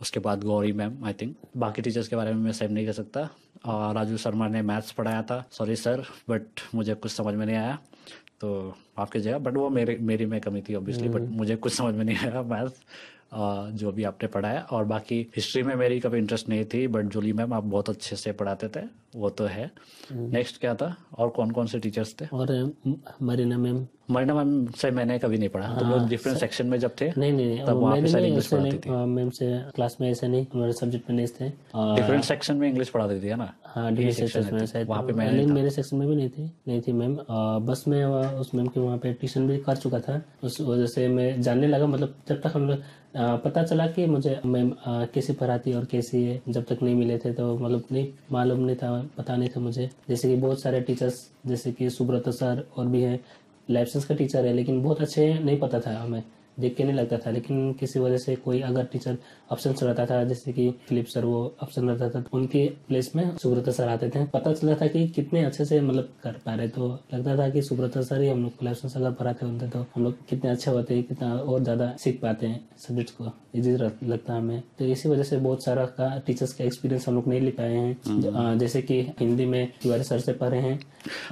उसके 0.00 0.20
बाद 0.20 0.42
गौरी 0.44 0.72
मैम 0.72 1.04
आई 1.06 1.12
थिंक 1.20 1.36
बाकी 1.56 1.82
टीचर्स 1.82 2.08
के 2.08 2.16
बारे 2.16 2.32
में 2.32 2.40
मैं 2.40 2.52
सेम 2.52 2.72
नहीं 2.72 2.86
कह 2.86 2.92
सकता। 2.92 3.28
और 3.64 3.94
राजू 3.94 4.16
शर्मा 4.16 4.48
ने 4.48 4.62
मैथ्स 4.62 4.90
पढ़ाया 4.92 5.22
था। 5.22 5.44
सॉरी 5.52 5.76
सर 5.76 6.02
बट 6.30 6.60
मुझे 6.74 6.94
कुछ 6.94 7.12
समझ 7.12 7.34
में 7.34 7.44
नहीं 7.46 7.56
आया। 7.56 7.78
तो 8.40 8.48
माफ़ 8.98 9.16
जगह 9.18 9.38
बट 9.38 9.56
वो 9.56 9.68
मेरे 9.70 9.96
मेरी 10.00 10.26
में 10.26 10.40
कमी 10.40 10.60
थी 10.62 10.74
ऑब्वियसली 10.74 11.08
बट 11.08 11.28
मुझे 11.30 11.56
कुछ 11.56 11.72
समझ 11.72 11.94
में 11.94 12.04
नहीं 12.04 12.16
आया 12.16 12.42
मैथ्स 12.44 12.82
जो 13.32 13.92
भी 13.92 14.04
आपने 14.04 14.28
पढ़ाया 14.28 14.60
और 14.70 14.84
बाकी 14.84 15.20
हिस्ट्री 15.36 15.62
में 15.62 15.74
मेरी 15.74 16.00
कभी 16.00 16.18
इंटरेस्ट 16.18 16.48
नहीं 16.48 16.64
थी 16.64 16.86
बट 16.88 17.04
जूली 17.04 17.32
मैम 17.32 17.52
आप 17.54 17.64
बहुत 17.64 17.90
अच्छे 17.90 18.16
से 18.16 18.32
पढ़ाते 18.32 18.68
थे 18.68 18.84
वो 19.16 19.30
तो 19.30 19.44
है। 19.44 19.70
नेक्स्ट 20.12 20.60
क्या 20.60 20.74
था? 20.74 20.94
और 21.18 21.28
कौन 21.28 21.50
कौन 21.50 21.66
से 21.66 21.78
टीचर्स 21.78 22.14
थे? 22.20 22.26
और 22.26 22.72
मरीना 23.22 23.58
मैम 23.58 23.86
मरीना 24.08 24.34
मैम 24.34 24.66
से 24.78 24.90
मैंने 24.90 25.18
कभी 25.18 25.38
नहीं 25.38 25.48
पढ़ा। 25.48 25.68
तुम 25.78 25.90
लोग 25.90 26.08
डिफरेंट 26.08 26.38
सेक्शन 26.38 26.66
में 26.66 26.78
जब 26.78 26.90
थे 27.00 27.06
नहीं 27.08 27.32
नहीं 27.32 27.46
नहीं। 27.46 27.64
तब 27.66 27.76
वहाँ 27.76 27.96
पे 27.96 28.08
सर 28.08 28.24
इंग्लिश 28.24 28.46
पढ़ाती 28.46 28.90
नहीं 28.90 29.06
मैम 29.06 29.30
से 29.30 29.46
क्लास 29.74 29.96
में 30.00 30.10
ऐसे 30.10 30.28
नहीं 30.28 30.46
हमारे 30.52 30.72
सब्जेक्ट 30.72 31.10
में 31.10 31.16
नहीं 31.16 31.26
थे। 31.30 31.48
डिफरेंट 31.96 32.24
सेक्शन 32.24 32.56
में 32.56 32.68
इंग्लिश 32.68 32.88
पढ़ाती 32.88 33.20
थी 33.22 33.28
है 33.28 33.36
ना? 33.36 33.52
हाँ 33.64 33.94
डी 33.94 34.12
सेक्शन 34.12 34.54
में 34.54 34.66
शायद। 34.66 34.88
वहाँ 34.88 35.02
पे 35.02 35.12
मैं 35.12 35.30
नहीं 35.32 35.46
मेरे 35.46 35.70
सेक्शन 35.70 35.96
में 35.96 36.08
भी 36.08 36.16
नहीं 36.16 36.28
थी 36.28 36.50
नहीं 36.68 36.80
थी 36.82 36.92
मैम। 36.92 37.16
बस 37.66 37.84
मैं 37.88 38.04
उस 38.04 38.54
मैम 38.54 38.66
के 38.66 38.80
वहाँ 38.80 38.98
पे 38.98 39.12
ट्यूशन 39.12 39.46
भी 39.48 39.56
कर 39.58 39.76
चुका 39.76 40.00
था। 40.00 40.20
उस 40.44 40.60
वजह 40.60 40.86
से 40.86 41.08
मैं 41.08 41.40
जानने 41.42 41.66
लगा 41.66 41.86
मतलब 41.86 42.14
जब 42.28 42.40
तक 42.42 42.52
हम 42.54 42.68
लोग 42.68 42.82
पता 43.44 43.62
चला 43.62 43.86
कि 43.86 44.06
मुझे 44.06 44.38
मैम 44.46 44.70
कैसे 44.86 45.32
पढ़ाती 45.32 45.72
और 45.74 45.84
कैसी 45.90 46.22
है 46.24 46.40
जब 46.48 46.64
तक 46.64 46.82
नहीं 46.82 46.94
मिले 46.94 47.16
थे 47.18 47.32
तो 47.32 47.54
मतलब 47.58 47.84
नहीं 47.92 48.06
मालूम 48.32 48.60
नहीं 48.60 48.76
था 48.76 48.90
पता 49.16 49.36
नहीं 49.36 49.48
था 49.48 49.60
मुझे। 49.60 49.88
जैसे 50.08 50.28
कि 50.28 50.36
बहुत 50.36 50.60
सारे 50.60 50.80
टीचर्स 50.80 51.26
जैसे 51.46 51.72
कि 51.72 51.88
सुब्रत 51.90 52.28
सर 52.30 52.64
और 52.76 52.86
भी 52.86 53.02
है 53.02 53.20
लाइफ 53.70 53.88
साइंस 53.88 54.06
का 54.06 54.14
टीचर 54.14 54.46
है 54.46 54.52
लेकिन 54.52 54.82
बहुत 54.82 55.00
अच्छे 55.00 55.34
नहीं 55.34 55.58
पता 55.60 55.80
था 55.80 55.98
हमें। 55.98 56.22
देख 56.56 56.76
के 56.76 56.84
नहीं 56.84 56.96
लगता 56.96 57.18
था। 57.18 57.30
लेकिन 57.30 57.72
किसी 57.80 58.00
वजह 58.00 58.18
से 58.18 58.36
कोई 58.38 58.60
अगर 58.62 58.84
टीचर 58.92 59.16
ऑप्शन 59.52 59.74
रहता 59.82 60.06
था 60.06 60.22
जैसे 60.24 60.52
कि 60.52 60.70
फिलिप 60.88 61.06
सर 61.06 61.24
वो 61.24 61.40
ऑप्शन 61.62 61.88
रहता 61.88 62.08
था 62.10 62.20
तो 62.20 62.36
उनके 62.36 62.66
प्लेस 62.88 63.10
में 63.16 63.36
सुब्रत 63.38 63.68
सर 63.70 63.88
आते 63.88 64.08
थे। 64.08 64.24
पता 64.28 64.52
चला 64.52 64.74
था 64.74 64.86
कि 64.86 65.06
कितने 65.08 65.44
अच्छे 65.44 65.64
से 65.64 65.80
मतलब 65.80 66.08
कर 66.22 66.40
पा 66.46 66.54
रहे। 66.54 66.68
तो 66.68 66.88
लगता 67.14 67.36
था 67.38 67.48
कि 67.50 67.62
सुब्रत 67.62 67.98
सर 68.00 68.20
ही 68.22 68.28
हम 68.28 68.42
लोग 68.42 68.64
साइंस 68.66 68.96
अगर 68.96 69.10
पढ़ाते 69.12 69.46
होते 69.46 69.68
तो 69.68 69.84
हम 69.94 70.04
लोग 70.04 70.26
कितने 70.28 70.50
अच्छे 70.50 70.70
होते 70.70 70.94
हैं 70.94 71.02
कितना 71.04 71.34
और 71.34 71.62
ज़्यादा 71.62 71.94
सीख 71.98 72.20
पाते 72.22 72.46
हैं 72.46 72.60
सब्जेक्ट 72.78 73.10
को। 73.10 73.32
इजी 73.54 73.70
लगता 73.72 74.32
है 74.32 74.38
हमें। 74.38 74.62
तो 74.78 74.84
इसी 74.84 75.08
वजह 75.08 75.22
से 75.22 75.36
बहुत 75.38 75.62
सारा 75.64 75.84
का 75.98 76.16
टीचर्स 76.26 76.52
का 76.52 76.64
एक्सपीरियंस 76.64 77.06
हम 77.08 77.14
लोग 77.14 77.28
नहीं 77.28 77.40
ले 77.40 77.50
पाए 77.50 77.74
हैं। 77.74 78.58
जैसे 78.58 78.82
कि 78.82 79.00
हिंदी 79.20 79.44
में 79.46 79.72
तिवारी 79.82 80.04
सर 80.04 80.18
से 80.20 80.32
पढ़े 80.34 80.58
हैं 80.58 80.78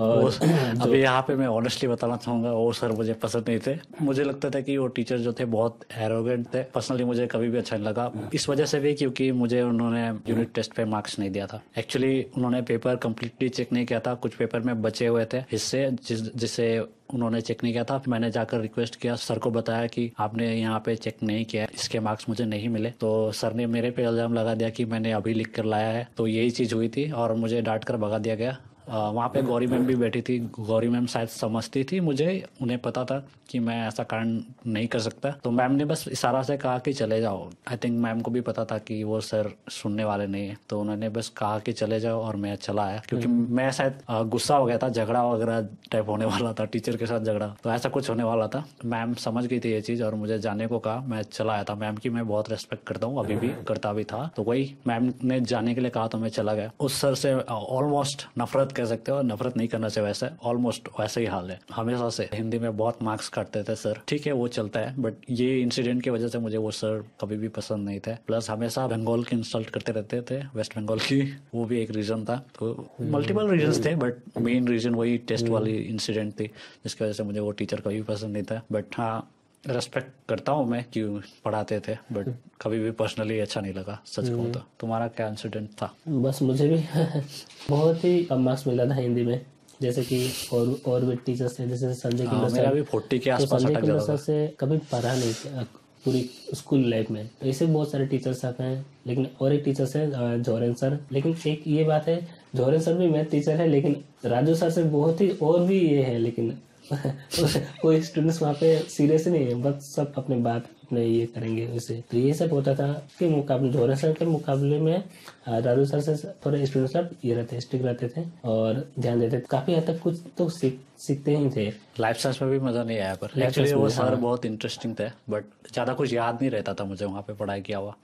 और 0.01 0.25
अभी 0.83 1.01
यहाँ 1.01 1.23
पे 1.23 1.35
मैं 1.37 1.47
ऑनेस्टली 1.49 1.89
बताना 1.89 2.17
चाहूँगा 2.17 2.53
वो 2.53 2.73
सर 2.73 2.93
मुझे 2.93 3.13
पसंद 3.23 3.49
नहीं 3.49 3.59
थे। 3.67 3.77
मुझे 4.03 4.25
लगता 4.25 4.51
था 4.51 4.61
कि 4.61 4.77
वो 4.77 4.87
टीचर 4.89 5.14
जो 5.19 5.33
थे 5.33 5.45
बहुत 5.45 5.81
एरोगेंट 5.99 6.47
थे। 6.55 6.63
पर्सनली 6.75 7.05
मुझे 7.05 7.27
कभी 7.27 7.49
भी 7.49 7.59
अच्छा 7.59 7.77
नहीं 7.77 7.87
लगा। 7.87 8.11
इस 8.35 8.49
वजह 8.49 8.65
से 8.65 8.81
भी 8.81 8.95
क्योंकि 8.95 9.31
मुझे 9.33 9.63
उन्होंने 9.63 10.07
यूनिट 10.31 10.53
टेस्ट 10.55 10.75
पे 10.75 10.85
मार्क्स 10.85 11.19
नहीं 11.19 11.31
दिया 11.31 11.47
था। 11.47 11.63
एक्चुअली 11.79 12.23
उन्होंने 12.37 12.63
पेपर 12.63 12.97
कम्प्लीटली 12.97 13.49
चेक 13.49 13.73
नहीं 13.73 13.87
किया 13.87 14.01
था। 14.01 14.15
कुछ 14.15 14.35
पेपर 14.35 14.61
में 14.61 14.81
बचे 14.83 15.07
हुए 15.07 15.25
थे। 15.33 15.39
हिस्से 15.53 15.89
जिस, 16.09 16.21
जिसे 16.37 16.67
उन्होंने 17.15 17.41
चेक 17.41 17.63
नहीं 17.63 17.73
किया 17.73 17.85
था, 17.85 18.03
मैंने 18.09 18.31
जाकर 18.31 18.61
रिक्वेस्ट 18.61 18.97
किया। 18.97 19.15
सर 19.17 19.39
को 19.39 19.51
बताया 19.51 19.87
कि 19.87 20.11
आपने 20.19 20.55
यहाँ 20.55 20.79
पे 20.87 20.95
चेक 20.97 21.23
नहीं 21.23 21.45
किया 21.45 21.67
इसके 21.75 22.01
मार्क्स 22.01 22.29
मुझे 22.29 22.45
नहीं 22.45 22.69
मिले। 22.69 22.91
तो 22.91 23.31
सर 23.33 23.55
ने 23.55 23.67
मेरे 23.67 23.91
पे 23.91 24.03
इल्ज़ाम 24.03 24.35
लगा 24.35 24.55
दिया 24.55 24.71
कि 24.71 24.85
मैंने 24.85 25.13
अभी 25.13 25.35
लिख 25.35 25.55
कर 25.55 25.65
लाया 25.65 25.89
है। 25.89 26.07
तो 26.17 26.27
यही 26.27 26.51
चीज़ 26.51 26.75
हुई 26.75 26.89
थी 26.89 27.11
और 27.13 27.35
मुझे 27.35 27.61
डांट 27.63 27.85
कर 27.85 27.97
भगा 27.97 28.19
दिया 28.19 28.35
गया। 28.35 28.57
वहाँ 28.89 29.29
पे 29.29 29.43
गौरी 29.43 29.67
मैम 29.67 29.87
भी 29.87 29.95
बैठी 29.97 30.23
थी। 30.23 30.39
गौरी 30.59 30.89
मैम 30.89 31.07
शायद 31.07 31.29
समझती 31.29 31.85
थी 31.85 32.01
मुझे 32.01 32.45
उन्हें 32.63 32.79
पता 32.79 33.05
था 33.05 33.19
कि 33.51 33.59
मैं 33.59 33.81
ऐसा 33.89 34.03
कारण 34.03 34.39
नहीं 34.67 34.87
कर 34.87 34.99
सकता। 34.99 35.31
तो 35.45 35.51
मैम 35.51 35.73
ने 35.73 35.85
बस 35.85 36.05
इशारा 36.09 36.43
से 36.43 36.57
कहा 36.57 36.79
कि 36.79 36.93
चले 36.93 37.21
जाओ। 37.21 37.49
आई 37.69 37.77
थिंक 37.77 37.99
मैम 37.99 38.21
को 38.21 38.31
भी 38.31 38.41
पता 38.41 38.65
था 38.65 38.79
कि 38.79 39.03
वो 39.05 39.21
सर 39.21 39.51
सुनने 39.71 40.05
वाले 40.05 40.27
नहीं 40.27 40.49
है। 40.49 40.57
तो 40.69 40.81
उन्होंने 40.81 41.09
बस 41.09 41.29
कहा 41.29 41.59
कि 41.59 41.73
चले 41.73 42.01
जाओ 42.01 42.21
और 42.23 42.37
मैं 42.37 42.55
चला 42.57 42.85
आया। 42.85 43.03
क्योंकि 43.09 43.27
मैं 43.27 43.71
शायद 43.71 44.01
गुस्सा 44.31 44.57
हो 44.57 44.67
गया 44.67 44.79
था 44.79 44.89
झगड़ा 44.89 45.23
वगैरह 45.25 45.61
टाइप 45.93 46.09
होने 46.09 46.25
वाला 46.25 46.53
था 46.53 46.65
टीचर 46.65 46.97
के 46.97 47.07
साथ 47.07 47.21
झगड़ा। 47.21 47.55
तो 47.65 47.71
ऐसा 47.71 47.89
कुछ 47.89 48.11
होने 48.11 48.23
वाला 48.23 48.47
था। 48.47 48.65
मैम 48.85 49.15
समझ 49.15 49.45
गई 49.47 49.61
थी 49.61 49.73
ये 49.73 49.81
चीज़ 49.81 50.03
और 50.03 50.15
मुझे 50.15 50.39
जाने 50.39 50.67
को 50.67 50.79
कहा। 50.79 51.01
मैं 51.07 51.23
चला 51.23 51.53
आया 51.53 51.65
था। 51.65 51.75
मैम 51.75 51.97
की 51.97 52.11
मैं 52.11 52.27
बहुत 52.29 52.51
रेस्पेक्ट 52.51 52.87
करता 52.87 53.07
हूँ। 53.07 53.19
अभी 53.19 53.37
भी 53.37 53.49
करता 53.69 53.93
भी 53.93 54.05
था। 54.05 54.31
तो 54.37 54.43
वही 54.43 54.75
मैम 54.87 55.13
ने 55.25 55.41
जाने 55.43 55.75
के 55.75 55.81
लिए 55.81 55.91
कहा 55.91 56.07
तो 56.09 56.19
मैं 56.19 56.29
चला 56.29 56.55
गया। 56.55 56.71
उस 56.81 57.01
सर 57.01 57.15
से 57.15 57.35
ऑलमोस्ट 57.35 58.27
नफरत 58.39 58.73
कह 58.75 58.85
सकते 58.85 59.13
हो 59.13 59.21
नफरत 59.23 59.57
नहीं 59.57 59.69
करना 59.69 59.89
चाहिए 59.89 60.07
वैसे 60.09 60.29
ऑलमोस्ट 60.45 60.89
वैसे 61.01 61.21
ही 61.21 61.27
हाल 61.27 61.51
है। 61.51 61.59
हमेशा 61.73 62.09
से। 62.11 62.29
हिंदी 62.35 62.59
में 62.59 62.77
बहुत 62.77 63.03
मार्क्स 63.03 63.29
काटते 63.29 63.63
थे 63.63 63.75
सर 63.77 64.01
ठीक 64.09 64.27
है 64.27 64.33
वो 64.33 64.49
चलता 64.49 64.81
है 64.81 64.95
बट 65.03 65.15
ये 65.31 65.61
इंसिडेंट 65.61 66.03
की 66.03 66.11
वजह 66.11 66.29
से 66.29 66.39
मुझे 66.39 66.57
वो 66.57 66.71
सर 66.71 67.05
कभी 67.21 67.37
भी 67.37 67.49
पसंद 67.51 67.89
नहीं 67.89 68.01
थे। 68.01 68.15
प्लस 68.27 68.51
हमेशा 68.51 68.87
बंगाल 68.87 69.25
की 69.25 69.37
इंसल्ट 69.37 69.71
करते 69.71 69.93
रहते 69.93 70.21
थे 70.31 70.41
वेस्ट 70.55 70.77
बंगाल 70.77 70.99
की। 71.01 71.21
वो 71.55 71.65
भी 71.65 71.81
एक 71.81 71.91
रीजन 71.91 72.25
था। 72.25 72.37
तो 72.59 72.89
मल्टीपल 73.01 73.49
रीजन 73.49 73.85
थे 73.85 73.95
बट 73.97 74.39
मेन 74.41 74.69
रीजन 74.69 74.95
वही 74.95 75.17
टेस्ट 75.29 75.49
वाली 75.49 75.77
इंसिडेंट 75.77 76.33
थी 76.41 76.47
जिसकी 76.47 77.05
वजह 77.05 77.13
से 77.13 77.23
मुझे 77.23 77.41
वो 77.41 77.51
टीचर 77.53 77.81
कभी 77.81 77.95
भी 77.95 78.03
पसंद 78.03 78.33
नहीं 78.33 78.43
था। 78.43 78.63
बट 78.73 78.85
हाँ 78.95 79.31
रेस्पेक्ट 79.67 80.11
करता 80.29 80.53
हूँ 80.53 80.67
मैं 80.69 80.85
क्यों 80.93 81.21
पढ़ाते 81.45 81.79
थे 81.89 81.95
बट 82.13 82.29
कभी 82.61 82.79
भी 82.79 82.91
पर्सनली 83.01 83.39
अच्छा 83.41 83.61
नहीं 83.61 83.75
लगा 83.75 83.99
सच 84.07 84.29
कहूँ 84.29 84.51
तो। 84.53 84.61
तुम्हारा 84.81 85.07
क्या 85.09 85.29
इंसिडेंट 85.29 85.69
था? 85.83 85.93
बस 86.09 86.43
मुझे 86.43 86.69
भी 86.69 86.77
बहुत 87.71 88.05
ही 88.05 88.23
कम 88.25 88.43
मार्क्स 88.45 88.67
मिला 88.67 88.87
था 88.87 88.95
हिंदी 88.95 89.23
में 89.23 89.41
जैसे 89.83 90.03
कि 90.03 90.19
और 90.53 90.77
और 90.87 91.05
भी 91.05 91.17
टीचर्स 91.27 91.59
थे 91.59 91.67
जैसे 91.69 91.93
संजय 91.95 92.25
हाँ, 92.25 92.35
किंडर 92.41 92.53
मेरा 92.55 92.69
सर 92.69 92.75
भी 92.75 92.83
फोर्टी 92.83 93.19
के 93.19 93.31
तो 93.31 93.37
आसपास 93.37 93.63
संजय 93.63 93.81
जाता 93.87 94.05
सर 94.07 94.17
से 94.17 94.47
कभी 94.61 94.79
पढ़ा 94.93 95.15
नहीं 95.15 95.33
था, 95.35 95.63
पूरी 96.05 96.21
स्कूल 96.55 96.85
लाइफ 96.91 97.11
में। 97.11 97.29
ऐसे 97.43 97.67
बहुत 97.67 97.91
सारे 97.91 98.07
टीचर्स 98.07 98.45
आते 98.45 98.63
हैं 98.63 98.85
लेकिन 99.07 99.27
और 99.41 99.53
एक 99.53 99.63
टीचर्स 99.65 99.97
है 99.97 100.43
जौहरन 100.43 100.75
सर 100.75 100.99
लेकिन 101.13 101.37
एक 101.47 101.63
ये 101.67 101.85
बात 101.85 102.09
है 102.09 102.21
जोरेन 102.57 102.81
सर 102.81 102.95
भी 102.95 103.07
मैथ 103.09 103.25
टीचर 103.25 103.57
है 103.57 103.67
लेकिन 103.69 103.97
राजू 104.25 104.55
सर 104.55 104.71
से 104.71 104.83
बहुत 104.83 105.21
ही 105.21 105.29
और 105.43 105.61
भी 105.67 105.79
ये 105.81 106.03
है 106.03 106.19
लेकिन 106.19 106.59
कोई 106.93 108.01
स्टूडेंट्स 108.03 108.41
वहाँ 108.43 108.55
पे 108.55 108.79
सीरियस 108.91 109.27
नहीं 109.27 109.47
है 109.47 109.55
बस 109.63 109.93
सब 109.97 110.15
अपने 110.19 110.37
बात 110.45 110.69
अपने 110.85 111.05
ये 111.05 111.25
करेंगे 111.35 111.67
वैसे 111.67 111.95
तो 112.11 112.17
ये 112.19 112.33
सब 112.35 112.53
होता 112.53 112.75
था 112.75 112.93
कि 113.19 113.29
मुकाबले 113.29 113.71
जोहरे 113.73 113.97
सर 113.97 114.13
के 114.13 114.25
मुकाबले 114.27 114.79
में 114.81 115.05
राजू 115.49 115.85
सर 115.85 116.01
से 116.01 116.15
थोड़े 116.47 116.67
स्टूडेंट 116.67 116.91
सब 116.91 117.11
ये 117.25 117.35
रहते 117.35 117.61
स्टिक 117.61 117.85
रहते 117.85 118.09
थे 118.17 118.25
और 118.45 118.87
ध्यान 118.99 119.21
देते 119.21 119.39
थे। 119.39 119.47
काफ़ी 119.51 119.75
हद 119.75 119.87
तक 119.87 120.01
कुछ 120.03 120.21
तो 120.39 120.49
सीख 120.51 120.79
सीखते 120.99 121.37
ही 121.37 121.51
थे। 121.51 121.67
लाइफ 122.01 122.17
साइंस 122.17 122.41
में 122.43 122.51
भी 122.51 122.59
मज़ा 122.59 122.83
नहीं 122.85 122.99
आया 122.99 123.15
पर 123.15 123.41
एक्चुअली 123.43 123.73
वो 123.73 123.89
सर 123.91 124.03
हाँ। 124.05 124.21
बहुत 124.21 124.45
इंटरेस्टिंग 124.47 124.95
थे 125.01 125.09
बट 125.31 125.45
ज़्यादा 125.73 125.95
कुछ 125.95 126.13
याद 126.13 126.39
नहीं 126.41 126.51
रहता 126.51 126.75
था 126.75 126.85
मुझे 126.85 127.05
वहाँ 127.05 127.23
पे 127.23 127.35
पढ़ाई 127.35 127.61
किया 127.63 127.79
हुआ। 127.79 127.95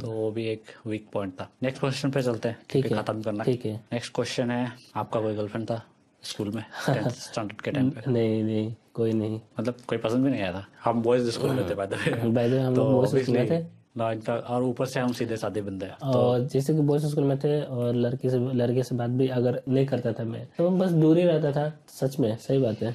तो 0.00 0.10
वो 0.10 0.30
भी 0.30 0.46
एक 0.48 0.62
वीक 0.86 1.06
पॉइंट 1.12 1.32
था। 1.40 1.48
नेक्स्ट 1.62 1.80
क्वेश्चन 1.80 2.10
पे 2.10 2.22
चलते 2.22 2.48
हैं 2.48 2.58
ठीक 2.70 2.86
है, 2.86 2.98
खत्म 2.98 3.22
करना। 3.22 3.44
ठीक 3.44 3.64
है। 3.66 3.74
नेक्स्ट 3.92 4.14
क्वेश्चन 4.14 4.50
है 4.50 4.72
आपका 4.96 5.20
कोई 5.20 5.34
गर्लफ्रेंड 5.34 5.66
था? 5.66 5.84
स्कूल 6.22 6.50
में 6.54 6.64
स्टैंडर्ड 6.86 7.60
के 7.60 7.70
टाइम 7.70 7.90
पे। 7.90 8.10
नहीं 8.10 8.42
नहीं 8.44 8.74
कोई 8.94 9.12
नहीं। 9.12 9.40
मतलब 9.60 9.76
कोई 9.88 9.98
पसंद 9.98 10.24
भी 10.24 10.30
नहीं 10.30 10.42
आया 10.42 10.52
था। 10.52 10.64
हम 10.84 11.02
बॉयज़ 11.02 11.30
स्कूल 11.30 11.50
में 11.50 11.68
थे 11.70 11.74
by 11.74 11.86
the 11.86 11.94
way 11.94 12.28
by 12.30 12.48
the 12.48 12.52
way 12.52 12.58
हम 12.60 12.74
तो 12.74 12.82
लोग 12.82 12.92
बॉयज़ 12.92 13.16
स्कूल 13.18 13.38
में 13.38 13.50
थे। 13.50 13.64
और 13.94 14.62
ऊपर 14.62 14.86
से 14.86 15.00
हम 15.00 15.12
सीधे 15.12 15.36
साधे 15.36 15.62
बंदे 15.62 15.86
हैं 15.86 15.96
और 16.10 16.46
जैसे 16.48 16.74
कि 16.74 16.80
बॉयज़ 16.80 17.06
स्कूल 17.06 17.24
में 17.24 17.38
थे 17.38 17.60
और 17.62 17.94
लड़की 17.94 18.30
से 18.30 18.38
लड़के 18.54 18.82
से 18.82 18.94
बात 18.96 19.10
भी 19.10 19.28
अगर 19.30 19.60
नहीं 19.68 19.86
करता 19.86 20.12
था 20.12 20.24
मैं 20.24 20.46
तो 20.58 20.70
बस 20.70 20.90
दूर 20.92 21.18
ही 21.18 21.24
रहता 21.24 21.52
था 21.52 21.72
सच 21.90 22.18
में 22.20 22.36
सही 22.38 22.58
बात 22.58 22.82
है। 22.82 22.94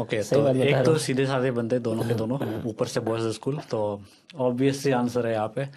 ओके 0.00 0.22
सही 0.22 0.40
तो 0.42 0.62
एक 0.64 0.84
तो 0.84 0.96
सीधे 0.98 1.26
साधे 1.26 1.50
बंदे 1.50 1.78
दोनों 1.78 2.04
के 2.04 2.14
दोनों 2.14 2.38
ऊपर 2.66 2.86
से 2.86 3.00
बॉयज़ 3.00 3.28
स्कूल 3.34 3.58
तो 3.70 3.78
ऑब्वियस 4.38 4.82
सी 4.82 4.90
आंसर 4.92 5.26
है 5.26 5.32
यहाँ 5.32 5.52
पे। 5.56 5.68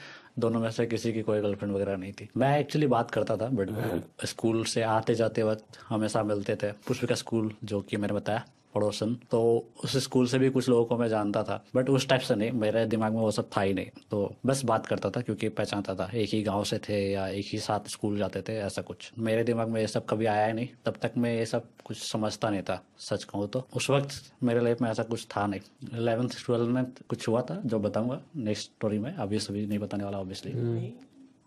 दोनों 0.42 0.60
में 0.60 0.70
से 0.72 0.86
किसी 0.86 1.14
की 1.14 1.22
कोई 1.22 1.42
गर्लफ्रेंड 1.42 1.74
वगैरह 1.76 1.98
नहीं 1.98 2.14
थी। 2.14 2.30
मैं 2.38 2.60
एक्चुअली 2.60 2.88
बात 2.88 3.12
करता 3.12 3.38
था 3.38 3.50
बट 3.52 4.26
स्कूल 4.26 4.64
से 4.66 4.82
आते 4.84 5.16
जाते 5.16 5.44
वक्त 5.44 5.80
हमेशा 5.90 6.24
मिलते 6.24 6.56
थे। 6.56 6.72
पुष्पिका 6.88 7.16
स्कूल 7.16 7.52
जो 7.64 7.82
कि 7.82 7.98
मैंने 7.98 8.14
बताया 8.14 8.46
पड़ोसन। 8.76 9.16
तो 9.32 9.42
उस 9.84 9.98
स्कूल 10.04 10.28
से 10.28 10.40
भी 10.40 10.50
कुछ 10.50 10.68
लोगों 10.70 10.86
को 10.86 10.98
मैं 10.98 11.08
जानता 11.10 11.44
था 11.44 11.64
बट 11.76 11.90
उस 11.90 12.08
टाइप 12.08 12.22
से 12.22 12.36
नहीं 12.36 12.52
मेरे 12.52 12.86
दिमाग 12.88 13.14
में 13.14 13.20
वो 13.22 13.32
सब 13.32 13.50
था 13.58 13.62
ही 13.62 13.74
नहीं। 13.74 14.02
तो 14.12 14.34
बस 14.46 14.64
बात 14.66 14.86
करता 14.86 15.10
था 15.10 15.22
क्योंकि 15.22 15.50
पहचानता 15.52 15.96
था 15.96 16.10
एक 16.14 16.30
ही 16.30 16.42
गाँव 16.44 16.64
से 16.64 16.78
थे 16.80 17.00
या 17.12 17.28
एक 17.30 17.46
ही 17.48 17.60
साथ 17.60 17.90
स्कूल 17.90 18.18
जाते 18.18 18.42
थे 18.42 18.58
ऐसा 18.60 18.82
कुछ। 18.82 19.12
मेरे 19.20 19.44
दिमाग 19.44 19.70
में 19.70 19.80
ये 19.82 19.88
सब 19.88 20.06
कभी 20.10 20.26
आया 20.26 20.46
ही 20.46 20.54
नहीं 20.54 20.68
तब 20.86 20.98
तक 21.02 21.18
मैं 21.18 21.34
ये 21.36 21.46
सब 21.46 21.68
कुछ 21.86 21.98
समझता 22.02 22.50
नहीं 22.50 22.62
था 22.62 22.82
सच 23.00 23.24
कहूँ 23.24 23.48
तो। 23.50 23.66
उस 23.76 23.90
वक्त 23.90 24.22
मेरे 24.44 24.60
लाइफ 24.60 24.82
में 24.82 24.90
ऐसा 24.90 25.04
कुछ 25.04 25.26
था 25.28 25.46
नहीं। 25.48 25.62
इलेवेंथ 25.94 26.30
ट्वेल्थ 26.46 26.70
में 26.70 26.86
कुछ 27.10 27.28
हुआ 27.28 27.42
था 27.42 27.62
जो 27.66 27.80
बताऊँगा 27.80 28.22
नेक्स्ट 28.36 28.72
स्टोरी 28.72 29.00
में 29.00 29.14
अभी 29.14 29.40
सभी 29.40 29.66
नहीं 29.68 29.80
बताने 29.80 30.04
वाला 30.04 30.20
ऑब्वियसली 30.20 30.52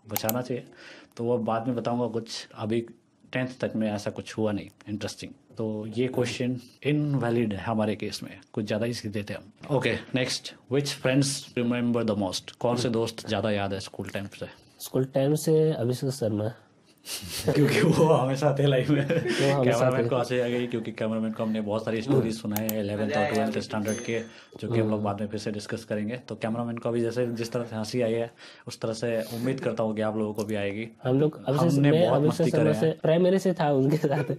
बचाना 0.09 0.41
चाहिए। 0.41 0.63
तो 1.17 1.23
वो 1.23 1.37
बाद 1.37 1.67
में 1.67 1.75
बताऊँगा 1.75 2.07
कुछ 2.09 2.47
अभी 2.55 2.81
टेंथ 3.33 3.59
तक 3.61 3.71
में 3.75 3.89
ऐसा 3.91 4.11
कुछ 4.11 4.37
हुआ 4.37 4.51
नहीं 4.51 4.69
इंटरेस्टिंग 4.89 5.31
तो 5.57 5.65
ये 5.97 6.07
क्वेश्चन 6.15 6.55
इनवैलिड 6.83 7.53
है 7.53 7.63
हमारे 7.63 7.95
केस 7.95 8.19
में। 8.23 8.31
कुछ 8.53 8.65
ज़्यादा 8.65 8.85
ही 8.85 8.93
थे 9.23 9.33
हम। 9.33 9.75
Okay 9.75 9.93
next 10.15 10.53
which 10.71 10.93
friends 10.93 11.53
remember 11.57 12.03
the 12.03 12.17
most 12.19 12.51
कौन 12.59 12.77
से 12.77 12.89
दोस्त 12.89 13.27
ज़्यादा 13.27 13.51
याद 13.51 13.73
है 13.73 13.79
स्कूल 13.79 14.09
टाइम 14.09 14.27
से? 14.39 14.47
स्कूल 14.79 15.05
टाइम 15.13 15.35
से 15.35 15.71
अभिषेक 15.73 16.09
शर्मा। 16.11 16.51
क्योंकि 17.05 17.81
वो 17.81 18.05
हमेशा 18.05 18.55
थे 18.59 18.65
लाइफ 18.67 18.89
में 18.89 19.01
हमेशा 19.01 19.63
कैमरामैन 19.63 20.07
को 20.09 20.15
हँसी 20.17 20.39
आ 20.39 20.47
गई 20.47 20.67
क्योंकि 20.67 20.91
कैमरामैन 20.91 21.31
को 21.31 21.43
हमने 21.43 21.61
बहुत 21.61 21.85
सारी 21.85 22.01
स्टोरी 22.01 22.31
सुनाए 22.31 22.67
हैं 22.67 22.79
इलेवेंथ 22.79 23.11
और 23.11 23.25
ट्वेल्थ 23.25 23.57
स्टैंडर्ड 23.59 23.97
के 23.97 24.19
जो 24.61 24.71
कि 24.71 24.79
हम 24.79 24.89
लोग 24.89 25.03
बाद 25.03 25.21
में 25.21 25.27
फिर 25.27 25.39
से 25.39 25.51
डिस्कस 25.51 25.83
करेंगे। 25.85 26.15
तो 26.27 26.35
कैमरामैन 26.35 26.77
को 26.77 26.91
भी 26.91 27.01
जैसे 27.01 27.25
जिस 27.33 27.51
तरह 27.51 27.63
से 27.63 27.75
हँसी 27.75 28.01
आई 28.01 28.13
है 28.13 28.31
उस 28.67 28.79
तरह 28.81 28.93
से 28.93 29.21
उम्मीद 29.35 29.59
करता 29.59 29.83
हूँ 29.83 29.95
कि 29.95 30.01
आप 30.01 30.17
लोगों 30.17 30.33
को 30.33 30.43
भी 30.43 30.55
आएगी। 30.55 30.87
हम 31.03 31.19
लोग 31.19 31.39
हमने 31.47 31.91
बहुत 31.91 32.23
मस्ती 32.23 32.51
करे 32.51 32.73
से 32.73 32.91
प्राइमरी 33.01 33.39
से 33.39 33.53
था 33.53 33.71
उनके 33.73 33.97
साथ। 33.97 34.31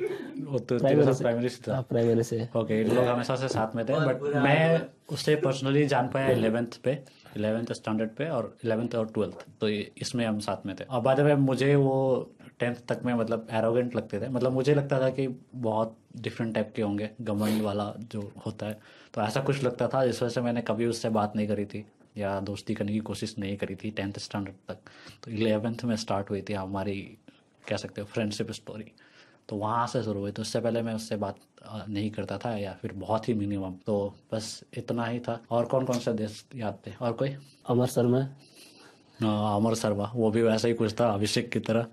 वो 0.47 0.59
तो 0.59 0.79
प्राइमरी 0.79 1.49
से 1.49 1.63
था। 1.69 1.75
हाँ, 1.75 1.83
प्राइमरी 1.83 2.23
से। 2.23 2.49
ओके 2.57 2.83
लोग 2.85 3.05
हमेशा 3.05 3.37
से 3.37 3.49
साथ 3.49 3.77
में 3.77 3.85
थे 3.85 4.01
बट 4.07 4.23
मैं 4.37 4.81
उससे 5.13 5.35
पर्सनली 5.37 5.87
जान 5.87 6.07
पाया 6.09 6.31
इलेवेंथ 6.31 6.81
पे 6.85 6.99
इलेवेंथ 7.37 7.73
स्टैंडर्ड 7.73 8.11
पे 8.11 8.29
और 8.29 8.55
इलेवेंथ 8.65 8.95
और 8.95 9.07
ट्वेल्थ 9.15 9.45
तो 9.61 9.69
इसमें 9.69 10.25
हम 10.27 10.39
साथ 10.41 10.67
में 10.67 10.75
थे। 10.77 10.85
और 10.85 11.01
बाद 11.01 11.21
में 11.21 11.35
मुझे 11.35 11.75
वो 11.77 11.97
टेंथ 12.61 12.77
तक 12.89 13.01
में 13.05 13.13
मतलब 13.15 13.47
एरोगेंट 13.51 13.97
लगते 13.97 14.21
थे। 14.21 14.29
मतलब 14.29 14.53
मुझे 14.53 14.75
लगता 14.75 15.01
था 15.01 15.09
कि 15.11 15.27
बहुत 15.55 15.97
डिफरेंट 16.19 16.55
टाइप 16.55 16.73
के 16.77 16.83
होंगे 16.83 17.11
घमंड 17.21 17.63
वाला 17.63 17.93
जो 18.13 18.31
होता 18.47 18.67
है। 18.67 18.79
तो 19.15 19.23
ऐसा 19.23 19.41
कुछ 19.41 19.63
लगता 19.65 19.89
था 19.89 20.05
जिस 20.07 20.23
वजह 20.23 20.35
से 20.35 20.41
मैंने 20.41 20.63
कभी 20.63 20.87
उससे 20.87 21.09
बात 21.11 21.37
नहीं 21.37 21.49
करी 21.49 21.65
थी 21.65 21.85
या 22.19 22.39
दोस्ती 22.43 22.75
करने 22.75 22.93
की 22.93 22.99
कोशिश 23.01 23.35
नहीं 23.39 23.57
करी 23.57 23.75
थी 23.75 23.91
टेंथ 23.91 24.19
स्टैंडर्ड 24.19 24.55
तक। 24.69 24.91
तो 25.25 25.31
इलेवेंथ 25.31 25.85
में 25.85 25.97
स्टार्ट 25.97 26.31
हुई 26.31 26.43
थी 26.43 26.53
हमारी 26.53 27.01
कह 27.69 27.77
सकते 27.77 28.01
हो 28.01 28.07
फ्रेंडशिप 28.07 28.51
स्टोरी 28.53 28.93
तो 29.49 29.57
वहाँ 29.57 29.87
से 29.87 30.03
शुरू 30.03 30.21
हुई। 30.21 30.31
तो 30.33 30.43
उससे 30.43 30.61
पहले 30.61 30.83
मैं 30.83 30.95
उससे 30.95 31.17
बात 31.17 31.37
नहीं 31.89 32.11
करता 32.11 32.39
था 32.39 32.57
या 32.59 32.73
फिर 32.83 32.93
बहुत 32.95 33.29
ही 33.29 33.35
मिनिमम 33.35 33.75
तो 33.87 34.15
बस 34.33 34.63
इतना 34.75 35.05
ही 35.05 35.19
था। 35.21 35.41
और 35.51 35.65
कौन 35.65 35.85
कौन 35.85 35.99
से 35.99 36.13
देश 36.13 36.45
याद 36.55 36.79
थे? 36.87 36.93
और 37.01 37.13
कोई? 37.13 37.37
अमर 37.69 37.87
शर्मा। 37.87 38.19
अमर 39.57 39.75
शर्मा। 39.75 40.11
वो 40.15 40.31
भी 40.31 40.43
वैसा 40.43 40.69
ही 40.69 40.75
कुछ 40.75 40.95
था 41.01 41.11
अभिषेक 41.11 41.51
की 41.53 41.61
तरह। 41.61 41.87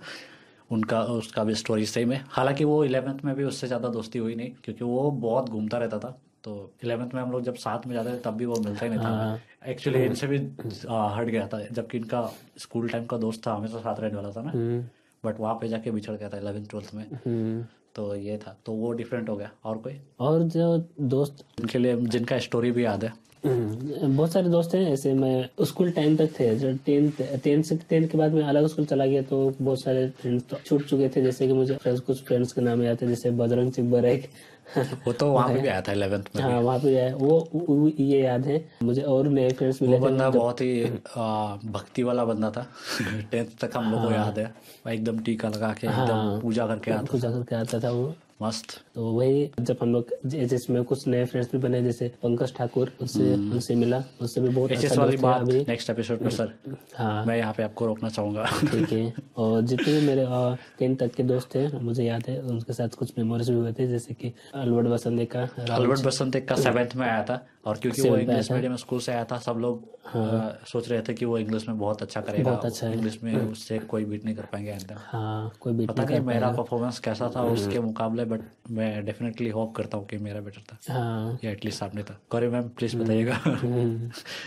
उनका 0.71 1.01
उसका 1.03 1.43
भी 1.43 1.55
स्टोरी 1.55 1.85
सेम 1.85 2.11
है। 2.11 2.23
हालाँकि 2.29 2.63
वो 2.63 2.83
इलेवेंथ 2.85 3.19
में 3.25 3.33
भी 3.35 3.43
उससे 3.43 3.67
ज़्यादा 3.67 3.89
दोस्ती 3.89 4.19
हुई 4.19 4.35
नहीं 4.35 4.51
क्योंकि 4.63 4.83
वो 4.85 5.09
बहुत 5.11 5.49
घूमता 5.49 5.77
रहता 5.77 5.99
था। 5.99 6.17
तो 6.43 6.71
इलेवेंथ 6.83 7.13
में 7.13 7.21
हम 7.21 7.31
लोग 7.31 7.41
जब 7.41 7.55
साथ 7.55 7.85
में 7.87 7.93
जाते 7.95 8.11
थे 8.11 8.19
तब 8.21 8.33
भी 8.33 8.45
वो 8.45 8.55
मिलता 8.55 8.85
ही 8.85 8.91
नहीं 8.91 8.99
था। 8.99 9.39
एक्चुअली 9.65 10.03
इनसे 10.05 10.27
भी 10.27 10.37
हट 10.37 11.27
गया 11.27 11.47
था 11.47 11.59
जबकि 11.71 11.97
इनका 11.97 12.29
स्कूल 12.57 12.89
टाइम 12.89 13.05
का 13.05 13.17
दोस्त 13.17 13.45
था 13.47 13.53
हमेशा 13.53 13.79
साथ 13.79 13.99
रहने 13.99 14.15
वाला 14.15 14.31
था 14.31 14.41
ना। 14.41 14.51
हम्म, 14.51 14.83
बट 15.23 15.39
वहाँ 15.39 15.53
पे 15.55 15.67
जाके 15.67 15.91
बिछड़ 15.91 16.15
गया 16.15 16.29
था 16.29 16.37
इलेवेंथ 16.37 16.65
ट्वेल्थ 16.65 16.93
में। 16.95 17.05
हम्म। 17.25 17.63
तो 17.95 18.15
ये 18.15 18.37
था। 18.37 18.55
तो 18.65 18.73
वो 18.73 18.91
डिफरेंट 18.93 19.29
हो 19.29 19.35
गया। 19.37 19.51
और 19.65 19.77
कोई? 19.77 19.99
और 20.19 20.43
जो 20.43 20.77
दोस्त 21.01 21.43
उनके 21.61 21.79
लिए 21.79 21.95
जिनका 21.97 22.39
स्टोरी 22.39 22.71
भी 22.71 22.85
याद 22.85 23.03
है। 23.03 23.09
हम्म, 23.09 23.32
बहुत 23.45 24.31
सारे 24.31 24.49
दोस्त 24.49 24.75
हैं 24.75 24.91
ऐसे 24.91 25.13
मैं 25.13 25.65
स्कूल 25.65 25.91
टाइम 25.91 26.15
तक 26.17 26.29
थे 26.39 26.55
जो 26.55 26.71
टेंथ 26.85 27.11
टेंथ 27.43 27.63
से 27.63 27.75
टेंथ 27.89 28.07
के 28.07 28.17
बाद 28.17 28.33
मैं 28.33 28.43
अलग 28.43 28.67
स्कूल 28.67 28.85
चला 28.85 29.05
गया 29.05 29.21
तो 29.21 29.53
बहुत 29.61 29.81
सारे 29.81 30.09
फ्रेंड्स 30.09 30.45
तो 30.49 30.57
छूट 30.65 30.85
चुके 30.85 31.09
थे 31.09 31.21
जैसे 31.21 31.47
कि 31.47 31.53
मुझे 31.53 31.75
फ्रेंड्स 31.75 32.01
कुछ 32.01 32.23
फ्रेंड्स 32.23 32.53
के 32.53 32.61
नाम 32.61 32.83
याद 32.83 33.01
थे 33.01 33.07
जैसे 33.07 33.31
बजरंग 33.31 33.71
सिंह 33.71 34.05
एक 34.05 34.29
वो 35.07 35.13
तो 35.13 35.31
वहाँ 35.31 35.47
पे 35.49 35.59
भी 35.61 35.67
आया 35.67 35.81
था 35.81 35.91
इलेवेंथ 35.91 36.23
में 36.35 36.43
हाँ 36.43 36.59
वहाँ 36.61 36.79
पे 36.79 36.95
है 36.99 37.13
वो, 37.15 37.49
वो 37.53 37.87
ये 37.99 38.21
याद 38.21 38.45
है। 38.45 38.63
मुझे 38.83 39.01
और 39.01 39.27
नए 39.27 39.49
फ्रेंड्स 39.49 39.81
मिले 39.81 39.97
वो 39.99 40.05
बंदा 40.05 40.29
बहुत 40.29 40.61
ही 40.61 40.83
भक्ति 41.71 42.03
वाला 42.03 42.25
बंदा 42.25 42.51
था। 42.51 42.65
टेंथ 43.31 43.45
तक 43.61 43.77
हम 43.77 43.91
लोग 43.91 44.03
को 44.03 44.11
याद 44.11 44.39
है। 44.39 44.53
एकदम 44.89 45.19
टीका 45.19 45.49
लगा 45.49 45.73
के 45.73 45.87
एकदम 45.87 46.39
पूजा 46.41 46.67
करके 46.67 46.91
आता 46.91 47.11
पूजा 47.11 47.31
करके 47.31 47.55
आता 47.55 47.79
था 47.79 47.91
वो। 47.91 48.15
मस्त। 48.43 48.79
तो 48.95 49.11
वही 49.13 49.49
जब 49.59 49.77
हम 49.81 49.93
लोग 49.93 50.09
जिसमें 50.25 50.83
कुछ 50.83 51.07
नए 51.07 51.25
फ्रेंड्स 51.25 51.51
भी 51.51 51.57
बने 51.59 51.81
जैसे 51.83 52.07
पंकज 52.23 52.53
ठाकुर 52.55 52.91
उससे 53.01 53.33
उनसे 53.33 53.75
मिला। 53.75 54.03
उससे 54.21 54.41
भी 54.41 54.49
बहुत 54.49 54.71
अच्छा 54.71 55.01
वाली 55.01 55.17
बात 55.17 55.41
अभी। 55.41 55.59
नेक्स्ट 55.67 55.89
एपिसोड 55.89 56.21
में 56.21 56.29
सर 56.31 56.53
हाँ। 56.95 57.25
मैं 57.25 57.37
यहाँ 57.37 57.53
पे 57.53 57.63
आपको 57.63 57.85
रोकना 57.85 58.09
चाहूँगा। 58.09 58.45
ठीक 58.61 58.91
है। 58.91 59.13
और 59.37 59.61
जितने 59.63 59.93
भी 59.93 60.05
मेरे 60.07 60.25
टेंथ 60.79 60.95
तक 60.97 61.13
के 61.15 61.23
दोस्त 61.23 61.55
थे 61.55 61.67
मुझे 61.79 62.03
याद 62.03 62.23
है 62.29 62.39
उनके 62.43 62.73
साथ 62.73 62.95
कुछ 62.97 63.13
मेमोरीज 63.17 63.49
भी 63.49 63.55
हुए 63.55 63.73
थे 63.73 63.87
जैसे 63.87 64.13
कि 64.13 64.33
अलवर्ट 64.55 64.87
बसंत 64.87 65.29
का 65.31 65.47
अलवर्ट 65.75 66.05
बसंत 66.05 66.37
का 66.49 66.55
सेवेंथ 66.57 66.95
में 66.95 67.07
आया 67.07 67.23
था। 67.23 67.45
और 67.65 67.77
क्योंकि 67.77 68.01
वो 68.01 68.17
इंग्लिश 68.17 68.51
मीडियम 68.51 68.75
स्कूल 68.75 68.99
से 68.99 69.11
आया 69.11 69.25
था 69.25 69.37
सब 69.37 69.57
लोग 69.57 69.93
आ, 70.17 70.51
सोच 70.67 70.89
रहे 70.89 71.01
थे 71.01 71.13
कि 71.13 71.25
वो 71.25 71.37
इंग्लिश 71.37 71.67
में 71.67 71.77
बहुत 71.79 72.01
अच्छा 72.01 72.21
करेगा 72.21 72.51
बहुत 72.51 72.65
अच्छा 72.65 72.89
इंग्लिश 72.89 73.23
में 73.23 73.35
उससे 73.51 73.79
कोई 73.79 74.05
बीट 74.05 74.25
नहीं 74.25 74.35
कर 74.35 74.45
पाएँगे 74.45 74.77
हाँ 74.95 75.51
कोई 75.59 75.73
बीट 75.73 75.89
पता 75.89 76.03
नहीं 76.03 76.19
मेरा 76.19 76.49
परफॉर्मेंस 76.51 76.99
कैसा 76.99 77.31
था 77.35 77.43
उसके 77.43 77.79
मुकाबले 77.79 78.25
बट 78.25 78.41
मैं 78.71 79.05
डेफिनेटली 79.05 79.49
होप 79.49 79.75
करता 79.75 79.97
हूँ 79.97 80.05
कि 80.05 80.17
मेरा 80.17 80.41
बेटर 80.41 80.61
था। 80.73 80.93
हाँ। 80.93 81.39
या 81.43 81.51
एटलीस्ट 81.51 81.79
सामने 81.79 82.03
था। 82.03 82.19
गौरी 82.31 82.47
मैम 82.47 82.69
प्लीज़ 82.69 82.97
बताइएगा। 82.97 83.39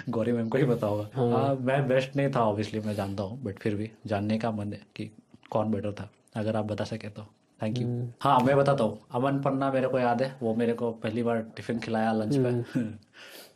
गौरी 0.08 0.32
मैम 0.32 0.48
को 0.48 0.58
ही 0.58 0.64
पता 0.64 0.86
होगा 0.86 1.08
हाँ 1.14 1.54
मैं 1.54 1.88
बेस्ट 1.88 2.16
नहीं 2.16 2.30
था 2.30 2.40
ऑब्वियसली 2.40 2.80
मैं 2.80 2.94
जानता 2.94 3.22
हूँ 3.22 3.42
बट 3.42 3.58
फिर 3.58 3.74
भी 3.74 3.90
जानने 4.06 4.38
का 4.38 4.50
मन 4.50 4.72
है 4.72 4.80
कि 4.96 5.10
कौन 5.50 5.70
बेटर 5.70 5.92
था 5.92 6.10
अगर 6.36 6.56
आप 6.56 6.64
बता 6.64 6.84
सके 6.84 7.08
तो। 7.08 7.26
थैंक 7.62 7.78
यू 7.78 8.08
हाँ 8.20 8.40
मैं 8.40 8.56
बताता 8.56 8.84
हूँ। 8.84 8.98
अमन 9.12 9.40
पन्ना 9.40 9.72
मेरे 9.72 9.88
को 9.88 9.98
याद 9.98 10.22
है 10.22 10.36
वो 10.42 10.54
मेरे 10.54 10.72
को 10.72 10.90
पहली 10.90 11.22
बार 11.22 11.38
टिफ़िन 11.56 11.78
खिलाया 11.78 12.12
लंच 12.12 12.36
पे। 12.36 12.80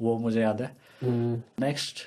वो 0.01 0.19
मुझे 0.19 0.41
याद 0.41 0.63
है। 0.63 0.71
हम्म, 1.03 1.65
नेक्स्ट 1.65 1.99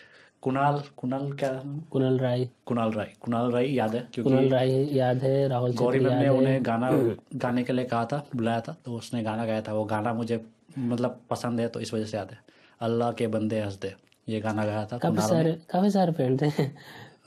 कुणाल 0.42 0.82
कुणाल 0.98 1.32
क्या? 1.32 1.52
कुणाल 1.92 2.20
राय। 2.20 2.50
कुणाल 2.66 2.92
राय। 2.92 3.12
कुणाल 3.22 3.52
राय 3.52 3.74
याद 3.76 3.96
है 3.96 4.08
क्योंकि 4.14 4.30
कुणाल 4.32 4.50
राय 4.50 4.98
याद 4.98 5.24
है 5.24 5.48
राहुल 5.48 5.74
गौरी 5.74 6.00
मैम 6.00 6.22
ने 6.22 6.30
उन्हें 6.30 6.66
गाना 6.66 6.90
गाने 7.36 7.64
के 7.64 7.74
लिए 7.74 7.86
कहा 7.86 8.06
था 8.06 8.26
बुलाया 8.36 8.62
था 8.62 8.76
तो 8.86 8.96
उसने 8.98 9.24
गाना 9.24 9.46
गाया 9.46 9.62
था। 9.62 9.74
वो 9.74 9.84
गाना 9.84 10.14
मुझे 10.14 10.42
मतलब 10.78 11.20
पसंद 11.30 11.60
है 11.60 11.68
तो 11.68 11.80
इस 11.80 11.94
वजह 11.94 12.06
से 12.06 12.18
याद 12.18 12.32
है। 12.32 12.38
अल्लाह 12.82 13.12
के 13.12 13.28
बंदे 13.28 13.60
हंस 13.62 13.80
दे 13.82 13.94
ये 14.30 14.40
गाना 14.40 14.66
गाया 14.66 14.86
था 14.86 14.98
काफ़ी 14.98 15.22
सारे 15.28 15.52
काफ़ी 15.72 15.90
सारे 15.90 16.12
फ्रेंड 16.12 16.42
थे। 16.42 16.50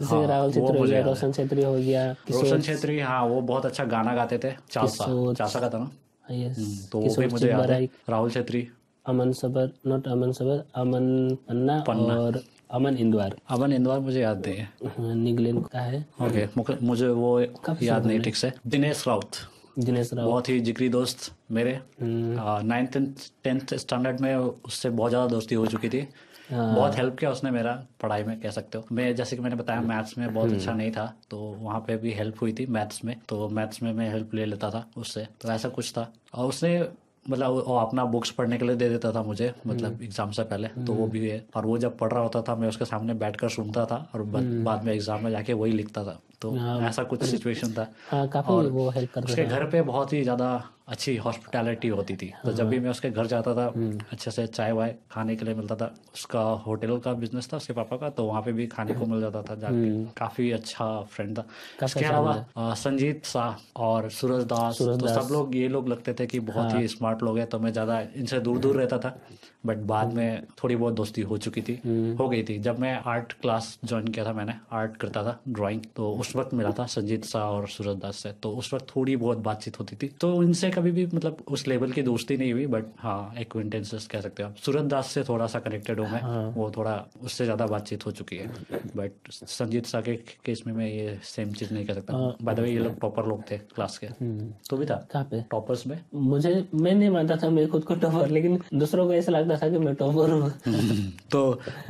जैसे 0.01 0.27
राहुल 0.27 0.53
छेत्री 0.53 0.79
हो 0.79 0.85
गया 0.85 1.05
रोशन 1.05 1.33
छेत्री 1.33 1.63
हो 1.63 1.75
गया 1.75 2.11
रोशन 2.13 2.61
छेत्री 2.61 2.99
हाँ 3.01 3.23
वो 3.27 3.41
बहुत 3.41 3.67
अच्छा 3.67 3.85
गाना 3.85 4.15
गाते 4.15 4.39
थे। 4.39 4.51
किशोर- 4.51 5.37
चालसा 5.37 5.61
का 5.61 5.69
था 5.71 5.79
ना? 5.79 5.91
तो 6.93 6.99
वो 6.99 7.15
भी 7.15 7.27
मुझे 7.27 7.49
याद 7.51 7.71
है। 7.71 7.85
राहुल 8.09 8.31
छेत्री। 8.31 8.69
अमन 9.09 9.33
सबर 9.33 9.71
नॉट 9.87 10.09
अमन 10.09 10.33
सबर 10.33 10.65
अमन 10.75 11.37
पन्ना, 11.49 11.85
पन्ना। 11.87 12.15
और 12.15 12.43
अमन 12.71 12.97
इंदवार। 12.97 13.37
अमन 13.51 13.73
इंदौर 13.73 13.99
मुझे 13.99 14.21
याद 14.21 14.47
नहीं 14.47 14.57
है। 14.57 14.71
हाँ, 14.87 15.15
निगलेन 15.15 15.61
का 15.63 15.81
है। 15.81 16.07
ओके 16.23 16.47
मुझे- 16.57 16.83
मुझे 16.83 17.09
वो 17.09 17.41
याद 17.83 18.07
नहीं 18.07 18.21
ठीक 18.21 18.37
से। 18.37 18.53
दिनेश 18.67 19.09
राउत। 19.09 19.31
दिनेश 19.79 20.15
राव 20.15 20.27
बहुत 20.27 20.49
ही 20.49 20.61
जिगरी 20.61 20.89
दोस्त 20.89 21.33
मेरे। 21.51 21.73
हम्म, 22.01 22.67
नाइन्थ 22.67 22.99
टेंथ 23.45 23.75
स्टैंडर्ड 23.75 24.21
में 24.21 24.37
उससे 24.37 24.91
बहुत 24.91 25.11
ज़्यादा 25.11 25.27
दोस्ती 25.27 25.55
हो 25.55 25.67
चुकी 25.67 25.89
थी। 25.89 26.09
हाँ। 26.51 26.75
बहुत 26.75 26.97
हेल्प 26.97 27.17
किया 27.19 27.31
उसने 27.31 27.51
मेरा 27.51 27.73
पढ़ाई 28.03 28.23
में 28.25 28.41
कह 28.41 28.51
सकते 28.51 28.79
हो। 28.79 28.85
मैं 28.93 29.15
जैसे 29.17 29.37
कि 29.37 29.43
मैंने 29.43 29.57
बताया 29.57 29.81
मैथ्स 29.81 30.19
में 30.19 30.35
बहुत 30.35 30.53
अच्छा 30.53 30.73
नहीं 30.73 30.91
था 30.91 31.07
तो 31.31 31.39
वहाँ 31.39 31.81
पे 31.81 31.97
भी 31.97 32.13
हेल्प 32.13 32.43
हुई 32.43 32.53
थी 32.53 32.67
मैथ्स 32.67 33.05
में 33.05 33.17
तो 33.29 33.49
मैथ्स 33.49 33.83
में 33.83 33.93
मैं 33.93 34.11
हेल्प 34.13 34.35
ले 34.35 34.45
लेता 34.45 34.71
था 34.71 34.85
उससे 34.97 35.27
तो 35.41 35.49
ऐसा 35.49 35.69
कुछ 35.69 35.93
था। 35.93 36.13
और 36.35 36.49
उसने 36.49 36.79
मतलब 37.31 37.63
वो 37.67 37.77
अपना 37.77 38.05
बुक्स 38.05 38.31
पढ़ने 38.31 38.59
के 38.59 38.65
लिए 38.65 38.77
दे 38.77 38.89
देता 38.89 39.13
था 39.13 39.23
मुझे 39.23 39.53
मतलब 39.67 40.03
एग्ज़ाम 40.03 40.31
से 40.31 40.43
पहले। 40.45 40.69
तो 40.87 40.93
वो 40.93 41.07
भी 41.07 41.29
है। 41.29 41.45
और 41.57 41.67
वो 41.67 41.79
जब 41.79 41.97
पढ़ 41.99 42.13
रहा 42.13 42.23
होता 42.23 42.43
था 42.43 42.55
मैं 42.57 42.69
उसके 42.69 42.85
सामने 42.85 43.15
बैठकर 43.15 43.49
सुनता 43.49 43.85
था 43.85 43.97
और 44.15 44.23
बाद 44.25 44.45
बाद 44.65 44.85
में 44.85 44.93
एग्ज़ाम 44.93 45.25
में 45.25 45.31
जाके 45.31 45.53
वही 45.53 45.73
लिखता 45.73 46.05
था। 46.05 46.19
तो 46.43 46.57
ऐसा 46.83 47.03
कुछ 47.05 47.23
सिचुएशन 47.25 47.73
था। 47.75 47.91
हाँ 48.09 48.27
काफ़ी 48.29 48.69
वो 48.69 48.89
हेल्प 48.91 49.13
करते 49.13 49.25
उसके 49.25 49.45
घर 49.45 49.65
पे 49.71 49.83
बहुत 49.85 50.13
ही 50.13 50.23
ज़्यादा 50.23 50.49
अच्छी 50.89 51.17
हॉस्पिटैलिटी 51.17 51.89
होती 51.89 52.17
थी। 52.17 52.33
तो 52.45 52.53
जब 52.53 52.69
भी 52.69 52.79
मैं 52.81 52.91
उसके 52.91 53.11
घर 53.11 53.27
जाता 53.27 53.55
था 53.55 53.67
अच्छे 54.13 54.31
से 54.31 54.47
चाय 54.47 54.73
वाय 54.73 54.95
खाने 55.11 55.37
के 55.37 55.45
लिए 55.45 55.55
मिलता 55.55 55.77
था। 55.77 55.87
उसका 56.15 56.41
होटल 56.67 56.99
का 56.99 57.13
बिज़नेस 57.15 57.49
था 57.53 57.57
उसके 57.57 57.73
पापा 57.73 57.97
का 57.97 58.11
तो 58.11 58.25
वहाँ 58.25 58.43
पे 58.43 58.53
भी 58.53 58.67
खाने 58.67 58.95
को 58.95 59.07
मिल 59.07 59.21
जाता 59.21 59.43
था 59.43 59.55
जाके। 59.57 59.91
काफ़ी 60.17 60.51
अच्छा 60.53 60.87
फ्रेंड 61.11 61.37
था। 61.39 61.47
इसके 61.87 62.05
अलावा 62.05 62.75
संजीत 62.77 63.25
शाह 63.27 63.81
और 63.83 64.09
सूरज 64.11 64.45
दास 64.45 64.79
तो 64.79 65.07
सब 65.09 65.33
लोग 65.33 65.57
ये 65.57 65.69
लोग 65.69 65.89
लगते 65.89 66.15
थे 66.15 66.27
कि 66.27 66.41
बहुत 66.43 66.75
ही 66.75 66.87
स्मार्ट 66.89 67.23
लोग 67.23 67.39
हैं 67.39 67.47
तो 67.49 67.59
मैं 67.59 67.73
ज़्यादा 67.73 68.01
इनसे 68.17 68.41
दूर 68.41 68.59
दूर 68.59 68.77
रहता 68.77 68.99
था। 68.99 69.19
बट 69.67 69.79
बाद 69.87 70.13
में 70.15 70.43
थोड़ी 70.63 70.77
बहुत 70.77 70.95
दोस्ती 70.95 71.23
हो 71.23 71.37
चुकी 71.39 71.63
थी। 71.63 71.75
हो 72.19 72.29
गई 72.29 72.43
थी। 72.43 72.59
जब 72.59 72.79
मैं 72.79 72.95
आर्ट 73.07 73.33
क्लास 73.33 73.79
ज्वाइन 73.85 74.09
किया 74.09 74.25
था 74.25 74.33
मैंने 74.33 74.53
आर्ट 74.73 74.97
करता 74.97 75.23
था 75.25 75.39
ड्राइंग 75.51 75.83
तो 75.97 76.11
उस 76.21 76.35
वक्त 76.37 76.55
मिला 76.55 76.71
था 76.79 76.87
संजीत 76.89 77.25
शाह 77.25 77.43
और 77.45 77.69
सूरज 77.69 77.97
दास 77.99 78.17
से। 78.17 78.33
तो 78.43 78.51
उस 78.57 78.73
वक्त 78.75 78.87
थोड़ी 78.97 79.17
बहुत 79.17 79.39
बातचीत 79.47 79.79
होती 79.81 79.97
थी। 79.97 80.09
तो 80.21 80.43
इनसे 80.43 80.71
कभी 80.71 80.91
भी 80.91 81.07
मतलब 81.07 81.45
उस 81.49 81.67
लेवल 81.69 81.93
की 81.93 82.03
दोस्ती 82.03 82.37
नहीं 82.37 82.53
हुई 82.53 82.67
बट 82.69 82.85
हाँ 82.99 83.35
एक्विंटेंसेस 83.39 84.07
कह 84.07 84.21
सकते 84.21 84.43
हो 84.43 84.49
आप। 84.49 84.57
सूरज 84.57 84.85
दास 84.87 85.07
से 85.07 85.23
थोड़ा 85.25 85.47
सा 85.47 85.59
कनेक्टेड 85.61 86.01
हूँ 86.01 86.09
मैं। 86.11 86.23
वो 86.55 86.71
थोड़ा 86.77 86.95
उससे 87.23 87.45
ज़्यादा 87.45 87.67
बातचीत 87.67 88.07
हो 88.07 88.11
चुकी 88.13 88.37
है। 88.37 88.49
बट 88.97 89.31
संजीत 89.33 89.87
शाह 89.87 90.01
के 90.01 90.15
केस 90.45 90.63
में 90.67 90.73
मैं 90.75 90.89
ये 90.89 91.19
सेम 91.25 91.53
चीज़ 91.53 91.73
नहीं 91.75 91.87
कह 91.87 91.95
सकता। 91.95 92.37
बाय 92.43 92.55
द 92.55 92.61
वे 92.61 92.71
ये 92.71 92.79
लोग 92.79 92.99
टॉपर 93.01 93.27
लोग 93.27 93.43
थे 93.51 93.59
क्लास 93.75 93.99
के। 93.99 94.07
तो 94.69 94.77
भी 94.77 94.87
था? 94.87 95.05
टॉपर्स 95.51 95.87
में? 95.87 95.99
मुझे 96.15 96.53
मैं 96.75 96.95
नहीं 96.95 97.11
मानता 97.11 97.37
था 97.37 97.51
मैं 97.51 97.67
खुद 97.71 97.85
को 97.85 97.95
टॉपर 97.97 98.31
लेकिन 98.31 98.59
दूसरों 98.75 99.07
को 99.07 99.13
ऐसा 99.15 99.33
लगता 99.33 99.56
था 99.59 99.69
कि 99.69 99.79
मैं 99.79 99.95
टॉपर 99.95 100.31
हूँ। 100.31 100.51
तो 101.31 101.41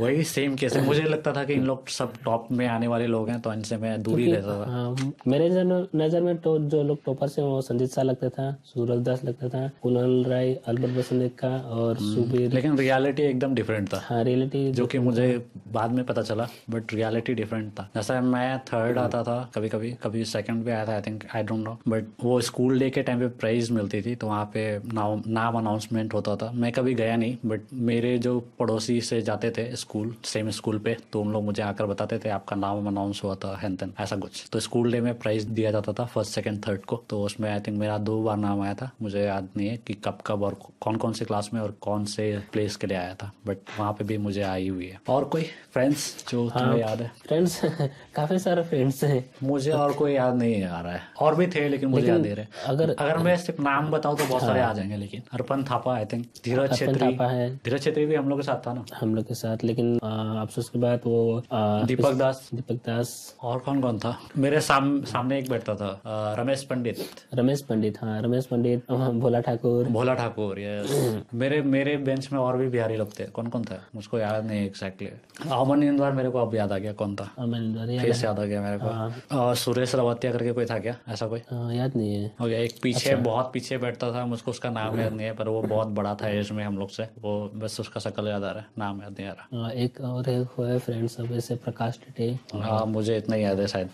वही 0.00 0.24
सेम 0.26 0.54
केस 0.56 0.76
है। 0.76 0.84
मुझे 0.86 1.02
लगता 1.04 1.32
था 1.32 1.44
कि 1.44 1.54
इन 1.54 1.64
लोग 1.66 1.88
सब 1.88 2.12
टॉप 2.24 2.48
में 2.52 2.66
आने 2.68 2.86
वाले 2.86 3.06
लोग 3.06 3.28
हैं 3.28 3.40
तो 3.40 3.52
इनसे 3.52 3.76
मैं 3.76 4.02
दूर 4.02 4.20
रहता 4.20 4.58
था। 4.60 4.70
हाँ, 4.70 5.12
मेरे 5.28 5.48
नज़र 5.96 6.20
में 6.22 6.36
तो 6.38 6.58
जो 6.66 6.82
लोग 6.82 6.98
टॉपर 7.04 7.28
से 7.28 7.42
वो 7.42 7.60
संजीत 7.62 7.90
शाह 7.90 8.04
लगता 8.04 8.28
था 8.28 8.50
सूरज 8.64 9.00
दास 9.04 9.24
लगता 9.24 9.48
था 9.48 9.66
कुणाल 9.82 10.24
राय 10.28 10.54
अल्बर्ट 10.68 10.96
बसंत 10.96 11.36
का 11.38 11.48
और 11.76 11.96
सुबीर। 11.98 12.52
लेकिन 12.52 12.78
रियलिटी 12.78 13.22
एकदम 13.22 13.54
डिफरेंट 13.54 13.88
था। 13.92 14.00
हाँ 14.04 14.22
रियलिटी 14.24 14.70
जो 14.72 14.86
कि 14.86 14.98
मुझे 15.00 15.26
बाद 15.72 15.90
में 15.92 16.04
पता 16.06 16.22
चला 16.22 16.48
बट 16.70 16.94
रियलिटी 16.94 17.34
डिफरेंट 17.34 17.70
था। 17.78 17.88
जैसा 17.96 18.20
मैं 18.22 18.58
थर्ड 18.68 18.98
आता 18.98 19.22
था 19.22 19.38
कभी 19.54 19.68
कभी 19.68 19.90
कभी 20.02 20.24
सेकंड 20.26 20.64
पे 20.64 20.70
आया 20.70 20.86
था 20.86 20.94
I 20.94 21.00
think 21.02 21.24
I 21.34 21.42
don't 21.42 21.64
know 21.64 21.78
but 21.88 22.04
वो 22.22 22.40
स्कूल 22.42 22.78
डे 22.78 22.90
के 22.90 23.02
टाइम 23.02 23.18
पे 23.20 23.28
प्राइज 23.40 23.70
मिलती 23.70 24.00
थी 24.02 24.14
तो 24.16 24.26
वहाँ 24.26 24.44
पे 24.54 24.64
नाम 24.92 25.58
अनाउंसमेंट 25.58 26.14
होता 26.14 26.36
था। 26.36 26.50
मैं 26.54 26.72
कभी 26.72 26.94
गया 26.94 27.16
नहीं 27.16 27.36
बट 27.46 27.60
मेरे 27.72 28.18
जो 28.18 28.38
पड़ोसी 28.58 29.00
से 29.00 29.20
जाते 29.22 29.50
थे 29.50 29.64
स्कूल 29.76 30.14
सेम 30.24 30.50
स्कूल 30.50 30.78
पे 30.78 30.96
तो 31.12 31.20
उन 31.20 31.32
लोग 31.32 31.44
मुझे 31.44 31.62
आकर 31.62 31.86
बताते 31.86 32.18
थे 32.18 32.28
आपका 32.28 32.56
नाम 32.56 32.86
अनाउंस 32.86 33.20
हुआ 33.24 33.34
था 33.34 33.56
हैन 33.56 33.76
तेन 33.76 33.92
ऐसा 34.00 34.16
कुछ. 34.16 34.48
तो 34.52 34.60
स्कूल 34.60 34.92
डे 34.92 35.00
में 35.00 35.12
प्राइज 35.18 35.44
दिया 35.44 35.70
जाता 35.70 35.92
था 35.92 36.04
फ़र्स्ट 36.04 36.32
सेकंड 36.32 36.66
थर्ड 36.66 36.84
को। 36.84 37.02
तो 37.10 37.22
उसमें 37.22 37.50
आई 37.50 37.60
थिंक 37.60 37.78
मेरा 37.78 37.98
दो 37.98 38.22
बार 38.22 38.36
नाम 38.36 38.60
आया 38.60 38.74
था। 38.74 38.90
मुझे 39.02 39.24
याद 39.24 39.48
नहीं 39.56 39.68
है 39.68 39.76
कि 39.76 39.94
कब 39.94 40.18
कब 40.26 40.42
और 40.42 40.56
कौन 40.80 40.96
कौन 40.96 41.12
से 41.12 41.24
क्लास 41.24 41.50
में 41.54 41.60
और 41.60 41.76
कौन 41.80 42.04
से 42.04 42.26
प्लेस 42.52 42.76
के 42.76 42.86
लिए 42.86 42.96
आया 42.96 43.14
था 43.14 43.30
बट 43.46 43.56
वहाँ 43.78 43.92
पे 43.92 44.04
भी 44.04 44.18
मुझे 44.18 44.42
आई 44.42 44.68
हुई 44.68 44.86
है। 44.86 45.00
और 45.08 45.24
कोई 45.24 45.42
फ्रेंड्स 45.72 46.24
जो 46.30 46.48
तुम्हें 46.50 46.78
याद 46.80 47.02
है? 47.02 47.10
फ्रेंड्स 47.26 47.60
काफ़ी 48.14 48.38
सारे 48.38 48.62
फ्रेंड्स 48.62 49.02
हैं। 49.04 49.24
मुझे 49.42 49.70
और 49.72 49.92
कोई 49.92 50.12
याद 50.12 50.36
नहीं 50.36 50.62
आ 50.64 50.80
रहा 50.80 50.92
है 50.92 51.00
और 51.20 51.34
भी 51.34 51.46
थे 51.46 51.68
लेकिन 51.68 51.88
मुझे 51.88 52.08
याद 52.08 52.20
नहीं 52.20 52.34
रहे। 52.34 52.46
अगर 52.66 52.90
अगर 52.90 53.18
मैं 53.18 53.36
सिर्फ़ 53.36 53.62
नाम 53.62 53.90
बताऊँ 53.90 54.16
तो 54.18 54.24
बहुत 54.24 54.42
सारे 54.42 54.60
आ 54.60 54.72
जाएँगे 54.72 54.96
लेकिन 54.96 55.22
अर्पण 55.32 55.62
थापा 55.62 55.94
आई 55.94 56.04
थिंक 56.04 56.26
धीरज 56.44 56.76
छेत्री 56.78 57.16
है। 57.36 57.48
धीरज 57.64 57.82
छेत्री 57.84 58.04
भी 58.06 58.14
हम 58.14 58.28
लोग 58.28 58.38
के 58.38 58.46
साथ 58.46 58.66
था 58.66 58.72
ना? 58.74 58.84
हम 59.00 59.14
लोग 59.14 59.24
के 59.28 59.34
साथ 59.34 59.64
लेकिन 59.64 59.98
अफसोस 59.98 60.68
के 60.68 60.78
बाद 60.78 61.00
वो 61.06 61.42
आ, 61.52 61.82
दीपक 61.86 62.14
दास। 62.18 62.48
दीपक 62.54 62.80
दास। 62.86 63.12
और 63.42 63.58
कौन 63.66 63.80
कौन 63.80 63.98
था? 63.98 64.16
मेरे 64.36 64.60
साम, 64.60 65.00
सामने 65.12 65.38
एक 65.38 65.48
बैठता 65.50 65.74
था 65.74 66.34
रमेश 66.38 66.62
पंडित। 66.70 67.04
रमेश 67.34 67.62
पंडित 67.68 67.98
हाँ 68.02 68.20
रमेश 68.22 68.46
पंडित 68.46 68.90
भोला 68.92 69.40
ठाकुर। 69.40 69.88
भोला 69.88 70.14
ठाकुर 70.14 70.60
यस 70.60 71.22
मेरे 71.42 71.60
मेरे 71.76 71.96
बेंच 72.06 72.28
में 72.32 72.38
और 72.40 72.56
भी 72.56 72.68
बिहारी 72.68 72.96
लोग 72.96 73.18
थे। 73.18 73.24
कौन 73.36 73.46
कौन 73.46 73.64
था? 73.64 73.80
मुझको 73.94 74.18
याद 74.18 74.44
नहीं 74.46 74.64
एग्जैक्टली 74.66 75.08
अमन 75.52 75.82
इंदौर 75.82 76.12
मेरे 76.12 76.30
को 76.30 76.38
अब 76.38 76.54
याद 76.54 76.72
आ 76.72 76.78
गया 76.78 76.92
कौन 77.00 77.14
था? 77.16 77.28
अमन 77.38 77.64
इंदौर 77.64 77.90
याद 77.90 78.04
फेस 78.04 78.24
याद 78.24 78.40
आ 78.40 78.44
गया 78.44 78.60
मेरे 78.62 78.78
को। 78.82 79.36
और 79.38 79.54
सुरेश 79.56 79.94
रवतिया 79.94 80.32
करके 80.32 80.52
कोई 80.52 80.64
था 80.66 80.78
क्या? 80.78 80.94
ऐसा 81.08 81.26
कोई? 81.26 81.40
हाँ, 81.50 81.74
याद 81.74 81.96
नहीं 81.96 82.14
है। 82.14 82.30
हो 82.40 82.46
गया 82.46 82.58
एक 82.58 82.78
पीछे 82.82 83.14
बहुत 83.26 83.50
पीछे 83.52 83.78
बैठता 83.78 84.10
था 84.12 84.24
मुझको 84.26 84.50
उसका 84.50 84.70
नाम 84.70 85.00
याद 85.00 85.12
नहीं 85.12 85.26
है 85.26 85.32
पर 85.36 85.48
वो 85.48 85.62
बहुत 85.62 85.88
बड़ा 85.96 86.14
था 86.22 86.28
एज 86.28 86.50
में 86.52 86.64
हम 86.64 86.78
लोग 86.78 86.90
से। 86.90 87.08
वो 87.26 87.50
बस 87.54 87.78
उसका 87.80 88.00
शक्ल 88.00 88.26
याद 88.28 88.44
आ 88.44 88.50
रहा 88.50 88.62
है 88.62 88.68
नाम 88.78 89.00
याद 89.02 89.14
नहीं 89.18 89.28
आ 89.28 89.32
रहा। 89.32 89.66
आ, 89.66 89.70
एक 89.70 90.00
और 90.00 90.28
एक 90.28 90.60
है 90.60 90.78
फ्रेंड 90.78 91.08
सब 91.08 91.32
ऐसे 91.32 91.54
प्रकाश 91.64 91.98
टिटे। 92.04 92.28
हाँ 92.54 92.84
मुझे 92.86 93.16
इतना 93.16 93.36
ही 93.36 93.44
याद 93.44 93.60
है 93.60 93.66
शायद। 93.66 93.88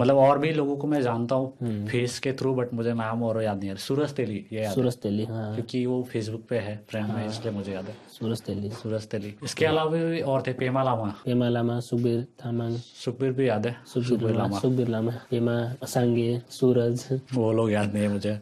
मतलब 0.00 0.16
और 0.16 0.38
भी 0.38 0.52
लोगों 0.52 0.76
को 0.76 0.86
मैं 0.86 1.00
जानता 1.02 1.34
हूँ 1.34 1.86
फेस 1.88 2.18
के 2.18 2.32
थ्रू 2.32 2.54
बट 2.54 2.74
मुझे 2.74 2.92
नाम 2.94 3.22
और 3.22 3.42
याद 3.42 3.58
नहीं 3.58 3.70
आ 3.70 3.72
रहा। 3.72 3.84
सूरज 3.84 4.12
तेली 4.14 4.44
ये 4.52 4.62
याद 4.62 4.74
सूरज 4.74 4.96
तेली 4.96 5.24
हाँ। 5.24 5.54
क्योंकि 5.54 5.84
वो 5.86 6.02
फेसबुक 6.12 6.46
पे 6.48 6.58
है 6.58 6.76
फ्रेंड 6.90 7.08
में 7.08 7.26
इसलिए 7.26 7.52
मुझे 7.52 7.72
याद 7.72 7.84
है। 7.84 7.96
सूरज 8.14 8.40
तेली 8.42 8.70
सूरज 8.82 9.06
तेली। 9.10 9.34
इसके 9.44 9.64
अलावा 9.66 9.90
भी 9.90 10.20
और 10.22 10.42
थे 10.46 10.52
पेमा 10.54 10.82
लामा। 10.82 11.08
पेमा 11.24 11.48
लामा 11.48 11.78
सुबीर 11.80 12.26
थामांग 12.44 12.76
सुखबीर 13.04 13.32
भी 13.32 13.48
याद 13.48 13.66
है? 13.66 13.76
सुबीर 13.92 14.34
लामा 14.36 14.58
सुबीर 14.60 14.88
लामा 14.88 15.12
पेमा 15.30 15.56
सांगे 15.86 16.40
सूरज। 16.50 17.06
वो 17.34 17.52
लोग 17.52 17.70
याद 17.72 17.92
नहीं 17.94 18.02
है 18.02 18.08
मुझे। 18.12 18.38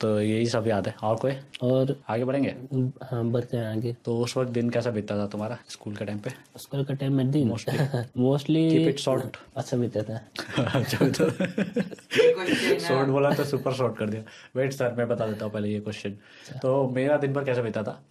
तो 0.00 0.20
यही 0.20 0.46
सब 0.46 0.66
याद 0.68 0.88
है। 0.88 0.94
और 1.02 1.16
कोई? 1.16 1.32
और 1.62 1.94
आगे 2.08 2.24
बढ़ेंगे? 2.24 2.54
हाँ 3.10 3.24
बढ़ते 3.30 3.56
हैं 3.56 3.66
आगे। 3.66 3.94
तो 4.04 4.18
उस 4.22 4.36
वक्त 4.36 4.50
दिन 4.52 4.70
कैसा 4.70 4.90
बीतता 4.90 5.16
था 5.18 5.26
तुम्हारा 5.26 5.58
स्कूल 5.70 5.94
के 5.96 6.04
टाइम 6.04 6.18
पे? 6.18 6.30
स्कूल 6.58 6.84
का 6.84 6.94
टाइम 6.94 7.14
में 7.16 7.30
दिन? 7.30 7.48
मोस्टली 8.16 8.68
कीप 8.70 8.88
इट 8.88 8.98
शॉर्ट 8.98 9.36
अच्छा 9.56 9.76
बीता 9.76 10.02
था। 10.02 10.20
अच्छा 10.78 11.08
तो 11.08 11.30
क्वेश्चन 11.30 12.78
शॉर्ट 12.86 13.08
बोला 13.08 13.30
तो 13.34 13.44
सुपर 13.44 13.72
शॉर्ट 13.74 13.96
कर 13.98 14.10
दिया। 14.10 14.22
वेट 14.56 14.72
सर 14.72 14.94
मैं 14.98 15.08
बता 15.08 15.26
देता 15.26 15.44
हूँ 15.44 15.52
पहले 15.52 15.68
ये 15.68 15.80
क्वेश्चन 15.80 16.16
तो 16.62 16.88
मेरा 16.94 17.16
दिन 17.16 17.32
भर 17.32 17.44
कैसा 17.44 17.62
बीता 17.62 17.82
था? 17.82 18.02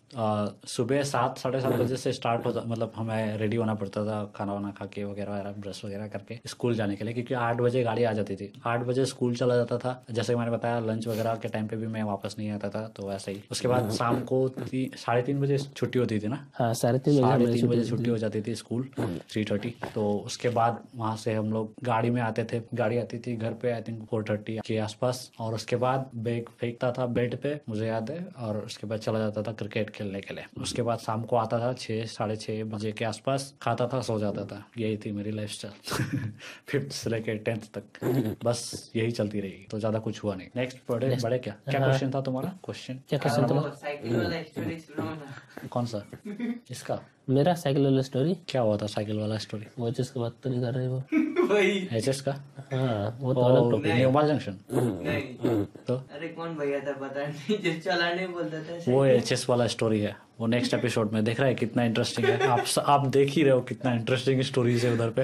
सुबह 0.68 1.04
सात 1.06 1.38
साढ़े 1.38 1.62
सात 1.62 1.74
बजे 1.74 1.98
से 1.98 2.14
स्टार्ट 2.14 2.46
होता 2.46 2.62
मतलब 2.68 2.92
हमें 2.96 3.38
रेडी 3.38 3.58
होना 3.58 3.74
पड़ता 3.76 4.06
था 4.06 4.24
खाना 4.36 4.54
वाना 4.54 4.72
खा 4.72 4.86
के 4.86 5.04
वगैरह 5.04 5.34
वगैरह 5.34 5.52
ब्रश 5.60 5.84
वगैरह 5.86 6.08
करके 6.08 6.40
स्कूल 6.48 6.76
जाने 6.76 6.96
के 6.96 7.04
लिए 7.04 7.14
क्योंकि 7.14 7.34
आठ 7.36 7.58
बजे 7.58 7.84
गाड़ी 7.84 8.04
आ 8.04 8.12
जाती 8.14 8.36
थी। 8.36 8.52
आठ 8.66 8.84
बजे 8.86 9.06
स्कूल 9.06 9.36
चला 9.36 9.56
जाता 9.56 9.78
था। 9.78 9.94
जैसे 10.12 10.34
कि 10.34 10.40
मैंने 10.40 10.52
बताया 10.52 10.80
लंच 10.82 11.08
वगैरह 11.08 11.36
के 11.36 11.48
टाइम 11.48 11.68
पे 11.68 11.76
भी 11.76 11.88
मैं 11.88 12.04
वापस 12.04 12.36
नहीं 12.40 12.50
आता 12.52 12.70
था 12.70 12.88
तो 12.96 13.08
वैसे 13.08 13.32
ही। 13.32 13.44
उसके 13.52 13.68
बाद 13.68 13.92
शाम 13.92 14.20
को 14.32 14.48
साढ़े 14.72 15.22
तीन 15.22 15.42
बजे 15.42 15.58
छुट्टी 15.58 16.00
होती 16.00 16.20
थी 16.20 16.28
ना? 16.28 16.46
हाँ 16.56 16.74
साढ़े 16.74 17.00
तीन 17.00 17.14
बजे 17.14 17.22
साढ़े 17.22 17.54
तीन 17.54 17.68
बजे 17.68 17.84
छुट्टी 17.86 18.10
हो 18.10 18.18
जाती 18.18 18.42
थी 18.42 18.56
स्कूल 18.56 18.88
थ्री 19.32 19.44
थर्टी 19.46 19.74
तो 19.96 20.08
उसके 20.26 20.50
बाद 20.52 20.84
वहाँ 20.96 21.16
से 21.18 21.34
हम 21.34 21.52
लोग 21.54 21.74
गाड़ी 21.84 22.10
में 22.10 22.22
आते 22.22 22.44
थे। 22.44 22.62
गाड़ी 22.74 22.98
आती 22.98 23.20
थी 23.20 23.36
घर 23.36 23.54
पे 23.62 23.72
आई 23.72 23.82
थिंक 23.82 24.06
फोर 24.10 24.24
थर्टी 24.30 24.58
के 24.66 24.78
आसपास। 24.80 25.30
और 25.40 25.54
उसके 25.54 25.76
बाद 25.78 26.10
बैग 26.26 26.50
फेंकता 26.60 26.92
था 26.92 27.06
बेड 27.16 27.36
पे 27.42 27.60
मुझे 27.70 27.88
याद 27.88 28.12
है। 28.12 28.26
और 28.38 28.58
उसके 28.58 28.88
बाद 28.88 29.00
चला 29.00 29.20
जाता 29.20 29.42
था 29.42 29.52
क्रिकेट 29.54 29.90
खेलने 29.90 30.22
के 30.22 30.34
लिए। 30.34 30.46
उसके 30.62 30.82
बाद 30.82 30.95
शाम 30.98 31.24
को 31.24 31.36
आता 31.36 31.60
था 31.60 31.72
छः 31.74 32.06
साढ़े 32.06 32.36
छः 32.38 32.64
बजे 32.72 32.92
के 32.92 33.06
आसपास 33.06 33.54
खाता 33.62 33.88
था 33.94 34.02
सो 34.02 34.20
जाता 34.20 34.46
था। 34.46 34.64
यही 34.78 34.98
थी 35.06 35.12
मेरी 35.12 35.32
लाइफ 35.32 35.50
स्टाइल 35.52 36.32
फिफ्थ 36.70 36.92
से 36.92 37.10
लेकर 37.10 37.38
टेंथ 37.46 37.62
तक। 37.78 37.84
बस 38.46 38.92
यही 38.96 39.12
चलती 39.12 39.40
रही। 39.40 39.66
तो 39.72 39.80
ज़्यादा 39.80 40.00
कुछ 40.00 40.24
हुआ 40.24 40.36
नहीं। 40.36 40.48
नेक्स्ट 40.56 40.78
बड़े 40.90 41.18
बड़े 41.24 41.38
क्या? 41.40 41.54
क्या 41.70 41.80
क्वेश्चन 41.86 42.12
था 42.12 42.22
तुम्हारा? 42.22 42.50
क्वेश्चन 42.66 43.00
क्या 43.10 43.20
क्वेश्चन 43.26 43.48
था 43.48 43.54
कौन 45.72 45.86
सा? 45.86 46.04
इसका 46.72 47.00
मेरा 47.30 47.54
साइकिल 47.56 47.84
वाला 47.84 48.02
स्टोरी 48.02 48.36
क्या 48.50 48.62
हुआ 48.62 48.78
था 48.78 48.88
साइकिल 48.88 49.20
वाला 49.20 49.38
स्टोरी 49.46 49.66
वो 49.80 49.90
जिसकी 49.92 50.20
बात 50.20 50.34
तो 50.44 50.50
नहीं 50.50 50.62
कर 50.62 50.74
रहे 50.74 50.88
वो। 50.88 51.04
एच 51.98 52.20
का? 52.28 52.32
हाँ 52.72 53.18
वो 53.20 53.34
तो 53.34 53.42
अलग 53.42 53.72
टॉपिक 53.72 53.94
न्यू 53.96 54.10
माल 54.12 54.28
जंक्शन 54.28 54.58
नहीं। 54.72 55.66
तो? 55.88 55.96
अरे 55.96 56.28
कौन 56.28 56.56
भैया 56.58 56.80
था? 56.80 56.92
पता 57.00 57.26
नहीं। 57.28 57.58
जो 57.64 57.80
चलाने 57.82 58.28
बोलता 58.28 58.62
था। 58.64 58.92
वो 58.92 59.04
एच 59.06 59.32
एस 59.32 59.46
वाला 59.50 59.68
स्टोरी 59.76 60.00
है। 60.00 60.16
वो 60.40 60.48
नेक्स्ट 60.48 60.74
एपिसोड 60.74 61.12
में 61.12 61.24
देख 61.24 61.40
रहा 61.40 61.48
है 61.50 61.56
कितना 61.56 61.84
इंटरेस्टिंग 61.84 62.28
है। 62.28 62.48
आप 62.48 62.64
आप 62.86 63.06
देख 63.08 63.30
ही 63.30 63.44
रहे 63.44 63.52
हो 63.52 63.62
कितना 63.62 63.94
इंटरेस्टिंग 63.94 64.42
स्टोरीज 64.42 64.86
है 64.86 64.94
उधर 64.94 65.10
पे। 65.10 65.24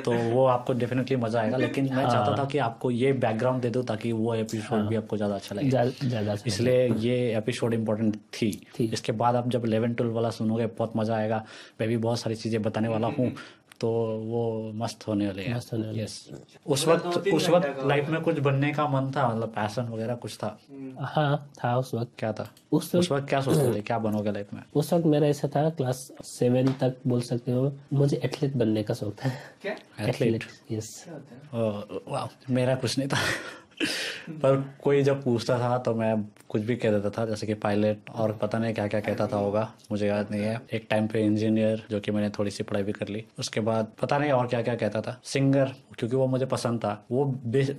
तो 0.02 0.12
वो 0.12 0.46
आपको 0.46 0.72
डेफिनेटली 0.72 1.16
मज़ा 1.16 1.40
आएगा। 1.40 1.56
लेकिन 1.56 1.84
मैं 1.84 2.04
चाहता 2.04 2.36
था 2.38 2.44
कि 2.44 2.58
आपको 2.58 2.90
ये 2.90 3.12
बैकग्राउंड 3.12 3.62
दे 3.62 3.70
दो 3.70 3.82
ताकि 3.82 4.12
वो 4.12 4.34
एपिसोड 4.34 4.88
भी 4.88 4.96
आपको 4.96 5.16
ज़्यादा 5.16 5.34
अच्छा 5.34 5.54
लगे। 5.54 5.70
ज़्यादा 6.08 6.36
इसलिए 6.46 6.88
ये 6.94 7.36
एपिसोड 7.36 7.74
इम्पोर्टेंट 7.74 8.16
थी। 8.16 8.50
थी। 8.80 8.84
इसके 8.92 9.12
बाद 9.12 9.36
आप 9.36 9.48
जब 9.48 9.66
11 9.66 9.94
ट्वेल्व 9.96 10.14
वाला 10.14 10.30
सुनोगे 10.30 10.66
बहुत 10.66 10.96
मज़ा 10.96 11.16
आएगा। 11.16 11.44
मैं 11.80 11.88
भी 11.88 11.96
बहुत 11.96 12.20
सारी 12.20 12.34
चीज़ें 12.34 12.60
बताने 12.62 12.88
वाला 12.88 13.08
हूँ। 13.08 13.32
तो 13.80 13.88
वो 14.24 14.72
मस्त 14.74 15.06
होने 15.08 15.26
वाले 15.26 15.42
हैं। 15.42 15.54
मस्त 15.56 15.72
होने 15.72 15.86
वाले 15.86 16.02
यस 16.02 16.30
उस 16.66 16.86
वक्त 16.88 17.28
उस 17.34 17.48
वक्त 17.48 17.82
लाइफ 17.86 18.08
में 18.08 18.20
कुछ 18.22 18.38
बनने 18.38 18.72
का 18.72 18.86
मन 18.88 19.10
था 19.16 19.28
मतलब 19.28 19.48
पैशन 19.48 19.88
वगैरह 19.88 20.14
कुछ 20.14 20.36
था। 20.36 20.58
हाँ 21.00 21.50
था 21.58 21.76
उस 21.78 21.94
वक्त। 21.94 22.10
क्या 22.18 22.32
था? 22.32 22.48
उस 22.72 22.84
वक्त 22.84 22.96
उस 22.96 23.10
वक्त 23.12 23.28
क्या 23.28 23.40
सोचते 23.40 23.74
थे? 23.74 23.80
क्या 23.82 23.98
बनोगे 23.98 24.32
लाइफ 24.32 24.52
में? 24.54 24.62
उस 24.74 24.92
वक्त 24.92 25.06
मेरा 25.06 25.26
ऐसा 25.26 25.48
था 25.48 25.68
क्लास 25.70 26.10
सेवन 26.24 26.72
तक 26.80 26.96
बोल 27.06 27.20
सकते 27.20 27.52
हो 27.52 27.72
मुझे 27.92 28.20
एथलीट 28.24 28.56
बनने 28.56 28.82
का 28.82 28.94
शौक 28.94 29.14
था। 29.24 29.30
क्या? 29.62 29.76
एथलीट 30.00 30.44
यस 30.70 31.04
मेरा 32.50 32.74
कुछ 32.74 32.98
नहीं 32.98 33.08
था। 33.08 33.18
पर 34.32 34.62
कोई 34.82 35.02
जब 35.02 35.22
पूछता 35.24 35.58
था 35.58 35.76
तो 35.78 35.94
मैं 35.94 36.14
कुछ 36.48 36.62
भी 36.62 36.76
कह 36.76 36.90
देता 36.90 37.10
था 37.10 37.24
जैसे 37.26 37.46
कि 37.46 37.54
पायलट 37.56 38.10
और 38.10 38.32
पता 38.32 38.58
नहीं 38.58 38.74
क्या 38.74 38.86
क्या 38.86 39.00
कहता 39.00 39.26
था 39.26 39.36
होगा 39.36 39.62
मुझे 39.90 40.06
याद 40.06 40.30
नहीं 40.30 40.42
है। 40.42 40.60
एक 40.72 40.86
टाइम 40.90 41.06
पे 41.06 41.22
इंजीनियर 41.24 41.82
जो 41.90 42.00
कि 42.00 42.10
मैंने 42.10 42.30
थोड़ी 42.38 42.50
सी 42.50 42.64
पढ़ाई 42.64 42.82
भी 42.82 42.92
कर 42.92 43.08
ली 43.08 43.24
उसके 43.38 43.60
बाद 43.60 43.92
पता 44.02 44.18
नहीं 44.18 44.30
और 44.32 44.46
क्या 44.46 44.62
क्या 44.62 44.74
कहता 44.74 45.00
था। 45.00 45.18
सिंगर 45.24 45.72
क्योंकि 45.98 46.16
वो 46.16 46.26
मुझे 46.26 46.46
पसंद 46.46 46.80
था। 46.80 46.92
वो 47.10 47.24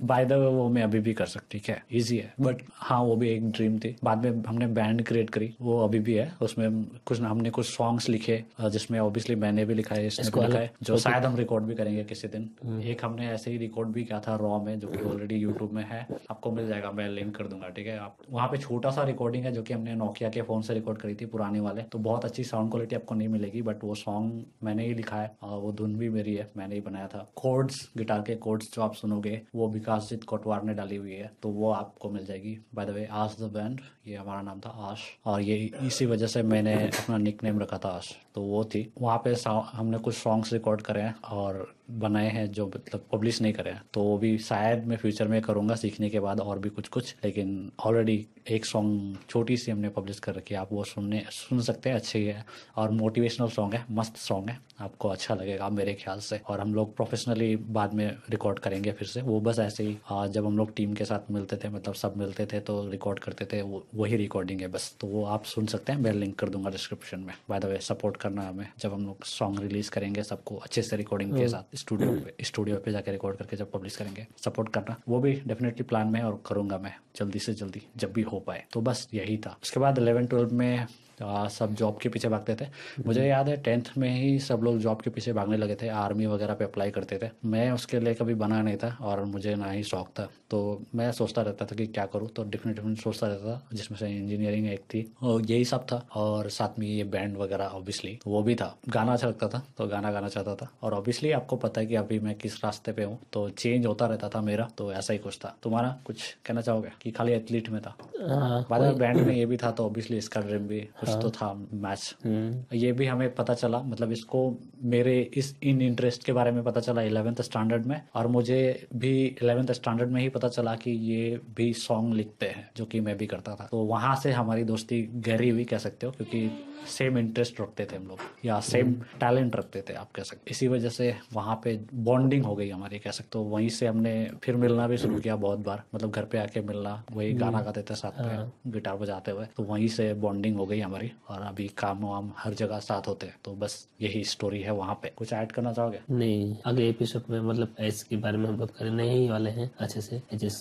बाय 0.02 0.24
द 0.24 0.32
वे 0.32 0.46
वो 0.46 0.68
मैं 0.68 0.82
अभी 0.82 1.00
भी 1.00 1.12
कर 1.14 1.26
सकती 1.26 1.58
क्या 1.60 1.76
इजी 1.92 2.16
है। 2.18 2.32
बट 2.40 2.62
हाँ 2.72 3.00
वो 3.02 3.16
भी 3.16 3.28
एक 3.30 3.50
ड्रीम 3.50 3.78
थी। 3.78 3.94
बाद 4.04 4.24
में 4.24 4.42
हमने 4.46 4.66
बैंड 4.78 5.04
क्रिएट 5.06 5.30
करी। 5.30 5.52
वो 5.60 5.78
अभी 5.84 5.98
भी 5.98 6.14
है। 6.14 6.30
उसमें 6.42 6.84
कुछ 7.06 7.20
हमने 7.20 7.50
कुछ 7.50 7.66
सॉन्ग्स 7.66 8.08
लिखे 8.08 8.42
जिसमें 8.62 8.98
ऑब्वियसली 9.00 9.36
मैंने 9.36 9.64
भी 9.64 9.74
लिखा 9.74 9.94
है 9.94 10.06
इसने 10.06 10.30
भी 10.30 10.46
लिखा 10.46 10.58
है 10.58 10.70
जो 10.82 10.96
शायद 10.98 11.24
हम 11.24 11.36
रिकॉर्ड 11.36 11.64
भी 11.64 11.74
करेंगे 11.74 12.04
किसी 12.04 12.28
दिन। 12.28 12.80
एक 12.82 13.04
हमने 13.04 13.28
ऐसे 13.30 13.50
ही 13.50 13.58
रिकॉर्ड 13.58 13.88
भी 13.88 14.04
किया 14.04 14.20
था 14.28 14.36
रॉ 14.36 14.58
में 14.62 14.78
जो 14.80 14.88
कि 14.88 15.04
ऑलरेडी 15.04 15.36
यूट्यूब 15.36 15.72
में 15.72 15.84
है, 15.90 16.06
आपको 16.30 16.50
मिल 16.52 16.68
जाएगा, 16.68 16.90
मैं 16.92 17.08
लिंक 17.08 17.34
कर 17.36 17.46
दूँगा, 17.46 17.68
ठीक 17.68 17.86
है? 17.86 17.98
आप 17.98 18.16
वहाँ 18.30 18.48
पे 18.48 18.58
छोटा 18.58 18.90
सा 18.90 19.02
रिकॉर्डिंग 19.04 19.44
है 19.44 19.52
जो 19.52 19.62
कि 19.62 19.74
हमने 19.74 19.94
नोकिया 19.94 20.30
के 20.30 20.42
फ़ोन 20.42 20.62
से 20.62 20.74
रिकॉर्ड 20.74 20.98
करी 20.98 21.14
थी, 21.14 21.26
पुराने 21.26 21.60
वाले। 21.60 21.82
तो 21.82 21.98
बहुत 22.00 22.24
अच्छी 22.24 22.44
साउंड 22.44 22.70
क्वालिटी 22.70 22.96
आपको 22.96 23.14
नहीं 23.14 23.28
मिलेगी 23.28 23.62
बट 23.62 23.84
वो 23.84 23.94
सॉन्ग 23.96 24.44
मैंने 24.64 24.86
ही 24.86 24.94
लिखा 24.94 25.16
है, 25.16 25.30
और 25.42 25.58
वो 25.60 25.72
धुन 25.72 25.96
भी 25.96 26.08
मेरी 26.10 26.34
है, 26.34 26.50
मैंने 26.56 26.74
ही 26.74 26.80
बनाया 26.80 27.06
था। 27.08 27.26
कोड्स 27.36 27.88
गिटार 27.96 28.22
के 28.22 28.34
कोड्स 28.38 28.74
जो 28.74 28.82
आप 28.82 28.94
सुनोगे, 28.94 29.40
वो 29.54 29.68
विकासजीत 29.70 30.24
कोटवार 30.24 30.62
ने 30.62 30.74
डाली 30.74 30.96
हुई 30.96 31.12
है 31.12 31.30
तो 31.42 31.48
वो 31.50 31.70
आपको 31.72 32.10
मिल 32.10 32.26
जाएगी। 32.26 32.58
बाय 32.74 32.86
द 32.86 32.90
वे 32.90 33.06
आश 33.12 33.36
द 33.40 33.50
बैंड 33.52 33.80
ये 34.06 34.16
हमारा 34.16 34.42
नाम 34.42 34.60
था 34.60 34.70
आश 34.90 35.00
और 35.26 35.40
ये 35.40 35.56
इसी 35.82 36.06
वजह 36.06 36.26
से 36.26 36.42
मैंने 36.44 36.74
अपना 36.78 37.16
निक 37.18 37.42
नेम 37.44 37.58
रखा 37.60 37.78
था 37.78 37.88
आश 37.90 38.14
तो 38.34 38.42
वो 38.42 38.64
थी। 38.64 38.88
वहाँ 39.00 39.18
पे 39.24 39.34
हमने 39.46 39.98
कुछ 39.98 40.14
सॉन्ग्स 40.14 40.52
रिकॉर्ड 40.52 40.82
करे 40.82 41.00
हैं 41.00 41.14
और 41.22 41.66
बनाए 41.90 42.28
हैं 42.30 42.50
जो 42.52 42.66
मतलब 42.66 43.04
पब्लिश 43.12 43.40
नहीं 43.42 43.52
करे 43.52 43.70
हैं। 43.70 43.82
तो 43.94 44.02
वो 44.02 44.16
भी 44.18 44.36
शायद 44.38 44.84
मैं 44.86 44.96
फ्यूचर 44.96 45.28
में 45.28 45.40
करूँगा, 45.42 45.74
सीखने 45.74 46.10
के 46.10 46.20
बाद 46.20 46.40
और 46.40 46.58
भी 46.58 46.68
कुछ 46.68 46.88
कुछ 46.88 47.14
लेकिन 47.24 47.70
ऑलरेडी 47.80 48.26
एक 48.48 48.66
सॉन्ग 48.66 49.16
छोटी 49.30 49.56
सी 49.56 49.70
हमने 49.70 49.88
पब्लिश 49.88 50.18
कर 50.18 50.34
रखी 50.34 50.54
है। 50.54 50.60
आप 50.60 50.72
वो 50.72 50.84
सुनने, 50.84 51.24
सुन 51.30 51.60
सकते 51.60 51.90
हैं, 51.90 51.96
अच्छी 51.96 52.24
है 52.24 52.44
और 52.76 52.90
मोटिवेशनल 52.90 53.48
सॉन्ग 53.48 53.74
है, 53.74 53.84
मस्त 53.90 54.16
सॉन्ग 54.18 54.50
है। 54.50 54.58
आपको 54.80 55.08
अच्छा 55.08 55.34
लगेगा 55.34 55.68
मेरे 55.68 55.94
ख्याल 55.94 56.18
से। 56.20 56.40
और 56.48 56.60
हम 56.60 56.74
लोग 56.74 56.94
प्रोफेशनली 56.96 57.54
बाद 57.56 57.94
में 57.94 58.06
रिकॉर्ड 58.30 58.58
करेंगे 58.58 58.92
फिर 58.92 59.08
से। 59.08 59.22
वो 59.22 59.40
बस 59.40 59.58
ऐसे 59.58 59.84
ही 59.84 59.96
जब 60.28 60.46
हम 60.46 60.56
लोग 60.58 60.74
टीम 60.76 60.94
के 60.94 61.04
साथ 61.04 61.30
मिलते 61.30 61.56
थे 61.56 61.68
मतलब 61.68 61.94
सब 61.94 62.16
मिलते 62.16 62.46
थे 62.46 62.60
तो 62.60 62.88
रिकॉर्ड 62.90 63.18
करते 63.18 63.44
थे 63.46 63.60
वही 63.62 64.16
रिकॉर्डिंग 64.16 64.60
है 64.60 64.68
बस। 64.68 64.94
तो 65.00 65.06
वो 65.06 65.24
आप 65.26 65.44
सुन 65.46 65.66
सकते 65.66 65.92
हैं, 65.92 66.00
मैं 66.00 66.12
लिंक 66.12 66.38
कर 66.38 66.48
दूँगा 66.48 66.70
डिस्क्रिप्शन 66.70 67.20
में। 67.20 67.34
बाय 67.50 67.60
द 67.60 67.64
वे 67.64 67.78
सपोर्ट 67.82 68.16
करना 68.20 68.42
हमें 68.42 68.66
जब 68.78 68.92
हम 68.92 69.06
लोग 69.06 69.24
सॉन्ग 69.24 69.60
रिलीज़ 69.60 69.90
करेंगे 69.90 70.22
सबको 70.22 70.56
अच्छे 70.56 70.82
से 70.82 70.96
रिकॉर्डिंग 70.96 71.36
के 71.38 71.48
साथ 71.48 71.76
स्टूडियो 71.76 72.12
पे 72.12 72.44
स्टूडियो 72.44 72.76
पे 72.76 72.92
जाकर 72.92 73.12
रिकॉर्ड 73.12 73.36
करके 73.36 73.56
जब 73.56 73.70
पब्लिश 73.70 73.96
करेंगे 73.96 74.26
सपोर्ट 74.44 74.68
करना 74.68 74.96
वो 75.08 75.20
भी 75.20 75.32
डेफिनेटली 75.46 75.84
प्लान 75.84 76.08
में 76.08 76.20
है 76.20 76.26
और 76.26 76.42
करूँगा 76.46 76.78
मैं 76.78 76.94
जल्दी 77.16 77.38
से 77.38 77.54
जल्दी 77.54 77.82
जब 77.96 78.12
भी 78.12 78.22
हो 78.22 78.40
पाए। 78.40 78.64
तो 78.72 78.80
बस 78.80 79.08
यही 79.14 79.36
था। 79.36 79.56
उसके 79.62 79.80
बाद 79.80 79.98
इलेवन 79.98 80.26
ट्वेल्व 80.26 80.54
में 80.54 80.86
आ, 81.22 81.48
सब 81.48 81.74
जॉब 81.74 81.98
के 81.98 82.08
पीछे 82.08 82.28
भागते 82.28 82.54
थे। 82.54 82.66
मुझे 83.06 83.26
याद 83.26 83.48
है 83.48 83.56
टेंथ 83.56 83.82
में 83.98 84.08
ही 84.10 84.38
सब 84.38 84.60
लोग 84.62 84.78
जॉब 84.78 85.00
के 85.00 85.10
पीछे 85.10 85.32
भागने 85.32 85.56
लगे 85.56 85.74
थे 85.74 85.88
आर्मी 85.88 86.26
वगैरह 86.26 86.54
पे 86.54 86.64
अप्लाई 86.64 86.90
करते 86.90 87.18
थे। 87.22 87.28
मैं 87.44 87.70
उसके 87.70 88.00
लिए 88.00 88.14
कभी 88.14 88.34
बना 88.34 88.62
नहीं 88.62 88.76
था 88.76 88.96
और 89.00 89.24
मुझे 89.24 89.54
ना 89.54 89.70
ही 89.70 89.82
शौक 89.82 90.08
था। 90.08 90.28
तो 90.50 90.60
मैं 90.94 91.10
सोचता 91.12 91.42
रहता 91.42 91.64
था 91.64 91.76
कि 91.76 91.86
क्या 91.86 92.04
करूँ 92.06 92.28
तो 92.28 92.42
डिफरेंट 92.44 92.76
डिफरेंट 92.76 92.98
सोचता 92.98 93.26
रहता 93.26 93.52
था 93.52 93.76
जिसमें 93.76 93.98
से 93.98 94.08
इंजीनियरिंग 94.10 94.66
एक 94.68 94.80
थी। 94.84 95.04
और 95.22 95.42
यही 95.50 95.64
सब 95.64 95.84
था। 95.86 95.96
और 96.14 96.48
साथ 96.50 96.78
में 96.78 96.86
ये 96.86 97.04
बैंड 97.04 97.36
वगैरह 97.36 97.64
ऑब्वियसली 97.66 98.18
तो 98.24 98.30
वो 98.30 98.42
भी 98.42 98.54
था। 98.54 98.74
गाना 98.88 99.12
अच्छा 99.12 99.28
लगता 99.28 99.48
था 99.48 99.62
तो 99.78 99.86
गाना 99.86 100.12
गाना 100.12 100.28
चाहता 100.28 100.54
था। 100.54 100.70
और 100.82 100.94
ऑब्वियसली 100.94 101.30
आपको 101.32 101.56
पता 101.56 101.80
है 101.80 101.86
कि 101.86 101.94
अभी 101.94 102.18
मैं 102.20 102.34
किस 102.34 102.56
रास्ते 102.64 102.92
पे 102.92 103.04
हूँ 103.04 103.18
तो 103.32 103.48
चेंज 103.50 103.86
होता 103.86 104.06
रहता 104.06 104.28
था 104.28 104.40
मेरा 104.40 104.68
तो 104.78 104.92
ऐसा 104.92 105.12
ही 105.12 105.18
कुछ 105.18 105.38
था। 105.38 105.54
तुम्हारा 105.62 105.96
कुछ 106.06 106.22
कहना 106.46 106.60
चाहोगे? 106.60 106.90
कि 107.02 107.10
खाली 107.10 107.32
एथलीट 107.32 107.68
में 107.70 107.80
था। 107.82 107.94
हाँ 108.20 108.64
बाद 108.70 108.82
में 108.82 108.98
बैंड 108.98 109.20
में 109.26 109.34
ये 109.34 109.46
भी 109.46 109.56
था 109.56 109.70
तो 109.70 109.84
ऑब्वियसली 109.86 110.16
इसका 110.18 110.40
ड्रीम 110.40 110.66
भी 110.68 110.80
कुछ 111.00 111.08
तो 111.22 111.30
था 111.30 111.52
मैच 111.54 112.14
हम्म, 112.24 112.76
ये 112.76 112.92
भी 112.92 113.06
हमें 113.06 113.34
पता 113.34 113.54
चला 113.54 113.78
मतलब 113.82 114.12
इसको 114.12 114.42
मेरे 114.84 115.18
इस 115.34 115.54
इन 115.62 115.80
इंटरेस्ट 115.82 116.24
के 116.24 116.32
बारे 116.32 116.50
में 116.50 116.62
पता 116.64 116.80
चला 116.80 117.02
इलेवेंथ 117.02 117.42
स्टैंडर्ड 117.42 117.86
में। 117.86 118.00
और 118.14 118.26
मुझे 118.28 118.86
भी 118.96 119.12
इलेवेंथ 119.42 119.72
स्टैंडर्ड 119.72 120.10
में 120.10 120.20
ही 120.20 120.28
पता 120.40 120.48
चला 120.48 120.74
कि 120.74 120.90
ये 120.90 121.40
भी 121.56 121.72
सॉन्ग 121.74 122.14
लिखते 122.14 122.46
हैं 122.46 122.68
जो 122.76 122.84
कि 122.84 123.00
मैं 123.00 123.16
भी 123.16 123.26
करता 123.26 123.54
था। 123.54 123.68
तो 123.70 123.78
वहाँ 123.84 124.14
से 124.16 124.32
हमारी 124.32 124.64
दोस्ती 124.64 125.02
गहरी 125.26 125.48
हुई 125.48 125.64
कह 125.64 125.78
सकते 125.78 126.06
हो 126.06 126.12
क्योंकि 126.12 126.48
सेम 126.88 127.18
इंटरेस्ट 127.18 127.60
रखते 127.60 127.84
थे 127.84 127.96
हम 127.96 128.06
लोग 128.06 128.18
या 128.44 128.58
सेम 128.60 128.92
टैलेंट 129.20 129.56
रखते 129.56 129.82
थे 129.88 129.94
आप 129.94 130.12
कह 130.12 130.22
सकते 130.22 130.50
इसी 130.50 130.68
वजह 130.68 130.88
से 130.88 131.14
वहाँ 131.32 131.60
पे 131.64 131.78
बॉन्डिंग 131.94 132.44
हो 132.44 132.54
गई 132.54 132.68
हमारी 132.70 132.98
कह 132.98 133.10
सकते 133.10 133.38
हो। 133.38 133.44
वहीं 133.44 133.68
से 133.68 133.86
हमने 133.86 134.12
फिर 134.42 134.56
मिलना 134.56 134.86
भी 134.88 134.96
शुरू 134.98 135.18
किया 135.20 135.36
बहुत 135.36 135.58
बार 135.58 135.82
मतलब 135.94 136.10
घर 136.10 136.24
पे 136.24 136.38
आके 136.38 136.60
मिलना 136.60 137.02
वही 137.12 137.32
गाना 137.32 137.60
गाते 137.60 137.82
थे 137.82 137.94
साथ 137.94 138.20
में 138.20 138.72
गिटार 138.72 138.96
बजाते 138.96 139.30
हुए। 139.30 139.46
तो 139.56 139.62
वहीं 139.62 139.88
से 139.88 140.12
बॉन्डिंग 140.14 140.56
हो 140.56 140.66
गई 140.66 140.80
हमारी 140.80 141.10
और 141.28 141.42
अभी 141.42 141.68
काम 141.78 142.04
वाम 142.04 142.32
हर 142.38 142.54
जगह 142.54 142.78
साथ 142.78 143.08
होते 143.08 143.26
हैं। 143.26 143.36
तो 143.44 143.54
बस 143.54 143.76
यही 144.00 144.24
स्टोरी 144.24 144.60
है 144.60 144.72
वहाँ 144.72 144.94
पे। 144.94 145.12
कुछ 145.16 145.32
ऐड 145.32 145.52
करना 145.52 145.72
चाहोगे? 145.72 146.00
नहीं 146.10 146.56
अगले 146.66 146.88
एपिसोड 146.88 147.30
में 147.30 147.40
मतलब 147.40 147.74
इसके 147.80 148.16
बारे 148.16 148.38
में 148.38 148.48
हम 148.48 148.56
बात 148.56 148.70
करने 148.70 149.10
ही 149.10 149.28
वाले 149.28 149.50
हैं 149.50 149.70
अच्छे 149.80 150.00
से। 150.00 150.22
जिस 150.34 150.56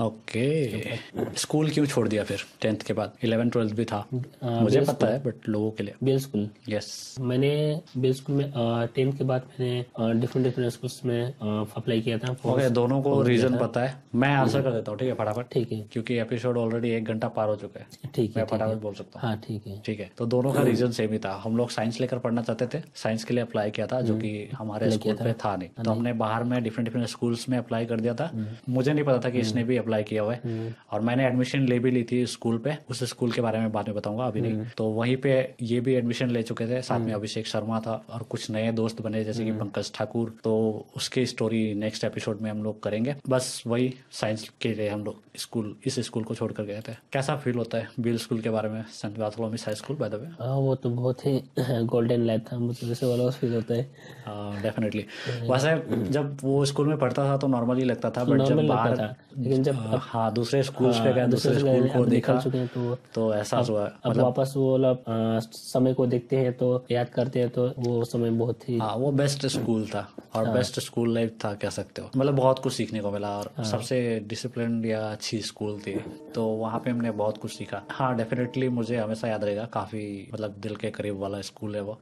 ओके 0.00 0.96
स्कूल 1.38 1.70
क्यों 1.70 1.84
छोड़ 1.86 2.06
दिया 2.08 2.22
फिर? 2.24 2.40
टेंथ 2.60 2.82
के 2.86 2.92
बाद। 2.92 3.12
इलेवन 3.24 3.50
ट्वेल्थ 3.50 3.74
भी 3.74 3.84
था। 3.84 4.04
मुझे 4.12 4.80
पता 4.80 5.06
है 5.06 5.22
बट 5.24 5.48
लोगों 5.48 5.70
के 5.70 5.82
लिए। 5.82 5.94
बेल 6.04 6.18
स्कूल 6.20 6.48
यस 6.68 7.16
मैंने 7.20 7.50
बेल 7.96 8.14
स्कूल 8.14 8.36
में 8.36 8.52
टेंथ 8.94 9.12
के 9.18 9.24
बाद 9.24 9.46
मैंने 9.50 10.20
डिफरेंट 10.20 10.46
डिफरेंट 10.46 10.72
स्कूल्स 10.72 11.00
में 11.04 11.34
अप्लाई 11.76 12.00
किया 12.00 12.18
था। 12.18 12.36
ओके 12.46 12.68
दोनों 12.70 13.00
को 13.02 13.20
रीजन 13.22 13.56
पता 13.58 13.80
है। 13.80 13.94
मैं 14.14 14.34
आंसर 14.34 14.62
कर 14.62 14.72
देता 14.72 14.90
हूँ 14.90 14.98
ठीक 14.98 15.08
है 15.08 15.14
फटाफट? 15.14 15.52
ठीक 15.52 15.72
है। 15.72 15.80
क्योंकि 15.92 16.18
एपिसोड 16.18 16.58
ऑलरेडी 16.58 16.90
एक 16.90 17.04
घंटा 17.04 17.28
पार 17.28 17.48
हो 17.48 17.56
चुका 17.56 17.80
है। 17.80 18.10
ठीक 18.14 18.36
है 18.36 18.42
मैं 18.42 18.46
फटाफट 18.48 18.82
बोल 18.82 18.94
सकता 18.94 19.20
हूँ। 19.20 19.28
हाँ 19.28 19.40
ठीक 19.46 19.66
है। 19.66 19.80
ठीक 19.86 20.00
है 20.00 20.10
तो 20.18 20.26
दोनों 20.26 20.52
का 20.52 20.62
रीजन 20.62 20.90
सेम 20.92 21.12
ही 21.12 21.18
था। 21.18 21.32
हम 21.44 21.56
लोग 21.56 21.70
साइंस 21.70 22.00
लेकर 22.00 22.18
पढ़ना 22.18 22.42
चाहते 22.42 22.66
थे। 22.74 22.82
साइंस 22.96 23.24
के 23.24 23.34
लिए 23.34 23.42
अप्लाई 23.42 23.70
किया 23.70 23.86
था 23.86 24.00
जो 24.00 24.16
की 24.16 24.34
हमारे 24.54 24.90
स्कूल 24.90 25.14
पे 25.14 25.32
था 25.44 25.54
नहीं। 25.56 25.84
तो 25.84 25.90
हमने 25.90 26.12
बाहर 26.14 26.44
में 26.44 26.62
डिफरेंट 26.62 26.88
डिफरेंट 26.88 27.08
स्कूल्स 27.08 27.48
में 27.48 27.58
अप्लाई 27.58 27.86
कर 27.86 28.00
दिया 28.00 28.14
था। 28.14 28.30
मुझे 28.68 28.92
नहीं 28.92 29.04
पता 29.04 29.13
था 29.18 29.30
कि 29.30 29.38
इसने 29.38 29.64
भी 29.64 29.76
अप्लाई 29.76 30.02
किया 30.02 30.22
हुआ 30.22 30.34
है। 30.34 30.74
और 30.92 31.00
मैंने 31.00 31.26
एडमिशन 31.26 31.66
ले 31.68 31.78
भी 31.78 31.90
ली 31.90 32.02
थी 32.02 32.24
स्कूल 32.26 32.58
पे। 32.58 32.76
उस 32.90 33.02
स्कूल 33.04 33.32
के 33.32 33.40
बारे 33.40 33.58
में 33.58 33.72
बाद 33.72 33.88
में 33.88 33.96
बताऊँगा 33.96 34.26
अभी 34.26 34.40
नहीं। 34.40 34.66
तो 34.76 34.88
वहीं 34.90 35.16
पे 35.16 35.32
ये 35.62 35.80
भी 35.80 35.94
एडमिशन 35.94 36.30
ले 36.30 36.42
चुके 36.42 36.66
थे। 36.66 36.80
साथ 36.82 37.00
में 37.00 37.12
अभिषेक 37.12 37.46
शर्मा 37.46 37.80
था 37.80 38.02
और 38.10 38.22
कुछ 38.30 38.50
नए 38.50 38.72
दोस्त 38.72 39.02
बने 39.02 39.24
जैसे 39.24 39.44
कि 39.44 39.52
पंकज 39.54 39.92
ठाकुर। 39.94 40.34
तो 40.44 40.54
उसकी 40.96 41.26
स्टोरी 41.26 41.62
नेक्स्ट 41.74 42.04
एपिसोड 42.04 42.40
में 42.40 42.50
हम 42.50 42.62
लोग 42.64 42.82
करेंगे। 42.82 43.14
बस 43.28 43.62
वही 43.66 43.92
साइंस 44.12 44.48
के 44.60 44.74
लिए 44.74 44.88
हम 44.88 45.04
लोग 45.04 45.22
स्कूल 45.36 45.74
इस 45.86 45.98
स्कूल 46.00 46.24
को 46.24 46.34
छोड़कर 46.34 46.64
गए 46.64 46.80
थे। 46.88 46.94
कैसा 47.12 47.36
फील 47.36 47.54
होता 47.54 47.78
है 47.78 47.88
बिल 48.00 48.18
स्कूल 48.18 48.40
के 48.40 48.50
बारे 48.50 48.68
में? 48.68 48.82
Saint 48.92 49.18
Bartholomew's 49.18 49.66
high 49.66 49.74
school 49.74 49.96
by 49.96 50.08
the 50.10 50.14
way 50.14 50.26
हाँ 50.40 50.56
वो 50.56 50.74
तो 50.74 50.90
बहुत 50.90 51.26
ही 51.26 51.40
गोल्डन 51.58 52.20
लाइफ 52.22 52.42
था। 52.52 52.58
मुझे 52.58 52.86
वैसे 52.86 53.06
वाला 53.06 53.30
फील 53.30 53.54
होता 53.54 53.74
है। 53.74 54.62
डेफिनेटली 54.62 55.04
वैसे 55.50 55.74
जब 56.10 56.36
वो 56.42 56.64
स्कूल 56.64 56.88
में 56.88 56.96
पढ़ता 56.98 57.24
था 57.24 57.36
तो 57.36 57.46
नॉर्मली 57.48 57.84
लगता 57.84 58.10
था 58.10 58.24
बट 58.24 58.42
जब 58.42 58.66
बाहर 58.66 58.96
था 59.08 59.16
लेकिन 59.38 59.62
जब 59.62 59.74
हाँ, 59.74 59.98
हाँ 60.02 60.32
दूसरे 60.34 60.62
स्कूल्स 60.62 60.98
पे 60.98 61.12
गया 61.12 61.26
दूसरे 61.26 61.54
दूसरे 61.54 61.68
स्कूल 61.70 61.88
को 61.88 62.06
देखा 62.06 62.40
चुके 62.40 62.58
हैं 62.58 62.68
तो 62.68 62.94
तो 63.14 63.34
एहसास 63.34 63.70
हुआ 63.70 63.84
अब 63.86 64.10
मतलब, 64.10 64.24
वापस 64.24 64.54
वो 64.56 64.76
लोग 64.76 65.04
समय 65.52 65.94
को 65.94 66.06
देखते 66.06 66.36
हैं 66.36 66.52
तो 66.52 66.84
याद 66.90 67.08
करते 67.08 67.40
हैं 67.40 67.50
तो 67.50 67.72
वो 67.78 68.04
समय 68.04 68.30
बहुत 68.30 68.68
ही 68.68 68.78
हाँ 68.78 68.96
वो 68.96 69.12
बेस्ट 69.12 69.46
स्कूल 69.46 69.86
था 69.86 70.08
और 70.36 70.48
बेस्ट 70.48 70.80
स्कूल 70.80 71.14
लाइफ 71.14 71.36
था 71.44 71.54
कह 71.54 71.70
सकते 71.70 72.02
हो। 72.02 72.10
मतलब 72.16 72.34
बहुत 72.34 72.58
कुछ 72.58 72.72
सीखने 72.72 73.00
को 73.00 73.10
मिला 73.10 73.38
और 73.38 73.64
सबसे 73.64 74.20
डिसिप्लिन 74.20 74.84
या 74.84 75.10
अच्छी 75.10 75.40
स्कूल 75.40 75.80
थी। 75.80 75.94
तो 76.34 76.46
वहाँ 76.46 76.80
पे 76.80 76.90
हमने 76.90 77.10
बहुत 77.10 77.38
कुछ 77.38 77.52
सीखा। 77.52 77.82
हाँ 77.90 78.16
डेफिनेटली 78.16 78.68
मुझे 78.68 78.96
हमेशा 78.96 79.28
याद 79.28 79.44
रहेगा 79.44 79.64
काफ़ी 79.64 80.30
मतलब 80.34 80.50
दिल 80.50 80.76
के 80.76 80.90
करीब 80.90 81.18
वाला 81.18 81.40
स्कूल 81.40 81.76
है 81.76 81.82
वो। 81.82 81.98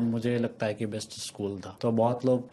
मुझे 0.00 0.38
लगता 0.38 0.66
है 0.66 0.74
कि 0.74 0.86
बेस्ट 0.86 1.12
स्कूल 1.12 1.58
था। 1.58 1.76
तो 1.80 1.92
बहुत 1.92 2.26
लोग 2.26 2.48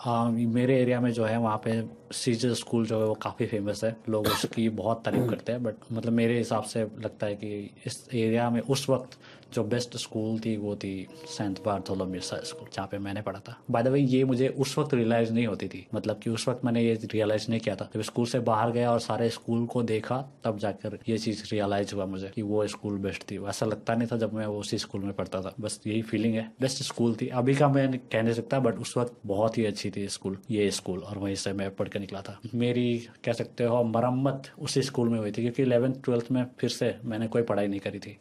मेरे 0.54 0.82
एरिया 0.82 1.02
में 1.02 1.12
जो 1.12 1.26
है 1.26 1.38
वहाँ 1.38 1.58
पे 1.58 1.82
सीजर 2.14 2.54
स्कूल 2.54 2.86
जो 2.86 3.00
है 3.00 3.06
वो 3.06 3.14
काफ़ी 3.14 3.46
फ़ेमस 3.46 3.84
है। 3.84 3.96
लोग 4.10 4.28
उसकी 4.28 4.70
बहुत 4.70 5.02
तारीफ़ 5.06 5.30
करते 5.30 5.52
हैं 5.52 5.64
बट 5.64 5.76
मतलब 5.92 6.14
मेरे 6.14 6.38
हिसाब 6.38 6.64
से 6.64 6.84
लगता 6.84 7.28
है 7.28 7.36
कि 7.36 7.70
इस 7.86 8.08
एरिया 8.14 8.50
में 8.50 8.62
उस 8.62 8.90
वक्त 8.90 9.18
जो 9.54 9.64
बेस्ट 9.64 9.98
स्कूल 9.98 10.40
थी 10.40 10.56
वो 10.58 10.76
थी 10.76 10.94
सेंट 11.28 11.60
बार्थोलोमियस 11.66 12.30
स्कूल 12.44 12.68
जहाँ 12.74 12.88
पे 12.88 12.98
मैंने 12.98 13.22
पढ़ा 13.22 13.40
था। 13.40 13.56
बाय 13.72 13.84
द 13.84 13.88
वे 13.88 14.00
ये 14.00 14.24
मुझे 14.24 14.48
उस 14.48 14.78
वक्त 14.78 14.94
रियलाइज़ 14.94 15.34
नहीं 15.34 15.48
होती 15.48 15.68
थी। 15.68 15.86
मतलब 15.96 16.20
कि 16.20 16.30
उस 16.30 16.48
वक्त 16.48 16.66
मैंने 16.66 16.84
ये 16.84 16.94
रियलाइज़ 17.06 17.46
नहीं 17.50 17.60
किया 17.60 17.76
था। 17.76 17.90
जब 17.96 18.02
स्कूल 18.02 18.26
से 18.26 18.40
बाहर 18.42 18.72
गया 18.72 18.92
और 18.92 19.00
सारे 19.00 19.30
स्कूल 19.30 19.66
को 19.66 19.84
देखा 19.84 20.18
तब 20.44 20.58
जाकर 20.58 20.98
ये 21.10 21.18
चीज़ 21.18 21.44
रियलाइज़ 21.52 21.94
हुआ 21.96 22.06
मुझे 22.06 22.32
कि 22.36 22.42
वो 22.42 22.66
स्कूल 22.68 22.98
बेस्ट 22.98 23.24
थी। 23.32 23.38
ऐसा 23.46 23.66
लगता 23.66 23.96
नहीं 23.96 24.08
था 24.12 24.18
जब 24.18 24.34
मैं 24.34 24.46
उसी 24.46 24.78
स्कूल 24.78 25.02
में 25.02 25.14
पढ़ता 25.14 25.42
था। 25.42 25.54
बस 25.60 25.80
यही 25.88 26.02
फीलिंग 26.02 26.36
है। 26.36 26.52
बेस्ट 26.62 26.84
स्कूल 26.84 27.16
थी। 27.22 27.28
अभी 27.34 27.56
का 27.56 27.68
मैं 27.70 27.98
कह 28.12 28.22
नहीं 28.22 28.34
सकता 28.34 28.60
बट 28.60 28.78
उस 28.78 28.96
वक्त 28.98 29.18
बहुत 29.26 29.58
ही 29.58 29.66
अच्छी 29.66 29.92
थी 29.92 30.08
स्कूल 30.08 30.38
ये 30.52 30.70
स्कूल 30.72 31.00
और 31.00 31.18
वहीं 31.18 31.36
से 31.36 31.54
मैं 31.54 31.70
पढ़ 31.76 31.88
के 31.88 32.00
निकला 32.00 32.22
था। 32.22 32.38
मेरी 32.56 32.86
कह 33.24 33.34
सकते 33.34 33.64
हो 33.64 33.84
मरम्मत 33.86 34.50
उसी 34.60 34.82
स्कूल 34.82 35.10
में 35.10 35.20
हुई 35.20 35.32
थी 35.32 35.42
क्योंकि 35.42 35.62
इलेवेंथ 35.64 35.94
ट्वेल्थ 36.04 36.32
में 36.32 36.46
फिर 36.60 36.70
से 36.70 36.96
मैंने 37.04 37.28
कोई 37.28 37.42
पढ़ाई 37.42 37.68
नहीं 37.68 37.80
करी 37.80 38.00
थी। 38.00 38.18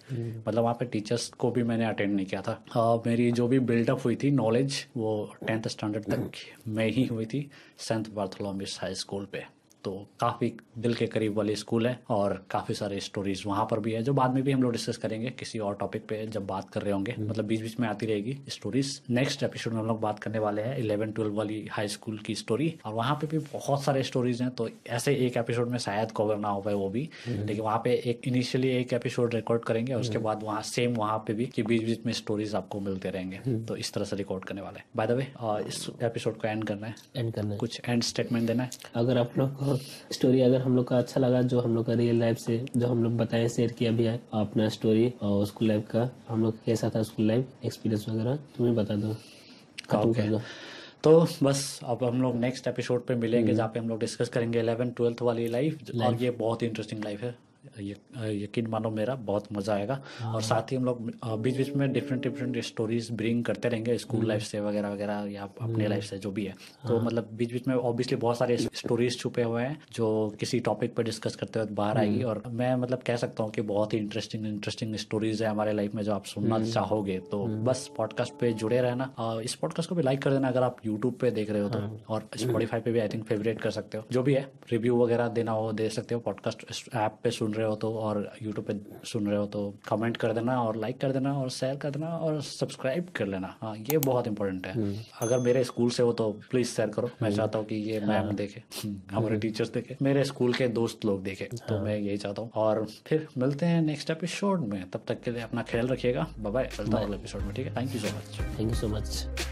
मतलब 0.48 0.62
वहाँ 0.62 0.74
पे 0.74 0.84
टीचर्स 0.84 1.21
को 1.28 1.50
भी 1.50 1.62
मैंने 1.62 1.84
अटेंड 1.84 2.14
नहीं 2.14 2.26
किया 2.26 2.42
था। 2.42 2.64
uh, 2.64 3.06
मेरी 3.06 3.32
जो 3.32 3.48
भी 3.48 3.58
बिल्डअप 3.58 4.00
हुई 4.04 4.16
थी 4.16 4.30
नॉलेज 4.30 4.86
वो 4.96 5.34
टेंथ 5.46 5.62
स्टैंडर्ड 5.68 6.04
तक 6.04 6.30
में 6.68 6.86
ही 6.86 7.06
हुई 7.06 7.26
थी 7.26 7.50
सेंट 7.78 8.08
बार्थोलोमिस 8.08 8.80
हाई 8.80 8.94
स्कूल 8.94 9.24
पे। 9.24 9.61
तो 9.84 9.92
काफ़ी 10.20 10.52
दिल 10.78 10.94
के 10.94 11.06
करीब 11.06 11.36
वाली 11.36 11.54
स्कूल 11.56 11.86
है 11.86 11.98
और 12.10 12.32
काफ़ी 12.50 12.74
सारे 12.74 12.98
स्टोरीज 13.00 13.42
वहाँ 13.46 13.64
पर 13.70 13.80
भी 13.80 13.92
है 13.92 14.02
जो 14.02 14.12
बाद 14.14 14.34
में 14.34 14.42
भी 14.42 14.52
हम 14.52 14.62
लोग 14.62 14.72
डिस्कस 14.72 14.96
करेंगे 14.96 15.30
किसी 15.30 15.58
और 15.58 15.74
टॉपिक 15.74 16.06
पे 16.08 16.26
जब 16.26 16.46
बात 16.46 16.70
कर 16.70 16.82
रहे 16.82 16.92
होंगे। 16.92 17.14
मतलब 17.18 17.44
बीच 17.44 17.60
बीच 17.60 17.78
में 17.80 17.88
आती 17.88 18.06
रहेगी 18.06 18.36
स्टोरीज 18.48 19.00
नेक्स्ट 19.10 19.42
एपिसोड 19.42 19.72
में 19.72 19.80
हम 19.80 19.86
लोग 19.86 20.00
बात 20.00 20.18
करने 20.18 20.38
वाले 20.38 20.62
हैं 20.62 20.76
इलेवन 20.78 21.12
ट्वेल्व 21.12 21.34
वाली 21.34 21.66
हाई 21.72 21.88
स्कूल 21.88 22.18
की 22.18 22.34
स्टोरी 22.34 22.74
और 22.84 22.94
वहाँ 22.94 23.14
पे 23.14 23.26
भी 23.26 23.38
बहुत 23.52 23.82
सारे 23.82 24.02
स्टोरीज 24.02 24.42
हैं 24.42 24.50
तो 24.50 24.68
ऐसे 24.90 25.14
एक 25.26 25.36
एपिसोड 25.36 25.68
में 25.68 25.78
शायद 25.78 26.10
कवर 26.16 26.36
ना 26.36 26.48
हो 26.48 26.60
पाए 26.60 26.74
वो 26.74 26.88
भी। 26.88 27.08
लेकिन 27.28 27.60
वहाँ 27.60 27.80
पे 27.84 27.94
एक 28.06 28.28
इनिशियली 28.28 28.68
एक 28.68 28.92
एपिसोड 28.92 29.34
रिकॉर्ड 29.34 29.64
करेंगे 29.64 29.92
और 29.92 30.00
उसके 30.00 30.18
बाद 30.18 30.42
वहाँ 30.42 30.62
सेम 30.62 30.94
वहाँ 30.94 31.18
पे 31.18 31.34
भी 31.34 31.46
कि 31.46 31.62
बीच 31.62 31.84
बीच 31.84 32.06
में 32.06 32.12
स्टोरीज 32.12 32.54
आपको 32.54 32.80
मिलते 32.80 33.10
रहेंगे। 33.10 33.38
तो 33.66 33.76
इस 33.76 33.92
तरह 33.92 34.04
से 34.04 34.16
रिकॉर्ड 34.16 34.44
करने 34.44 34.62
वाले 34.62 34.80
बाय 34.96 35.06
द 35.06 35.10
वे 35.12 35.26
इस 35.68 35.86
एपिसोड 36.02 36.40
को 36.40 36.48
एंड 36.48 36.64
करना 36.64 36.86
है। 36.86 36.94
एंड 37.16 37.32
करना 37.32 37.50
है। 37.50 37.58
कुछ 37.58 37.80
एंड 37.88 38.02
स्टेटमेंट 38.02 38.46
देना 38.46 38.62
है। 38.62 38.70
अगर 38.94 39.18
आप 39.18 39.38
लोग 39.38 39.56
को 39.56 39.71
स्टोरी 40.12 40.40
अगर 40.40 40.60
हम 40.60 40.76
लोग 40.76 40.86
का 40.88 40.98
अच्छा 40.98 41.20
लगा 41.20 41.42
जो 41.42 41.60
हम 41.60 41.74
लोग 41.74 41.86
का 41.86 41.92
रियल 41.92 42.18
लाइफ 42.20 42.38
से 42.38 42.64
जो 42.76 42.86
हम 42.86 43.02
लोग 43.04 43.16
बताए 43.16 43.48
शेयर 43.48 43.72
किया 43.72 43.92
भी 43.92 44.04
है 44.04 44.20
अपना 44.34 44.68
स्टोरी 44.68 45.12
और 45.22 45.46
स्कूल 45.46 45.68
लाइफ 45.68 45.86
का 45.90 46.08
हम 46.28 46.42
लोग 46.42 46.64
कैसा 46.64 46.90
था 46.94 47.02
स्कूल 47.02 47.26
लाइफ 47.26 47.64
एक्सपीरियंस 47.64 48.08
वगैरह 48.08 48.36
तुम्हें 48.56 48.74
बता 48.76 48.96
दो। 48.96 49.16
Okay. 49.92 50.40
तो 51.04 51.26
बस 51.42 51.80
अब 51.84 52.04
हम 52.04 52.20
लोग 52.22 52.36
नेक्स्ट 52.36 52.66
एपिसोड 52.68 53.06
पे 53.06 53.14
मिलेंगे 53.14 53.54
जहाँ 53.54 53.68
पे 53.68 53.80
हम 53.80 53.88
लोग 53.88 53.98
डिस्कस 54.00 54.28
करेंगे 54.28 54.60
इलेवन 54.60 54.90
ट्वेल्थ 54.90 55.22
वाली 55.22 55.46
लाइफ 55.48 55.90
और 56.02 56.22
ये 56.22 56.30
बहुत 56.30 56.62
ही 56.62 56.66
इंटरेस्टिंग 56.66 57.04
लाइफ 57.04 57.22
है। 57.22 57.34
ये 57.80 57.96
यकीन 58.42 58.66
मानो 58.66 58.90
मेरा 58.90 59.14
बहुत 59.16 59.52
मज़ा 59.52 59.74
आएगा। 59.74 60.00
और 60.24 60.42
साथ 60.42 60.72
ही 60.72 60.76
हम 60.76 60.84
लोग 60.84 61.10
बीच 61.42 61.56
बीच 61.56 61.68
में 61.72 61.92
डिफरेंट 61.92 62.22
डिफरेंट 62.22 62.58
स्टोरीज 62.64 63.10
ब्रिंग 63.12 63.44
करते 63.44 63.68
रहेंगे 63.68 63.96
स्कूल 63.98 64.26
लाइफ 64.28 64.42
से 64.42 64.60
वगैरह 64.60 64.92
वगैरह 64.92 65.26
या 65.30 65.42
अपने 65.42 65.88
लाइफ 65.88 66.04
से 66.04 66.18
जो 66.18 66.30
भी 66.30 66.44
है। 66.44 66.54
तो 66.88 67.00
मतलब 67.00 67.28
बीच 67.32 67.52
बीच 67.52 67.68
में 67.68 67.74
ऑब्वियसली 67.74 68.16
बहुत 68.16 68.38
सारे 68.38 68.56
स्टोरीज 68.56 69.18
छुपे 69.18 69.42
हुए 69.42 69.62
हैं 69.62 69.78
जो 69.92 70.08
किसी 70.40 70.60
टॉपिक 70.60 70.94
पर 70.96 71.02
डिस्कस 71.02 71.36
करते 71.36 71.58
हुए 71.58 71.68
बाहर 71.72 71.98
आएगी। 71.98 72.22
और 72.22 72.42
मैं 72.48 72.74
मतलब 72.76 73.02
कह 73.06 73.16
सकता 73.16 73.42
हूँ 73.42 73.52
कि 73.52 73.62
बहुत 73.62 73.94
ही 73.94 73.98
इंटरेस्टिंग 73.98 74.46
इंटरेस्टिंग 74.46 74.96
स्टोरीज 74.96 75.42
है 75.42 75.48
हमारे 75.48 75.72
लाइफ 75.72 75.94
में 75.94 76.02
जो 76.02 76.12
आप 76.12 76.24
सुनना 76.24 76.62
चाहोगे। 76.64 77.18
तो 77.30 77.44
बस 77.64 77.88
पॉडकास्ट 77.96 78.34
पे 78.40 78.52
जुड़े 78.54 78.80
रहना। 78.80 79.40
इस 79.44 79.54
पॉडकास्ट 79.54 79.88
को 79.88 79.94
भी 79.94 80.02
लाइक 80.02 80.22
कर 80.22 80.30
देना 80.30 80.48
अगर 80.48 80.62
आप 80.62 80.76
यूट्यूब 80.86 81.14
पे 81.20 81.30
देख 81.30 81.50
रहे 81.50 81.62
हो 81.62 81.68
तो। 81.68 81.78
और 82.08 82.28
स्पॉटीफाई 82.36 82.80
पे 82.80 82.92
भी 82.92 83.00
आई 83.00 83.08
थिंक 83.08 83.24
फेवरेट 83.24 83.60
कर 83.60 83.70
सकते 83.70 83.98
हो। 83.98 84.04
जो 84.12 84.22
भी 84.22 84.34
है 84.34 84.46
रिव्यू 84.72 84.96
वगैरह 84.96 85.28
देना 85.30 85.52
हो 85.52 85.72
दे 85.72 85.88
सकते 85.90 86.14
हो। 86.14 86.20
पॉडकास्ट 86.20 86.64
ऐप 86.94 87.18
पे 87.22 87.30
सुन 87.32 87.51
रहे 87.54 87.66
हो 87.66 87.74
तो 87.76 87.92
और 87.98 88.18
यूट्यूब 88.42 88.66
पे 88.66 89.06
सुन 89.08 89.26
रहे 89.26 89.38
हो 89.38 89.46
तो 89.46 89.62
कमेंट 89.88 90.16
कर 90.16 90.32
देना 90.32 90.60
और 90.62 90.76
लाइक 90.76 91.00
कर 91.00 91.12
देना 91.12 91.32
और 91.38 91.50
शेयर 91.50 91.76
कर 91.76 91.90
देना 91.90 92.08
और 92.08 92.40
सब्सक्राइब 92.42 93.08
कर 93.16 93.26
लेना। 93.26 93.54
हाँ 93.62 93.74
ये 93.76 93.98
बहुत 93.98 94.26
इंपॉर्टेंट 94.26 94.66
है। 94.66 94.94
अगर 95.20 95.38
मेरे 95.38 95.64
स्कूल 95.64 95.90
से 95.90 96.02
हो 96.02 96.12
तो 96.12 96.30
प्लीज़ 96.50 96.68
शेयर 96.68 96.88
करो। 96.88 97.10
मैं 97.22 97.30
चाहता 97.30 97.58
हूँ 97.58 97.66
कि 97.66 97.76
ये 97.90 98.00
मैम 98.00 98.30
देखे 98.36 98.62
हमारे 99.12 99.36
टीचर्स 99.38 99.70
देखे 99.72 99.96
मेरे 100.02 100.24
स्कूल 100.24 100.52
के 100.54 100.68
दोस्त 100.70 101.04
लोग 101.04 101.22
देखे। 101.22 101.48
तो 101.58 101.80
मैं 101.84 101.96
यही 101.98 102.16
चाहता 102.16 102.42
हूँ। 102.42 102.50
और 102.56 102.86
फिर 103.06 103.26
मिलते 103.38 103.66
हैं 103.66 103.80
नेक्स्ट 103.82 104.10
एपिसोड 104.10 104.66
में। 104.68 104.90
तब 104.90 105.04
तक 105.08 105.22
के 105.22 105.30
लिए 105.30 105.42
अपना 105.42 105.62
ख्याल 105.62 105.88
रखिएगा। 105.88 106.26
बाय 106.40 106.68
चलता 106.76 106.98
हूँ 106.98 107.14
एपिसोड 107.14 107.42
में 107.42 107.54
ठीक 107.54 107.66
है? 107.66 107.76
Thank 107.76 107.94
you 107.94 108.00
so 108.00 108.16
much 108.16 108.38
thank 108.58 108.68
you 108.68 108.74
so 108.74 108.88
much 108.88 109.51